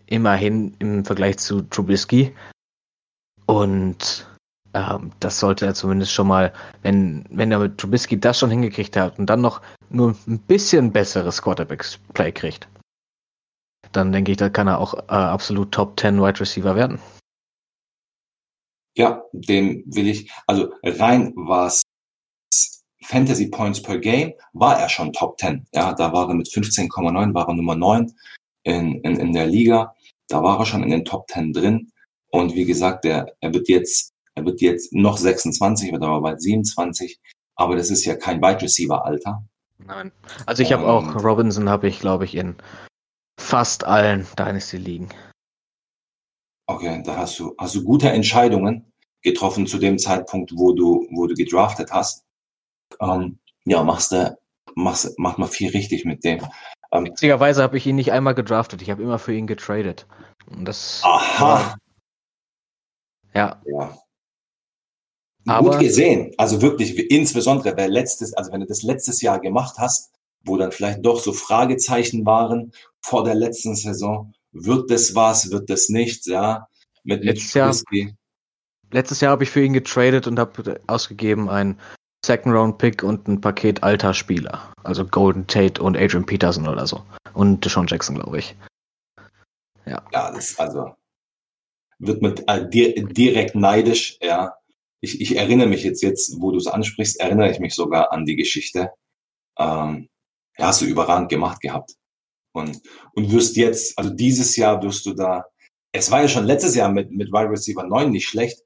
immerhin 0.05 0.75
im 0.77 1.03
Vergleich 1.03 1.39
zu 1.39 1.63
Trubisky. 1.63 2.35
Und 3.47 4.27
ähm, 4.73 5.11
das 5.19 5.39
sollte 5.39 5.65
er 5.65 5.73
zumindest 5.73 6.11
schon 6.11 6.27
mal, 6.27 6.53
wenn, 6.81 7.25
wenn 7.29 7.51
er 7.51 7.59
mit 7.59 7.77
Trubisky 7.77 8.19
das 8.19 8.39
schon 8.39 8.49
hingekriegt 8.49 8.95
hat 8.95 9.19
und 9.19 9.27
dann 9.27 9.41
noch 9.41 9.61
nur 9.89 10.15
ein 10.27 10.39
bisschen 10.39 10.91
besseres 10.91 11.41
Quarterback-Play 11.41 12.31
kriegt, 12.31 12.67
dann 13.91 14.11
denke 14.11 14.31
ich, 14.31 14.37
da 14.37 14.49
kann 14.49 14.67
er 14.67 14.79
auch 14.79 14.93
äh, 14.93 15.13
absolut 15.13 15.71
Top 15.71 15.99
10 15.99 16.21
Wide 16.21 16.39
Receiver 16.39 16.75
werden. 16.75 16.99
Ja, 18.95 19.23
dem 19.31 19.83
will 19.87 20.07
ich, 20.07 20.31
also 20.47 20.71
rein 20.83 21.33
was 21.35 21.81
Fantasy 23.03 23.47
Points 23.47 23.81
per 23.81 23.99
Game 23.99 24.33
war 24.53 24.79
er 24.79 24.89
schon 24.89 25.13
Top 25.13 25.39
10. 25.39 25.65
Ja, 25.73 25.93
da 25.93 26.13
war 26.13 26.29
er 26.29 26.35
mit 26.35 26.47
15,9, 26.47 27.33
war 27.33 27.47
er 27.47 27.53
Nummer 27.53 27.75
9 27.75 28.11
in, 28.63 29.01
in, 29.01 29.17
in 29.17 29.33
der 29.33 29.47
Liga. 29.47 29.93
Da 30.27 30.41
war 30.41 30.59
er 30.59 30.65
schon 30.65 30.83
in 30.83 30.89
den 30.89 31.05
Top 31.05 31.29
10 31.29 31.53
drin. 31.53 31.91
Und 32.31 32.55
wie 32.55 32.65
gesagt, 32.65 33.03
der, 33.03 33.35
er 33.41 33.53
wird 33.53 33.67
jetzt, 33.67 34.12
er 34.35 34.45
wird 34.45 34.61
jetzt 34.61 34.93
noch 34.93 35.17
26, 35.17 35.91
wird 35.91 36.03
aber 36.03 36.21
bald 36.21 36.41
27. 36.41 37.19
Aber 37.55 37.75
das 37.75 37.89
ist 37.89 38.05
ja 38.05 38.15
kein 38.15 38.41
Wide 38.41 38.61
Receiver 38.61 39.05
Alter. 39.05 39.43
Nein. 39.77 40.11
Also 40.45 40.63
ich 40.63 40.73
habe 40.73 40.87
auch 40.87 41.23
Robinson 41.23 41.69
habe 41.69 41.87
ich, 41.87 41.99
glaube 41.99 42.25
ich, 42.25 42.35
in 42.35 42.55
fast 43.39 43.83
allen 43.83 44.25
Dynasty 44.37 44.77
liegen. 44.77 45.09
Okay, 46.67 47.03
da 47.03 47.17
hast 47.17 47.37
du, 47.39 47.53
hast 47.57 47.75
du 47.75 47.83
gute 47.83 48.09
Entscheidungen 48.09 48.91
getroffen 49.21 49.67
zu 49.67 49.77
dem 49.77 49.97
Zeitpunkt, 49.97 50.51
wo 50.55 50.73
du, 50.73 51.07
wo 51.11 51.27
du 51.27 51.35
gedraftet 51.35 51.91
hast 51.91 52.23
ähm, 53.01 53.39
ja, 53.65 53.83
machst 53.83 54.11
du, 54.11 54.37
machst, 54.75 55.17
macht 55.17 55.37
man 55.37 55.49
viel 55.49 55.71
richtig 55.71 56.05
mit 56.05 56.23
dem. 56.23 56.39
Ähm, 56.91 57.05
Witzigerweise 57.05 57.63
habe 57.63 57.77
ich 57.77 57.85
ihn 57.85 57.95
nicht 57.95 58.11
einmal 58.11 58.35
gedraftet, 58.35 58.81
ich 58.81 58.89
habe 58.89 59.03
immer 59.03 59.19
für 59.19 59.33
ihn 59.33 59.47
getradet. 59.47 60.07
Und 60.45 60.65
das 60.65 61.01
Aha. 61.03 61.75
ja. 63.33 63.61
ja. 63.65 63.97
Aber, 65.45 65.71
Gut 65.71 65.79
gesehen. 65.79 66.31
Also 66.37 66.61
wirklich, 66.61 66.97
insbesondere, 67.11 67.75
wer 67.75 67.89
letztes, 67.89 68.33
also 68.33 68.51
wenn 68.51 68.61
du 68.61 68.67
das 68.67 68.83
letztes 68.83 69.21
Jahr 69.21 69.39
gemacht 69.39 69.75
hast, 69.77 70.11
wo 70.45 70.57
dann 70.57 70.71
vielleicht 70.71 71.05
doch 71.05 71.19
so 71.19 71.33
Fragezeichen 71.33 72.25
waren 72.25 72.71
vor 73.01 73.23
der 73.23 73.35
letzten 73.35 73.75
Saison, 73.75 74.33
wird 74.51 74.89
das 74.89 75.15
was, 75.15 75.51
wird 75.51 75.69
das 75.69 75.89
nichts, 75.89 76.27
ja. 76.27 76.67
Mit, 77.03 77.23
letztes, 77.23 77.53
Jahr, 77.53 77.75
letztes 78.91 79.19
Jahr 79.19 79.31
habe 79.31 79.43
ich 79.43 79.49
für 79.49 79.63
ihn 79.63 79.73
getradet 79.73 80.27
und 80.27 80.39
habe 80.39 80.79
ausgegeben 80.87 81.49
ein 81.49 81.77
Second 82.25 82.55
Round 82.55 82.77
Pick 82.77 83.03
und 83.03 83.27
ein 83.27 83.41
Paket 83.41 83.83
alter 83.83 84.13
Spieler. 84.13 84.71
Also 84.83 85.05
Golden 85.05 85.45
Tate 85.47 85.81
und 85.81 85.97
Adrian 85.97 86.25
Peterson 86.25 86.67
oder 86.67 86.87
so. 86.87 87.03
Und 87.33 87.65
Deshaun 87.65 87.87
Jackson, 87.87 88.15
glaube 88.15 88.39
ich. 88.39 88.55
Ja. 89.85 90.01
Ja, 90.13 90.31
das 90.31 90.57
also 90.57 90.95
wird 91.99 92.21
mit 92.21 92.43
äh, 92.47 92.69
direkt 92.69 93.55
neidisch, 93.55 94.17
ja. 94.21 94.53
Ich, 95.03 95.19
ich 95.19 95.35
erinnere 95.35 95.67
mich 95.67 95.83
jetzt, 95.83 96.01
jetzt, 96.01 96.39
wo 96.39 96.51
du 96.51 96.57
es 96.57 96.67
ansprichst, 96.67 97.19
erinnere 97.19 97.51
ich 97.51 97.59
mich 97.59 97.75
sogar 97.75 98.13
an 98.13 98.25
die 98.25 98.37
Geschichte. 98.37 98.89
Ähm, 99.59 100.07
ja, 100.57 100.67
hast 100.67 100.81
du 100.81 100.85
überragend 100.85 101.27
gemacht 101.27 101.59
gehabt. 101.59 101.95
Und, 102.53 102.81
und 103.13 103.31
wirst 103.31 103.57
jetzt, 103.57 103.97
also 103.97 104.11
dieses 104.11 104.55
Jahr 104.55 104.81
wirst 104.81 105.05
du 105.05 105.13
da, 105.13 105.43
es 105.91 106.09
war 106.09 106.21
ja 106.21 106.29
schon 106.29 106.45
letztes 106.45 106.75
Jahr 106.75 106.89
mit, 106.89 107.11
mit 107.11 107.33
Wide 107.33 107.49
Receiver 107.49 107.83
9 107.83 108.11
nicht 108.11 108.29
schlecht, 108.29 108.61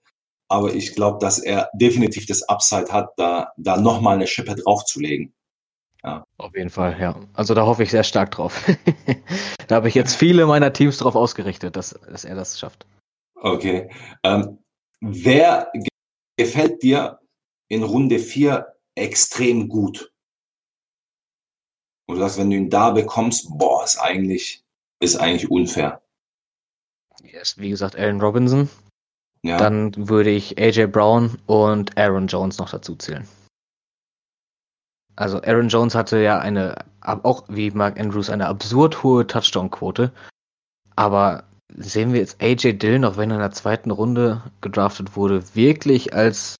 aber 0.47 0.75
ich 0.75 0.93
glaube, 0.93 1.17
dass 1.19 1.39
er 1.39 1.71
definitiv 1.73 2.27
das 2.27 2.43
Upside 2.43 2.91
hat, 2.91 3.09
da, 3.17 3.51
da 3.57 3.77
nochmal 3.77 4.15
eine 4.15 4.27
Schippe 4.27 4.55
draufzulegen. 4.55 5.33
Ja. 6.03 6.23
Auf 6.38 6.55
jeden 6.55 6.69
Fall, 6.69 6.99
ja. 6.99 7.19
Also 7.33 7.55
da 7.55 7.65
hoffe 7.65 7.81
ich 7.81 7.89
sehr 7.89 8.03
stark 8.03 8.29
drauf. 8.31 8.63
da 9.67 9.75
habe 9.75 9.88
ich 9.88 9.95
jetzt 9.95 10.15
viele 10.15 10.45
meiner 10.45 10.71
Teams 10.71 10.99
drauf 10.99 11.15
ausgerichtet, 11.15 11.75
dass, 11.75 11.99
dass 12.07 12.25
er 12.25 12.35
das 12.35 12.59
schafft. 12.59 12.85
Okay. 13.35 13.89
Ähm, 14.23 14.59
wer 15.01 15.71
gefällt 16.38 16.81
dir 16.83 17.19
in 17.67 17.83
Runde 17.83 18.19
4 18.19 18.65
extrem 18.95 19.67
gut? 19.67 20.13
Und 22.07 22.15
du 22.15 22.21
sagst, 22.21 22.38
wenn 22.38 22.49
du 22.49 22.55
ihn 22.55 22.69
da 22.69 22.91
bekommst, 22.91 23.49
boah, 23.57 23.83
ist 23.83 23.97
eigentlich, 23.97 24.63
ist 25.01 25.17
eigentlich 25.17 25.51
unfair. 25.51 26.01
Yes, 27.23 27.57
wie 27.57 27.69
gesagt, 27.69 27.95
Allen 27.95 28.21
Robinson. 28.21 28.69
Ja. 29.43 29.57
Dann 29.57 29.93
würde 30.07 30.29
ich 30.29 30.57
AJ 30.57 30.88
Brown 30.88 31.38
und 31.45 31.97
Aaron 31.97 32.27
Jones 32.27 32.57
noch 32.57 32.69
dazu 32.69 32.95
zählen. 32.95 33.27
Also 35.15 35.41
Aaron 35.41 35.67
Jones 35.67 35.95
hatte 35.95 36.19
ja 36.19 36.39
eine, 36.39 36.85
auch 37.01 37.43
wie 37.49 37.71
Mark 37.71 37.99
Andrews, 37.99 38.29
eine 38.29 38.47
absurd 38.47 39.03
hohe 39.03 39.25
Touchdown-Quote. 39.25 40.11
Aber 40.95 41.43
sehen 41.78 42.11
wir 42.11 42.19
jetzt 42.19 42.41
AJ 42.41 42.73
Dillon, 42.73 43.05
auch 43.05 43.17
wenn 43.17 43.30
er 43.30 43.36
in 43.36 43.41
der 43.41 43.51
zweiten 43.51 43.91
Runde 43.91 44.41
gedraftet 44.61 45.15
wurde, 45.15 45.55
wirklich 45.55 46.13
als 46.13 46.55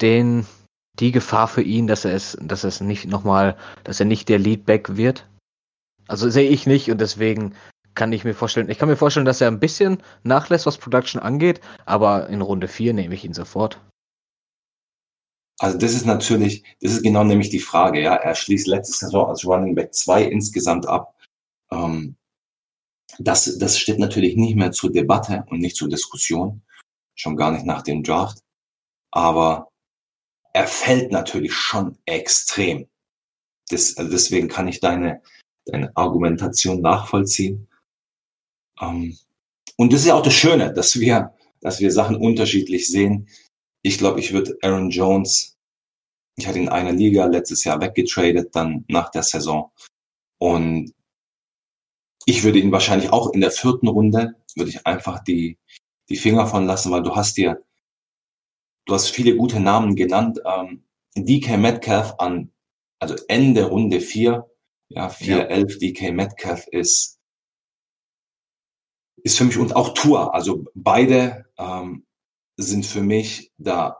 den, 0.00 0.46
die 0.98 1.12
Gefahr 1.12 1.48
für 1.48 1.62
ihn, 1.62 1.86
dass 1.86 2.04
er 2.04 2.14
es, 2.14 2.36
dass 2.40 2.64
er 2.64 2.68
es 2.68 2.80
nicht 2.80 3.06
nochmal, 3.06 3.56
dass 3.84 4.00
er 4.00 4.06
nicht 4.06 4.28
der 4.28 4.38
Leadback 4.38 4.96
wird? 4.96 5.26
Also 6.08 6.28
sehe 6.28 6.48
ich 6.48 6.66
nicht 6.66 6.90
und 6.90 7.00
deswegen 7.00 7.54
kann 7.94 8.12
ich 8.12 8.24
mir 8.24 8.34
vorstellen. 8.34 8.68
Ich 8.68 8.78
kann 8.78 8.88
mir 8.88 8.96
vorstellen, 8.96 9.26
dass 9.26 9.40
er 9.40 9.48
ein 9.48 9.60
bisschen 9.60 10.02
nachlässt, 10.24 10.66
was 10.66 10.78
Production 10.78 11.20
angeht, 11.20 11.60
aber 11.86 12.28
in 12.28 12.40
Runde 12.40 12.66
4 12.66 12.94
nehme 12.94 13.14
ich 13.14 13.24
ihn 13.24 13.34
sofort. 13.34 13.80
Also 15.60 15.76
das 15.76 15.92
ist 15.92 16.06
natürlich, 16.06 16.64
das 16.80 16.92
ist 16.92 17.02
genau 17.02 17.22
nämlich 17.22 17.50
die 17.50 17.58
Frage, 17.60 18.00
ja. 18.00 18.14
Er 18.14 18.34
schließt 18.34 18.66
letzte 18.66 18.96
Saison 18.96 19.28
als 19.28 19.44
Running 19.44 19.74
Back 19.74 19.94
2 19.94 20.24
insgesamt 20.24 20.86
ab. 20.88 21.14
Ähm, 21.70 22.16
das, 23.18 23.58
das 23.58 23.78
steht 23.78 23.98
natürlich 23.98 24.36
nicht 24.36 24.56
mehr 24.56 24.72
zur 24.72 24.92
Debatte 24.92 25.44
und 25.50 25.60
nicht 25.60 25.76
zur 25.76 25.88
Diskussion. 25.88 26.62
Schon 27.14 27.36
gar 27.36 27.52
nicht 27.52 27.66
nach 27.66 27.82
dem 27.82 28.02
Draft. 28.02 28.38
Aber 29.10 29.70
er 30.52 30.66
fällt 30.66 31.12
natürlich 31.12 31.52
schon 31.52 31.98
extrem. 32.06 32.88
Das, 33.68 33.96
also 33.96 34.10
deswegen 34.10 34.48
kann 34.48 34.68
ich 34.68 34.80
deine, 34.80 35.22
deine 35.66 35.96
Argumentation 35.96 36.80
nachvollziehen. 36.80 37.68
Ähm, 38.80 39.16
und 39.76 39.92
das 39.92 40.00
ist 40.00 40.06
ja 40.06 40.14
auch 40.14 40.22
das 40.22 40.34
Schöne, 40.34 40.72
dass 40.72 40.98
wir, 40.98 41.34
dass 41.60 41.80
wir 41.80 41.92
Sachen 41.92 42.16
unterschiedlich 42.16 42.88
sehen. 42.88 43.28
Ich 43.82 43.98
glaube, 43.98 44.20
ich 44.20 44.32
würde 44.32 44.56
Aaron 44.62 44.90
Jones, 44.90 45.56
ich 46.36 46.46
hatte 46.46 46.58
ihn 46.58 46.64
in 46.64 46.70
einer 46.70 46.92
Liga 46.92 47.26
letztes 47.26 47.64
Jahr 47.64 47.80
weggetradet, 47.80 48.54
dann 48.54 48.84
nach 48.88 49.10
der 49.10 49.22
Saison. 49.22 49.70
Und 50.38 50.92
ich 52.26 52.44
würde 52.44 52.58
ihn 52.58 52.72
wahrscheinlich 52.72 53.12
auch 53.12 53.32
in 53.32 53.40
der 53.40 53.50
vierten 53.50 53.88
Runde, 53.88 54.34
würde 54.54 54.70
ich 54.70 54.86
einfach 54.86 55.22
die, 55.24 55.58
die 56.08 56.16
Finger 56.16 56.46
von 56.46 56.66
lassen, 56.66 56.90
weil 56.90 57.02
du 57.02 57.14
hast 57.14 57.36
dir, 57.36 57.62
du 58.86 58.94
hast 58.94 59.08
viele 59.08 59.36
gute 59.36 59.60
Namen 59.60 59.96
genannt. 59.96 60.40
Ähm, 60.44 60.84
DK 61.16 61.56
Metcalf 61.56 62.14
an, 62.18 62.52
also 62.98 63.16
Ende 63.28 63.64
Runde 63.66 64.00
4, 64.00 64.48
ja, 64.88 65.08
4, 65.08 65.36
ja. 65.36 65.42
11, 65.44 65.78
DK 65.78 66.12
Metcalf 66.12 66.66
ist, 66.68 67.18
ist 69.22 69.38
für 69.38 69.44
mich 69.44 69.56
und 69.56 69.74
auch 69.74 69.94
Tour. 69.94 70.34
Also 70.34 70.64
beide 70.74 71.46
ähm, 71.58 72.06
sind 72.56 72.86
für 72.86 73.02
mich 73.02 73.52
da 73.58 73.96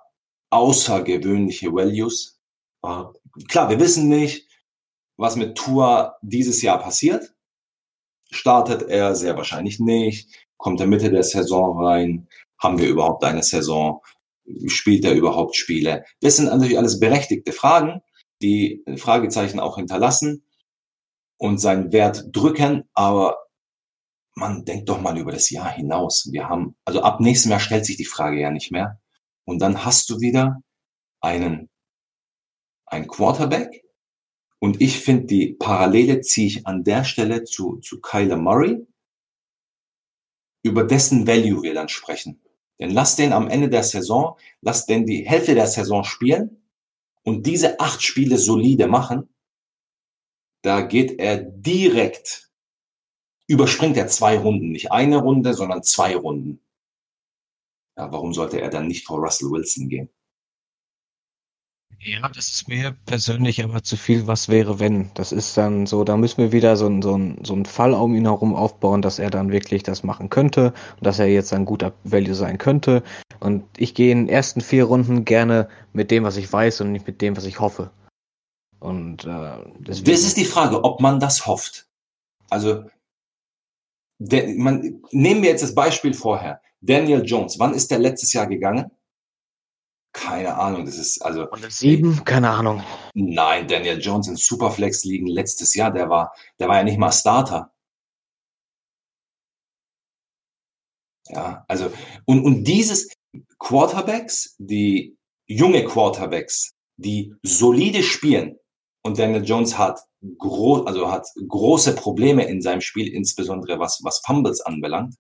außergewöhnliche 0.51 1.73
Values. 1.73 2.41
Äh, 2.83 3.05
klar, 3.49 3.71
wir 3.71 3.81
wissen 3.81 4.09
nicht, 4.09 4.49
was 5.16 5.37
mit 5.37 5.57
Tour 5.57 6.16
dieses 6.23 6.62
Jahr 6.62 6.79
passiert. 6.79 7.35
Startet 8.31 8.83
er 8.83 9.14
sehr 9.14 9.37
wahrscheinlich 9.37 9.81
nicht. 9.81 10.31
Kommt 10.57 10.81
er 10.81 10.87
Mitte 10.87 11.11
der 11.11 11.22
Saison 11.22 11.85
rein? 11.85 12.28
Haben 12.59 12.78
wir 12.78 12.89
überhaupt 12.89 13.24
eine 13.24 13.43
Saison? 13.43 14.03
Spielt 14.66 15.05
er 15.05 15.14
überhaupt 15.14 15.57
Spiele? 15.57 16.05
Das 16.20 16.37
sind 16.37 16.47
natürlich 16.47 16.78
alles 16.78 17.01
berechtigte 17.01 17.53
Fragen, 17.53 18.01
die 18.43 18.85
Fragezeichen 18.97 19.61
auch 19.61 19.76
hinterlassen 19.76 20.45
und 21.39 21.59
seinen 21.59 21.93
Wert 21.93 22.24
drücken. 22.33 22.89
Aber 22.95 23.39
man 24.35 24.64
denkt 24.64 24.89
doch 24.89 25.01
mal 25.01 25.18
über 25.18 25.33
das 25.33 25.51
Jahr 25.51 25.70
hinaus. 25.70 26.28
Wir 26.31 26.49
haben, 26.49 26.76
also 26.85 27.03
ab 27.03 27.20
nächstem 27.20 27.51
Jahr 27.51 27.61
stellt 27.61 27.87
sich 27.87 27.97
die 27.97 28.05
Frage 28.05 28.41
ja 28.41 28.51
nicht 28.51 28.70
mehr. 28.70 29.01
Und 29.45 29.61
dann 29.61 29.85
hast 29.85 30.11
du 30.11 30.20
wieder 30.20 30.62
einen, 31.20 31.68
ein 32.87 33.07
Quarterback. 33.09 33.83
Und 34.61 34.81
ich 34.81 35.01
finde, 35.01 35.27
die 35.27 35.55
Parallele 35.55 36.21
ziehe 36.21 36.47
ich 36.47 36.67
an 36.67 36.85
der 36.85 37.05
Stelle 37.05 37.45
zu, 37.45 37.79
zu 37.79 38.01
Kyler 38.01 38.37
Murray, 38.37 38.87
über 40.63 40.85
dessen 40.85 41.27
Value 41.27 41.63
wir 41.63 41.75
dann 41.75 41.89
sprechen. 41.89 42.41
Denn 42.79 42.91
lass 42.91 43.17
den 43.17 43.33
am 43.33 43.49
Ende 43.49 43.69
der 43.69 43.83
Saison, 43.83 44.37
lass 44.61 44.87
den 44.87 45.07
die 45.07 45.27
Hälfte 45.27 45.55
der 45.55 45.67
Saison 45.67 46.05
spielen 46.05 46.63
und 47.23 47.47
diese 47.47 47.81
acht 47.81 48.03
Spiele 48.03 48.39
solide 48.39 48.87
machen. 48.87 49.29
Da 50.63 50.83
geht 50.83 51.19
er 51.19 51.39
direkt 51.39 52.51
überspringt 53.51 53.97
er 53.97 54.07
zwei 54.07 54.39
Runden. 54.39 54.71
Nicht 54.71 54.93
eine 54.93 55.17
Runde, 55.17 55.55
sondern 55.55 55.83
zwei 55.83 56.15
Runden. 56.15 56.61
Ja, 57.97 58.13
warum 58.13 58.33
sollte 58.33 58.61
er 58.61 58.71
dann 58.71 58.87
nicht 58.87 59.05
vor 59.05 59.19
Russell 59.19 59.51
Wilson 59.51 59.89
gehen? 59.89 60.09
Ja, 62.03 62.27
das 62.31 62.49
ist 62.49 62.67
mir 62.67 62.97
persönlich 63.05 63.63
aber 63.63 63.83
zu 63.83 63.95
viel, 63.95 64.27
was 64.27 64.49
wäre, 64.49 64.79
wenn. 64.79 65.11
Das 65.15 65.33
ist 65.33 65.55
dann 65.59 65.85
so, 65.87 66.03
da 66.03 66.17
müssen 66.17 66.39
wir 66.39 66.51
wieder 66.51 66.75
so, 66.79 66.89
so, 67.03 67.21
so 67.43 67.53
einen 67.53 67.67
Fall 67.67 67.93
um 67.93 68.15
ihn 68.15 68.25
herum 68.25 68.55
aufbauen, 68.55 69.03
dass 69.03 69.19
er 69.19 69.29
dann 69.29 69.53
wirklich 69.53 69.83
das 69.83 70.03
machen 70.03 70.31
könnte 70.31 70.73
und 70.97 71.07
dass 71.07 71.19
er 71.19 71.27
jetzt 71.27 71.53
ein 71.53 71.67
guter 71.67 71.93
Value 72.05 72.35
sein 72.35 72.57
könnte. 72.57 73.03
Und 73.39 73.65
ich 73.77 73.95
gehe 73.95 74.13
in 74.13 74.27
den 74.27 74.29
ersten 74.31 74.63
vier 74.63 74.85
Runden 74.85 75.27
gerne 75.27 75.69
mit 75.93 76.11
dem, 76.11 76.25
was 76.25 76.39
ich 76.39 76.51
weiß 76.51 76.81
und 76.81 76.93
nicht 76.93 77.07
mit 77.07 77.21
dem, 77.21 77.37
was 77.37 77.45
ich 77.45 77.61
hoffe. 77.61 77.91
Und 78.79 79.25
äh, 79.25 79.59
deswegen... 79.81 80.11
Das 80.11 80.23
ist 80.23 80.39
die 80.39 80.47
Frage, 80.47 80.83
ob 80.83 81.01
man 81.01 81.21
das 81.21 81.47
hofft. 81.47 81.87
Also 82.49 82.85
der, 84.19 84.49
man, 84.57 85.03
nehmen 85.11 85.43
wir 85.43 85.51
jetzt 85.51 85.63
das 85.63 85.75
Beispiel 85.75 86.15
vorher. 86.15 86.63
Daniel 86.81 87.23
Jones, 87.27 87.59
wann 87.59 87.75
ist 87.75 87.91
der 87.91 87.99
letztes 87.99 88.33
Jahr 88.33 88.47
gegangen? 88.47 88.91
Keine 90.13 90.57
Ahnung, 90.57 90.87
das 90.87 90.99
ist 90.99 91.23
also. 91.23 91.47
sieben, 91.69 92.25
keine 92.25 92.51
Ahnung. 92.51 92.83
Nein, 93.15 93.69
Daniel 93.69 94.01
Jones 94.01 94.27
in 94.29 94.37
Superflex 94.37 95.05
liegen 95.05 95.27
letztes 95.27 95.75
Jahr, 95.75 95.93
der 95.93 96.11
war, 96.11 96.35
der 96.59 96.69
war 96.69 96.77
ja 96.77 96.83
nicht 96.83 96.99
mal 96.99 97.13
Starter. 97.13 97.73
Ja, 101.29 101.65
also, 101.69 101.93
und, 102.25 102.45
und 102.45 102.65
dieses 102.65 103.09
Quarterbacks, 103.59 104.57
die 104.59 105.17
junge 105.47 105.85
Quarterbacks, 105.85 106.73
die 106.97 107.35
solide 107.43 108.03
spielen, 108.03 108.57
und 109.03 109.19
Daniel 109.19 109.45
Jones 109.45 109.79
hat 109.79 110.01
groß, 110.39 110.87
also 110.87 111.11
hat 111.11 111.27
große 111.49 111.95
Probleme 111.95 112.45
in 112.45 112.61
seinem 112.61 112.81
Spiel, 112.81 113.09
insbesondere 113.09 113.79
was, 113.79 114.01
was 114.03 114.21
Fumbles 114.25 114.61
anbelangt. 114.61 115.15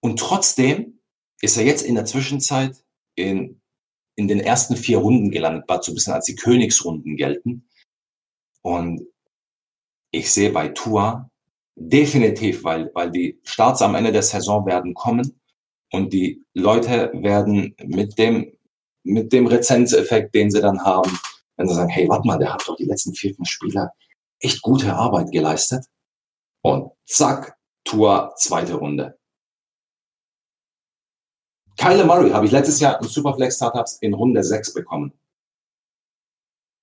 Und 0.00 0.18
trotzdem 0.18 1.00
ist 1.40 1.56
er 1.56 1.64
jetzt 1.64 1.82
in 1.82 1.94
der 1.94 2.06
Zwischenzeit 2.06 2.82
in, 3.18 3.60
in 4.16 4.28
den 4.28 4.40
ersten 4.40 4.76
vier 4.76 4.98
Runden 4.98 5.30
gelandet, 5.30 5.68
war 5.68 5.82
so 5.82 5.92
ein 5.92 5.94
bisschen 5.94 6.14
als 6.14 6.26
die 6.26 6.36
Königsrunden 6.36 7.16
gelten. 7.16 7.68
Und 8.62 9.02
ich 10.10 10.32
sehe 10.32 10.50
bei 10.50 10.68
Tua 10.68 11.30
definitiv, 11.76 12.64
weil, 12.64 12.90
weil 12.94 13.10
die 13.10 13.38
Starts 13.44 13.82
am 13.82 13.94
Ende 13.94 14.12
der 14.12 14.22
Saison 14.22 14.66
werden 14.66 14.94
kommen 14.94 15.40
und 15.92 16.12
die 16.12 16.44
Leute 16.54 17.10
werden 17.14 17.74
mit 17.84 18.18
dem, 18.18 18.52
mit 19.04 19.32
dem 19.32 19.46
Rezenzeffekt, 19.46 20.34
den 20.34 20.50
sie 20.50 20.60
dann 20.60 20.82
haben, 20.82 21.18
wenn 21.56 21.68
sie 21.68 21.74
sagen, 21.74 21.88
hey, 21.88 22.08
warte 22.08 22.26
mal, 22.26 22.38
der 22.38 22.52
hat 22.52 22.66
doch 22.66 22.76
die 22.76 22.84
letzten 22.84 23.14
vier, 23.14 23.34
fünf 23.34 23.48
Spieler 23.48 23.92
echt 24.40 24.62
gute 24.62 24.94
Arbeit 24.94 25.30
geleistet. 25.30 25.84
Und 26.62 26.90
zack, 27.06 27.56
Tour, 27.84 28.32
zweite 28.36 28.74
Runde. 28.74 29.18
Kyle 31.78 32.04
Murray 32.04 32.30
habe 32.30 32.44
ich 32.44 32.52
letztes 32.52 32.80
Jahr 32.80 33.00
in 33.00 33.08
Superflex 33.08 33.56
Startups 33.56 33.98
in 34.00 34.12
Runde 34.12 34.42
6 34.42 34.74
bekommen. 34.74 35.12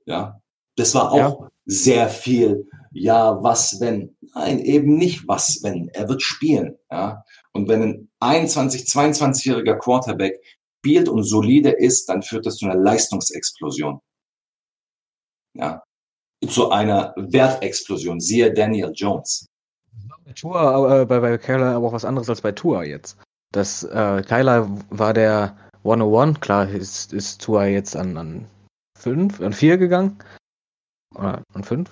Ja, 0.06 0.42
das 0.76 0.96
war 0.96 1.12
auch 1.12 1.42
ja. 1.42 1.50
sehr 1.66 2.10
viel. 2.10 2.68
Ja, 2.92 3.44
was 3.44 3.80
wenn? 3.80 4.16
Nein, 4.34 4.60
eben 4.60 4.96
nicht 4.96 5.28
was 5.28 5.62
wenn. 5.64 5.90
Er 5.90 6.08
wird 6.10 6.22
spielen. 6.22 6.78
Ja, 6.90 7.24
und 7.52 7.68
wenn 7.68 7.84
ein 7.84 8.10
21, 8.20 8.84
22-jähriger 8.84 9.78
Quarterback 9.78 10.42
spielt 10.80 11.10
und 11.10 11.24
solide 11.24 11.72
ist, 11.72 12.08
dann 12.08 12.24
führt 12.24 12.46
das 12.46 12.58
zu 12.58 12.66
einer 12.66 12.80
Leistungsexplosion 12.82 14.00
ja, 15.56 15.84
zu 16.48 16.70
einer 16.70 17.14
Wertexplosion. 17.18 18.20
Siehe 18.20 18.54
Daniel 18.54 18.92
Jones. 18.94 19.48
Bei 20.26 20.34
Tour, 20.34 21.02
äh, 21.02 21.06
bei, 21.06 21.20
bei 21.20 21.38
Kyler 21.38 21.76
aber 21.76 21.88
auch 21.88 21.94
was 21.94 22.06
anderes 22.06 22.30
als 22.30 22.42
bei 22.42 22.52
Tour 22.52 22.84
jetzt. 22.84 23.18
Das 23.56 23.84
äh, 23.84 24.22
Kyler 24.28 24.70
war 24.90 25.14
der 25.14 25.56
101, 25.86 26.42
klar 26.42 26.68
ist, 26.68 27.14
ist 27.14 27.42
Tour 27.42 27.64
jetzt 27.64 27.96
an, 27.96 28.18
an 28.18 28.46
5, 29.00 29.40
an 29.40 29.54
4 29.54 29.78
gegangen. 29.78 30.18
Oder 31.16 31.42
an 31.54 31.64
5? 31.64 31.90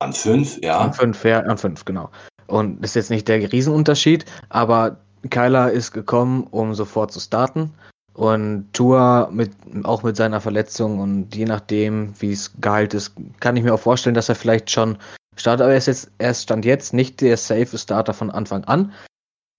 An 0.00 0.12
5, 0.12 0.58
ja. 0.62 0.80
An 0.80 0.92
5, 0.92 1.24
ja, 1.24 1.40
an 1.40 1.56
5, 1.56 1.84
genau. 1.84 2.10
Und 2.48 2.82
das 2.82 2.90
ist 2.90 2.94
jetzt 2.96 3.10
nicht 3.10 3.28
der 3.28 3.52
Riesenunterschied, 3.52 4.24
aber 4.48 4.96
Kyler 5.30 5.70
ist 5.70 5.92
gekommen, 5.92 6.48
um 6.50 6.74
sofort 6.74 7.12
zu 7.12 7.20
starten. 7.20 7.72
Und 8.14 8.72
Tua 8.72 9.28
mit, 9.30 9.52
auch 9.84 10.02
mit 10.02 10.16
seiner 10.16 10.40
Verletzung 10.40 10.98
und 10.98 11.32
je 11.34 11.44
nachdem, 11.44 12.12
wie 12.20 12.32
es 12.32 12.52
geheilt 12.60 12.92
ist, 12.92 13.14
kann 13.38 13.56
ich 13.56 13.62
mir 13.62 13.74
auch 13.74 13.80
vorstellen, 13.80 14.14
dass 14.14 14.28
er 14.28 14.34
vielleicht 14.34 14.68
schon 14.68 14.98
startet. 15.36 15.62
Aber 15.62 15.72
er 15.72 15.78
ist 15.78 15.86
jetzt, 15.86 16.10
er 16.18 16.34
stand 16.34 16.64
jetzt 16.64 16.92
nicht 16.92 17.20
der 17.20 17.36
safe 17.36 17.78
Starter 17.78 18.14
von 18.14 18.32
Anfang 18.32 18.64
an. 18.64 18.92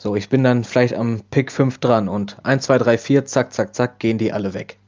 So, 0.00 0.14
ich 0.14 0.28
bin 0.28 0.44
dann 0.44 0.62
vielleicht 0.62 0.94
am 0.94 1.22
Pick 1.30 1.50
5 1.50 1.78
dran 1.78 2.08
und 2.08 2.36
1, 2.44 2.64
2, 2.64 2.78
3, 2.78 2.98
4, 2.98 3.24
zack, 3.24 3.52
zack, 3.52 3.74
zack, 3.74 3.98
gehen 3.98 4.16
die 4.16 4.32
alle 4.32 4.54
weg. 4.54 4.78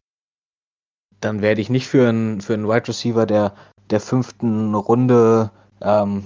Dann 1.20 1.42
werde 1.42 1.60
ich 1.60 1.68
nicht 1.68 1.88
für 1.88 2.08
einen, 2.08 2.40
für 2.40 2.54
einen 2.54 2.68
Wide 2.68 2.86
Receiver 2.86 3.26
der, 3.26 3.54
der 3.90 4.00
fünften 4.00 4.72
Runde, 4.74 5.50
ähm, 5.82 6.22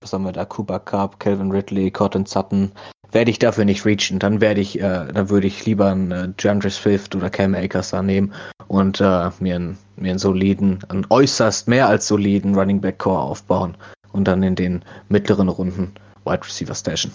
was 0.00 0.14
haben 0.14 0.24
wir 0.24 0.32
da, 0.32 0.46
Cooper 0.46 0.80
Cup, 0.80 1.20
Calvin 1.20 1.50
Ridley, 1.50 1.90
Cotton 1.90 2.24
Sutton, 2.24 2.72
werde 3.12 3.30
ich 3.30 3.38
dafür 3.38 3.66
nicht 3.66 3.84
reachen. 3.84 4.18
Dann 4.18 4.40
werde 4.40 4.62
ich, 4.62 4.80
äh, 4.80 5.12
dann 5.12 5.28
würde 5.28 5.46
ich 5.46 5.66
lieber 5.66 5.90
einen 5.90 6.10
äh, 6.10 6.28
DeAndre 6.30 6.70
Swift 6.70 7.14
oder 7.14 7.28
Cam 7.28 7.54
Akers 7.54 7.90
da 7.90 8.02
nehmen 8.02 8.32
und 8.66 8.98
äh, 9.02 9.30
mir, 9.40 9.56
einen, 9.56 9.78
mir 9.96 10.10
einen 10.10 10.18
soliden, 10.18 10.78
einen 10.88 11.06
äußerst 11.10 11.68
mehr 11.68 11.86
als 11.86 12.08
soliden 12.08 12.54
Running 12.54 12.80
Back 12.80 12.98
Core 12.98 13.20
aufbauen 13.20 13.76
und 14.12 14.26
dann 14.26 14.42
in 14.42 14.54
den 14.54 14.82
mittleren 15.10 15.50
Runden 15.50 15.92
Wide 16.24 16.44
Receiver 16.46 16.74
stashen. 16.74 17.12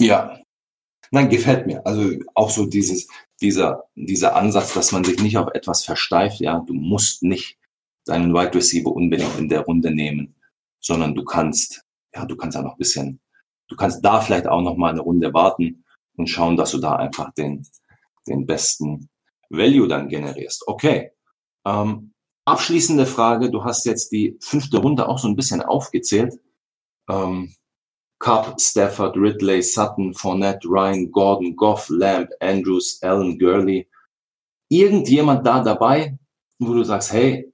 Ja, 0.00 0.40
nein, 1.10 1.28
gefällt 1.28 1.66
mir. 1.66 1.86
Also 1.86 2.10
auch 2.34 2.50
so 2.50 2.66
dieses, 2.66 3.08
dieser, 3.40 3.84
dieser 3.94 4.36
Ansatz, 4.36 4.74
dass 4.74 4.92
man 4.92 5.04
sich 5.04 5.20
nicht 5.22 5.38
auf 5.38 5.48
etwas 5.54 5.84
versteift. 5.84 6.40
Ja, 6.40 6.60
du 6.60 6.74
musst 6.74 7.22
nicht 7.22 7.58
deinen 8.06 8.34
Wide 8.34 8.54
Receiver 8.54 8.90
unbedingt 8.90 9.38
in 9.38 9.48
der 9.48 9.60
Runde 9.60 9.90
nehmen, 9.90 10.34
sondern 10.80 11.14
du 11.14 11.24
kannst, 11.24 11.84
ja, 12.14 12.26
du 12.26 12.36
kannst 12.36 12.56
ja 12.56 12.62
noch 12.62 12.72
ein 12.72 12.78
bisschen 12.78 13.20
du 13.68 13.76
kannst 13.76 14.04
da 14.04 14.20
vielleicht 14.20 14.46
auch 14.46 14.60
noch 14.60 14.76
mal 14.76 14.90
eine 14.90 15.00
Runde 15.00 15.32
warten 15.32 15.84
und 16.16 16.28
schauen, 16.28 16.56
dass 16.56 16.70
du 16.72 16.78
da 16.78 16.96
einfach 16.96 17.32
den, 17.34 17.66
den 18.26 18.46
besten 18.46 19.08
Value 19.50 19.88
dann 19.88 20.08
generierst. 20.08 20.66
Okay. 20.66 21.12
Ähm, 21.66 22.12
abschließende 22.44 23.06
Frage. 23.06 23.50
Du 23.50 23.64
hast 23.64 23.84
jetzt 23.86 24.12
die 24.12 24.36
fünfte 24.40 24.78
Runde 24.78 25.08
auch 25.08 25.18
so 25.18 25.28
ein 25.28 25.36
bisschen 25.36 25.62
aufgezählt. 25.62 26.38
Ähm, 27.08 27.54
Cup, 28.24 28.58
Stafford, 28.58 29.18
Ridley, 29.18 29.62
Sutton, 29.62 30.14
Fournette, 30.14 30.66
Ryan, 30.66 31.12
Gordon, 31.12 31.54
Goff, 31.54 31.90
Lamb, 31.90 32.30
Andrews, 32.40 32.98
Allen, 33.02 33.38
Gurley. 33.38 33.86
Irgendjemand 34.70 35.46
da 35.46 35.62
dabei, 35.62 36.16
wo 36.58 36.72
du 36.72 36.82
sagst, 36.84 37.12
hey, 37.12 37.52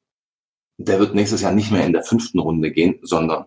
der 0.78 1.00
wird 1.00 1.12
nächstes 1.12 1.40
Jahr 1.40 1.50
nicht 1.50 1.72
mehr 1.72 1.84
in 1.84 1.92
der 1.92 2.04
fünften 2.04 2.38
Runde 2.38 2.70
gehen, 2.70 3.00
sondern 3.02 3.46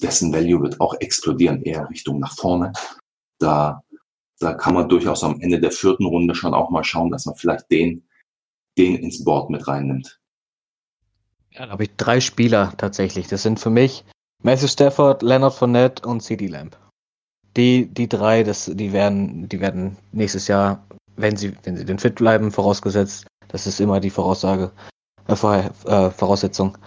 dessen 0.00 0.32
Value 0.32 0.62
wird 0.62 0.80
auch 0.80 0.94
explodieren, 1.00 1.60
eher 1.64 1.90
Richtung 1.90 2.18
nach 2.18 2.34
vorne. 2.34 2.72
Da, 3.38 3.82
da 4.38 4.54
kann 4.54 4.72
man 4.72 4.88
durchaus 4.88 5.22
am 5.24 5.38
Ende 5.42 5.60
der 5.60 5.70
vierten 5.70 6.06
Runde 6.06 6.34
schon 6.34 6.54
auch 6.54 6.70
mal 6.70 6.82
schauen, 6.82 7.10
dass 7.10 7.26
man 7.26 7.36
vielleicht 7.36 7.70
den, 7.70 8.08
den 8.78 8.96
ins 8.96 9.22
Board 9.22 9.50
mit 9.50 9.68
reinnimmt. 9.68 10.18
Ja, 11.50 11.66
da 11.66 11.72
habe 11.72 11.84
ich 11.84 11.94
drei 11.98 12.20
Spieler 12.20 12.72
tatsächlich. 12.78 13.28
Das 13.28 13.42
sind 13.42 13.60
für 13.60 13.68
mich 13.68 14.06
Matthew 14.42 14.68
Stafford, 14.68 15.22
Leonard 15.22 15.54
Fournette 15.54 16.06
und 16.06 16.20
CD 16.20 16.48
Lamb. 16.48 16.76
Die, 17.56 17.86
die 17.86 18.08
drei, 18.08 18.42
das, 18.42 18.70
die 18.72 18.92
werden, 18.92 19.48
die 19.48 19.60
werden 19.60 19.96
nächstes 20.12 20.48
Jahr, 20.48 20.84
wenn 21.16 21.36
sie, 21.36 21.54
wenn 21.64 21.76
sie 21.76 21.84
den 21.84 21.98
fit 21.98 22.16
bleiben, 22.16 22.50
vorausgesetzt, 22.50 23.26
das 23.48 23.66
ist 23.66 23.80
immer 23.80 24.00
die 24.00 24.10
Voraussage, 24.10 24.72
äh, 25.28 25.32
äh 25.32 26.10
Voraussetzung, 26.10 26.78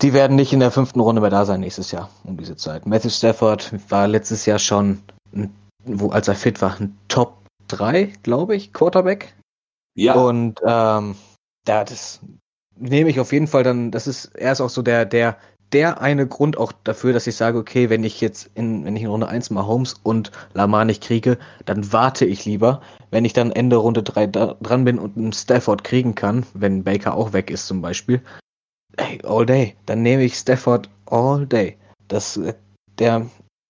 die 0.00 0.12
werden 0.12 0.36
nicht 0.36 0.52
in 0.52 0.60
der 0.60 0.70
fünften 0.70 1.00
Runde 1.00 1.20
mehr 1.20 1.30
da 1.30 1.44
sein 1.44 1.60
nächstes 1.60 1.90
Jahr 1.90 2.10
um 2.24 2.36
diese 2.36 2.56
Zeit. 2.56 2.86
Matthew 2.86 3.10
Stafford 3.10 3.72
war 3.90 4.08
letztes 4.08 4.46
Jahr 4.46 4.58
schon, 4.58 5.02
wo, 5.84 6.10
als 6.10 6.28
er 6.28 6.34
fit 6.34 6.62
war, 6.62 6.80
ein 6.80 6.96
Top 7.08 7.36
3, 7.68 8.12
glaube 8.22 8.56
ich, 8.56 8.72
Quarterback. 8.72 9.34
Ja. 9.96 10.14
Und 10.14 10.60
ähm, 10.64 11.16
ja, 11.66 11.84
das 11.84 12.20
nehme 12.76 13.10
ich 13.10 13.20
auf 13.20 13.32
jeden 13.32 13.46
Fall 13.46 13.62
dann, 13.62 13.90
das 13.90 14.06
ist, 14.06 14.26
er 14.34 14.52
ist 14.52 14.60
auch 14.60 14.70
so 14.70 14.82
der, 14.82 15.04
der, 15.04 15.38
der 15.72 16.00
eine 16.00 16.26
Grund 16.26 16.56
auch 16.56 16.72
dafür, 16.84 17.12
dass 17.12 17.26
ich 17.26 17.36
sage, 17.36 17.58
okay, 17.58 17.90
wenn 17.90 18.04
ich 18.04 18.20
jetzt 18.20 18.50
in, 18.54 18.84
wenn 18.84 18.96
ich 18.96 19.02
in 19.02 19.08
Runde 19.08 19.28
1 19.28 19.50
mal 19.50 19.66
Holmes 19.66 19.94
und 20.02 20.30
Lamar 20.52 20.84
nicht 20.84 21.02
kriege, 21.02 21.38
dann 21.64 21.92
warte 21.92 22.24
ich 22.24 22.44
lieber. 22.44 22.80
Wenn 23.10 23.24
ich 23.24 23.32
dann 23.32 23.50
Ende 23.50 23.76
Runde 23.76 24.02
3 24.02 24.26
dran 24.26 24.84
bin 24.84 24.98
und 24.98 25.16
einen 25.16 25.32
Stafford 25.32 25.82
kriegen 25.82 26.14
kann, 26.14 26.46
wenn 26.54 26.84
Baker 26.84 27.14
auch 27.14 27.32
weg 27.32 27.50
ist 27.50 27.66
zum 27.66 27.82
Beispiel, 27.82 28.22
Ey, 28.96 29.20
all 29.24 29.44
day. 29.44 29.76
Dann 29.86 30.02
nehme 30.02 30.22
ich 30.22 30.36
Stafford 30.36 30.88
all 31.06 31.46
day. 31.46 31.76
Das, 32.08 32.36
äh, 32.36 32.54
der, 32.98 33.26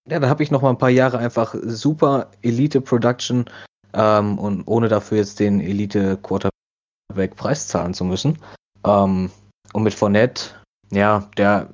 ja, 0.09 0.20
da 0.20 0.28
habe 0.28 0.42
ich 0.42 0.51
noch 0.51 0.62
mal 0.62 0.70
ein 0.70 0.78
paar 0.78 0.90
Jahre 0.90 1.18
einfach 1.18 1.55
super 1.62 2.30
Elite 2.42 2.80
Production 2.80 3.47
ähm, 3.95 4.38
und 4.38 4.64
ohne 4.66 4.88
dafür 4.88 5.18
jetzt 5.18 5.40
den 5.40 5.61
Elite 5.61 6.18
Quarterback 6.18 7.36
Preis 7.36 7.68
zahlen 7.68 7.95
zu 7.95 8.05
müssen. 8.05 8.38
Ähm, 8.84 9.30
und 9.72 9.82
mit 9.82 9.95
Fournette, 9.95 10.51
ja, 10.90 11.28
der 11.36 11.68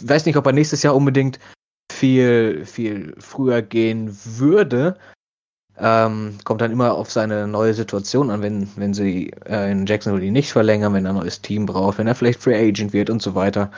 weiß 0.00 0.26
nicht, 0.26 0.36
ob 0.36 0.46
er 0.46 0.52
nächstes 0.52 0.82
Jahr 0.82 0.94
unbedingt 0.94 1.38
viel, 1.90 2.64
viel 2.64 3.14
früher 3.18 3.62
gehen 3.62 4.16
würde, 4.24 4.96
ähm, 5.78 6.38
kommt 6.44 6.60
dann 6.60 6.70
immer 6.70 6.94
auf 6.94 7.10
seine 7.10 7.46
neue 7.48 7.74
Situation 7.74 8.30
an, 8.30 8.42
wenn, 8.42 8.68
wenn 8.76 8.94
sie 8.94 9.32
äh, 9.46 9.70
in 9.70 9.86
Jacksonville 9.86 10.24
ihn 10.24 10.32
nicht 10.32 10.52
verlängern, 10.52 10.92
wenn 10.94 11.06
er 11.06 11.12
ein 11.12 11.16
neues 11.16 11.40
Team 11.40 11.66
braucht, 11.66 11.98
wenn 11.98 12.06
er 12.06 12.14
vielleicht 12.14 12.42
Free 12.42 12.68
Agent 12.68 12.92
wird 12.92 13.10
und 13.10 13.22
so 13.22 13.34
weiter. 13.34 13.70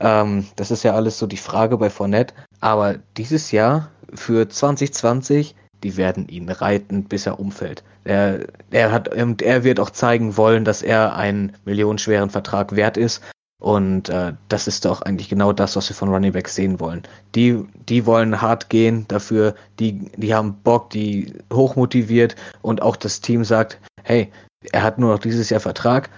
Ähm, 0.00 0.46
das 0.56 0.70
ist 0.70 0.82
ja 0.82 0.94
alles 0.94 1.18
so 1.18 1.26
die 1.26 1.36
Frage 1.36 1.76
bei 1.78 1.90
Fournette. 1.90 2.34
Aber 2.60 2.96
dieses 3.16 3.52
Jahr 3.52 3.90
für 4.14 4.48
2020, 4.48 5.54
die 5.82 5.96
werden 5.96 6.28
ihn 6.28 6.48
reiten, 6.48 7.04
bis 7.04 7.26
er 7.26 7.38
umfällt. 7.38 7.84
Er, 8.04 8.46
er, 8.70 8.92
hat, 8.92 9.08
er 9.08 9.64
wird 9.64 9.80
auch 9.80 9.90
zeigen 9.90 10.36
wollen, 10.36 10.64
dass 10.64 10.82
er 10.82 11.16
einen 11.16 11.52
millionenschweren 11.64 12.30
Vertrag 12.30 12.74
wert 12.76 12.96
ist. 12.96 13.22
Und 13.58 14.10
äh, 14.10 14.34
das 14.48 14.66
ist 14.66 14.84
doch 14.84 15.02
eigentlich 15.02 15.28
genau 15.28 15.52
das, 15.52 15.76
was 15.76 15.88
wir 15.88 15.96
von 15.96 16.10
Running 16.10 16.32
Backs 16.32 16.54
sehen 16.54 16.78
wollen. 16.78 17.02
Die, 17.34 17.66
die 17.88 18.04
wollen 18.04 18.40
hart 18.40 18.68
gehen 18.68 19.06
dafür, 19.08 19.54
die, 19.78 20.10
die 20.16 20.34
haben 20.34 20.60
Bock, 20.62 20.90
die 20.90 21.32
hochmotiviert 21.52 22.36
und 22.60 22.82
auch 22.82 22.96
das 22.96 23.20
Team 23.20 23.44
sagt, 23.44 23.78
hey, 24.04 24.30
er 24.72 24.82
hat 24.82 24.98
nur 24.98 25.12
noch 25.12 25.20
dieses 25.20 25.48
Jahr 25.48 25.60
Vertrag, 25.60 26.10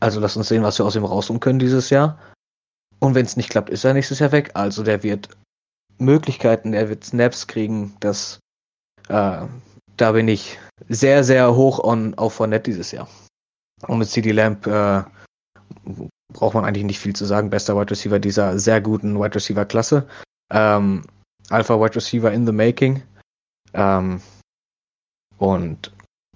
also 0.00 0.18
lass 0.18 0.36
uns 0.36 0.48
sehen, 0.48 0.62
was 0.62 0.78
wir 0.78 0.86
aus 0.86 0.96
ihm 0.96 1.04
rausholen 1.04 1.40
können 1.40 1.58
dieses 1.58 1.90
Jahr. 1.90 2.18
Und 2.98 3.14
wenn 3.14 3.26
es 3.26 3.36
nicht 3.36 3.50
klappt, 3.50 3.70
ist 3.70 3.84
er 3.84 3.94
nächstes 3.94 4.18
Jahr 4.18 4.32
weg. 4.32 4.50
Also 4.54 4.82
der 4.82 5.02
wird 5.02 5.28
Möglichkeiten, 5.98 6.72
der 6.72 6.88
wird 6.88 7.04
Snaps 7.04 7.46
kriegen, 7.46 7.94
das 8.00 8.40
äh, 9.08 9.46
da 9.96 10.12
bin 10.12 10.28
ich 10.28 10.58
sehr, 10.88 11.24
sehr 11.24 11.54
hoch 11.54 11.78
on, 11.78 12.14
auf 12.14 12.34
Fournette 12.34 12.70
dieses 12.70 12.90
Jahr. 12.90 13.08
Und 13.86 13.98
mit 13.98 14.08
CD 14.08 14.32
Lamp 14.32 14.66
äh, 14.66 15.02
braucht 16.32 16.54
man 16.54 16.64
eigentlich 16.64 16.84
nicht 16.84 16.98
viel 16.98 17.14
zu 17.14 17.24
sagen. 17.24 17.50
Bester 17.50 17.76
Wide 17.76 17.90
Receiver 17.90 18.18
dieser 18.18 18.58
sehr 18.58 18.80
guten 18.80 19.18
Wide 19.18 19.34
Receiver 19.34 19.64
Klasse. 19.64 20.06
Ähm, 20.52 21.04
Alpha 21.48 21.80
Wide 21.80 21.96
Receiver 21.96 22.32
in 22.32 22.46
the 22.46 22.52
making. 22.52 23.02
Ähm, 23.74 24.20
und 25.38 25.92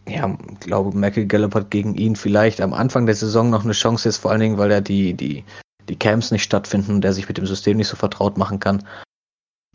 ja, 0.08 0.36
ich 0.52 0.60
glaube, 0.60 0.96
Michael 0.96 1.26
Gallup 1.26 1.54
hat 1.54 1.70
gegen 1.70 1.94
ihn 1.94 2.16
vielleicht 2.16 2.60
am 2.60 2.74
Anfang 2.74 3.06
der 3.06 3.14
Saison 3.14 3.50
noch 3.50 3.64
eine 3.64 3.72
Chance 3.72 4.08
jetzt, 4.08 4.18
vor 4.18 4.30
allen 4.30 4.40
Dingen, 4.40 4.58
weil 4.58 4.70
er 4.70 4.80
die, 4.80 5.14
die, 5.14 5.44
die 5.88 5.96
Camps 5.96 6.30
nicht 6.30 6.42
stattfinden 6.42 6.94
und 6.94 7.00
der 7.00 7.12
sich 7.12 7.28
mit 7.28 7.38
dem 7.38 7.46
System 7.46 7.76
nicht 7.76 7.88
so 7.88 7.96
vertraut 7.96 8.36
machen 8.36 8.60
kann. 8.60 8.86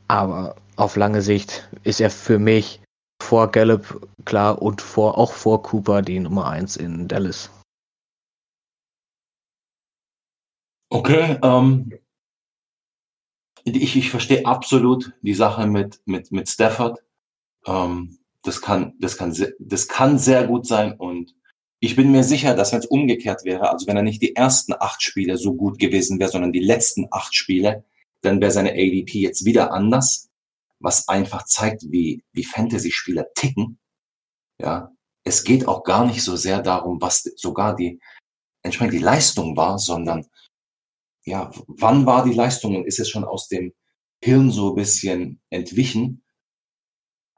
Aber 0.07 0.55
auf 0.75 0.95
lange 0.95 1.21
Sicht 1.21 1.67
ist 1.83 2.01
er 2.01 2.09
für 2.09 2.39
mich 2.39 2.81
vor 3.21 3.51
Gallup 3.51 4.07
klar 4.25 4.61
und 4.61 4.81
vor, 4.81 5.17
auch 5.17 5.33
vor 5.33 5.61
Cooper 5.63 6.01
die 6.01 6.19
Nummer 6.19 6.47
1 6.47 6.77
in 6.77 7.07
Dallas. 7.07 7.49
Okay, 10.91 11.37
ähm, 11.43 11.91
ich, 13.63 13.95
ich 13.95 14.09
verstehe 14.09 14.45
absolut 14.45 15.13
die 15.21 15.33
Sache 15.33 15.67
mit, 15.67 16.01
mit, 16.05 16.31
mit 16.31 16.49
Stafford. 16.49 16.99
Ähm, 17.67 18.19
das 18.43 18.61
kann, 18.61 18.93
das 18.99 19.17
kann, 19.17 19.35
das 19.59 19.87
kann 19.87 20.17
sehr 20.17 20.47
gut 20.47 20.65
sein 20.65 20.93
und 20.93 21.35
ich 21.81 21.95
bin 21.95 22.11
mir 22.11 22.23
sicher, 22.23 22.55
dass 22.55 22.73
wenn 22.73 22.79
es 22.79 22.85
umgekehrt 22.87 23.45
wäre, 23.45 23.69
also 23.69 23.87
wenn 23.87 23.97
er 23.97 24.03
nicht 24.03 24.21
die 24.21 24.35
ersten 24.35 24.73
acht 24.73 25.01
Spiele 25.01 25.37
so 25.37 25.53
gut 25.55 25.79
gewesen 25.79 26.19
wäre, 26.19 26.29
sondern 26.31 26.51
die 26.51 26.59
letzten 26.59 27.07
acht 27.11 27.35
Spiele, 27.35 27.85
dann 28.21 28.41
wäre 28.41 28.51
seine 28.51 28.71
ADP 28.71 29.19
jetzt 29.19 29.45
wieder 29.45 29.71
anders. 29.73 30.29
was 30.79 31.07
einfach 31.09 31.45
zeigt, 31.45 31.83
wie, 31.91 32.23
wie 32.33 32.43
Fantasy-Spieler 32.45 33.27
ticken. 33.35 33.79
Ja, 34.61 34.91
es 35.23 35.43
geht 35.43 35.67
auch 35.67 35.83
gar 35.83 36.05
nicht 36.05 36.23
so 36.23 36.35
sehr 36.35 36.61
darum, 36.61 37.01
was 37.01 37.23
sogar 37.35 37.75
die, 37.75 37.99
entsprechend 38.63 38.93
die 38.93 38.99
Leistung 38.99 39.57
war, 39.57 39.79
sondern 39.79 40.25
ja, 41.29 41.51
wann 41.67 42.05
war 42.05 42.23
die 42.25 42.33
Leistung 42.33 42.75
und 42.75 42.85
ist 42.85 42.99
es 42.99 43.09
schon 43.09 43.23
aus 43.23 43.47
dem 43.47 43.73
Hirn 44.21 44.51
so 44.51 44.71
ein 44.71 44.75
bisschen 44.75 45.39
entwichen? 45.49 46.23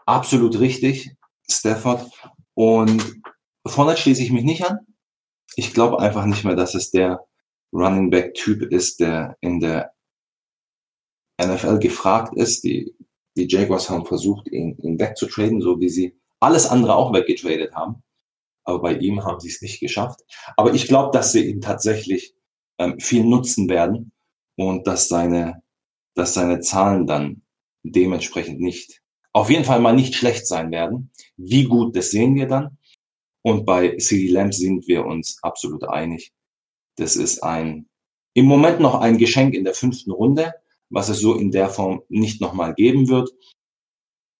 Absolut 0.05 0.59
richtig, 0.59 1.15
Stafford. 1.49 2.09
Und 2.53 3.21
vorne 3.65 3.97
schließe 3.97 4.23
ich 4.23 4.31
mich 4.31 4.43
nicht 4.43 4.65
an. 4.65 4.79
Ich 5.55 5.73
glaube 5.73 5.99
einfach 5.99 6.25
nicht 6.25 6.45
mehr, 6.45 6.55
dass 6.55 6.73
es 6.73 6.91
der 6.91 7.25
Running 7.73 8.09
Back 8.09 8.33
Typ 8.33 8.63
ist, 8.63 8.99
der 8.99 9.37
in 9.41 9.59
der 9.59 9.93
NFL 11.41 11.79
gefragt 11.79 12.33
ist. 12.35 12.63
Die, 12.63 12.95
die 13.35 13.47
Jaguars 13.49 13.89
haben 13.89 14.05
versucht, 14.05 14.47
ihn, 14.47 14.77
ihn 14.77 14.99
wegzutraden, 14.99 15.61
so 15.61 15.79
wie 15.79 15.89
sie 15.89 16.17
alles 16.39 16.65
andere 16.67 16.95
auch 16.95 17.13
weggetradet 17.13 17.75
haben. 17.75 18.03
Aber 18.63 18.81
bei 18.81 18.93
ihm 18.93 19.23
haben 19.23 19.39
sie 19.39 19.49
es 19.49 19.61
nicht 19.61 19.79
geschafft. 19.79 20.21
Aber 20.55 20.73
ich 20.73 20.87
glaube, 20.87 21.11
dass 21.11 21.31
sie 21.33 21.45
ihn 21.45 21.61
tatsächlich 21.61 22.35
ähm, 22.81 22.99
viel 22.99 23.23
nutzen 23.23 23.69
werden 23.69 24.11
und 24.57 24.87
dass 24.87 25.07
seine, 25.07 25.61
dass 26.15 26.33
seine 26.33 26.61
Zahlen 26.61 27.05
dann 27.05 27.43
dementsprechend 27.83 28.59
nicht, 28.59 29.01
auf 29.33 29.49
jeden 29.49 29.65
Fall 29.65 29.79
mal 29.79 29.93
nicht 29.93 30.15
schlecht 30.15 30.47
sein 30.47 30.71
werden. 30.71 31.11
Wie 31.37 31.65
gut, 31.65 31.95
das 31.95 32.11
sehen 32.11 32.35
wir 32.35 32.47
dann. 32.47 32.77
Und 33.43 33.65
bei 33.65 33.95
CD 33.97 34.27
Lamb 34.27 34.53
sind 34.53 34.87
wir 34.87 35.05
uns 35.05 35.37
absolut 35.41 35.87
einig. 35.87 36.33
Das 36.97 37.15
ist 37.15 37.43
ein, 37.43 37.87
im 38.33 38.45
Moment 38.45 38.79
noch 38.79 38.95
ein 38.95 39.17
Geschenk 39.17 39.53
in 39.53 39.63
der 39.63 39.73
fünften 39.73 40.11
Runde, 40.11 40.53
was 40.89 41.09
es 41.09 41.19
so 41.19 41.35
in 41.35 41.51
der 41.51 41.69
Form 41.69 42.01
nicht 42.09 42.41
nochmal 42.41 42.73
geben 42.73 43.07
wird. 43.07 43.29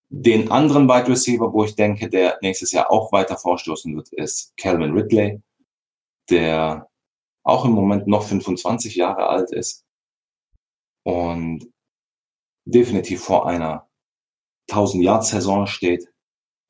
Den 0.10 0.52
anderen 0.52 0.90
Wide 0.90 1.08
Receiver, 1.08 1.54
wo 1.54 1.64
ich 1.64 1.76
denke, 1.76 2.10
der 2.10 2.38
nächstes 2.42 2.74
Jahr 2.74 2.92
auch 2.92 3.12
weiter 3.12 3.38
vorstoßen 3.38 3.96
wird, 3.96 4.12
ist 4.14 4.54
Calvin 4.58 4.92
Ridley, 4.92 5.42
der 6.30 6.91
auch 7.44 7.66
im 7.66 7.72
Moment 7.72 8.08
noch 8.08 8.24
25 8.24 8.96
Jahre 8.96 9.28
alt 9.28 9.52
ist 9.52 9.86
und 11.04 11.72
definitiv 12.66 13.24
vor 13.24 13.48
einer 13.48 13.90
1000-Yard-Saison 14.70 15.68
steht, 15.68 16.08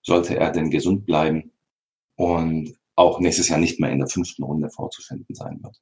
sollte 0.04 0.38
er 0.38 0.52
denn 0.52 0.72
gesund 0.72 1.06
bleiben 1.06 1.52
und 2.16 2.78
auch 2.96 3.20
nächstes 3.20 3.50
Jahr 3.50 3.60
nicht 3.60 3.80
mehr 3.80 3.92
in 3.92 4.00
der 4.00 4.08
fünften 4.08 4.44
Runde 4.44 4.70
vorzufinden 4.70 5.36
sein 5.36 5.62
wird. 5.62 5.82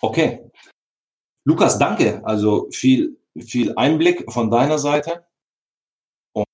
Okay. 0.00 0.50
Lukas, 1.44 1.78
danke. 1.78 2.24
Also 2.24 2.68
viel, 2.70 3.18
viel 3.38 3.74
Einblick 3.76 4.30
von 4.30 4.50
deiner 4.50 4.78
Seite 4.78 5.26
und, 6.32 6.46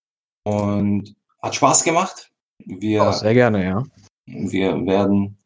und 0.45 1.17
hat 1.43 1.55
Spaß 1.55 1.85
gemacht. 1.85 2.31
Wir, 2.59 3.03
oh, 3.03 3.13
sehr 3.13 3.35
gerne, 3.35 3.65
ja. 3.65 3.83
Wir 4.27 4.87
werden 4.87 5.39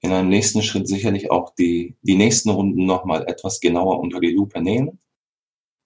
in 0.00 0.12
einem 0.12 0.28
nächsten 0.28 0.62
Schritt 0.62 0.88
sicherlich 0.88 1.30
auch 1.30 1.54
die, 1.54 1.96
die 2.02 2.16
nächsten 2.16 2.50
Runden 2.50 2.84
nochmal 2.84 3.24
etwas 3.28 3.60
genauer 3.60 4.00
unter 4.00 4.20
die 4.20 4.32
Lupe 4.32 4.60
nehmen. 4.60 5.00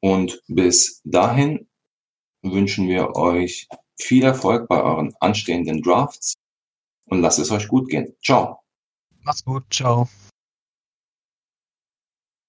Und 0.01 0.43
bis 0.49 1.01
dahin 1.05 1.69
wünschen 2.43 2.89
wir 2.89 3.17
euch 3.17 3.69
viel 3.99 4.25
Erfolg 4.25 4.69
bei 4.69 4.83
euren 4.83 5.15
anstehenden 5.21 5.83
Drafts 5.83 6.35
und 7.07 7.21
lasst 7.21 7.39
es 7.39 7.51
euch 7.51 7.69
gut 7.69 7.89
gehen. 7.89 8.15
Ciao. 8.23 8.61
Macht's 9.23 9.45
gut. 9.45 9.65
Ciao. 9.71 10.09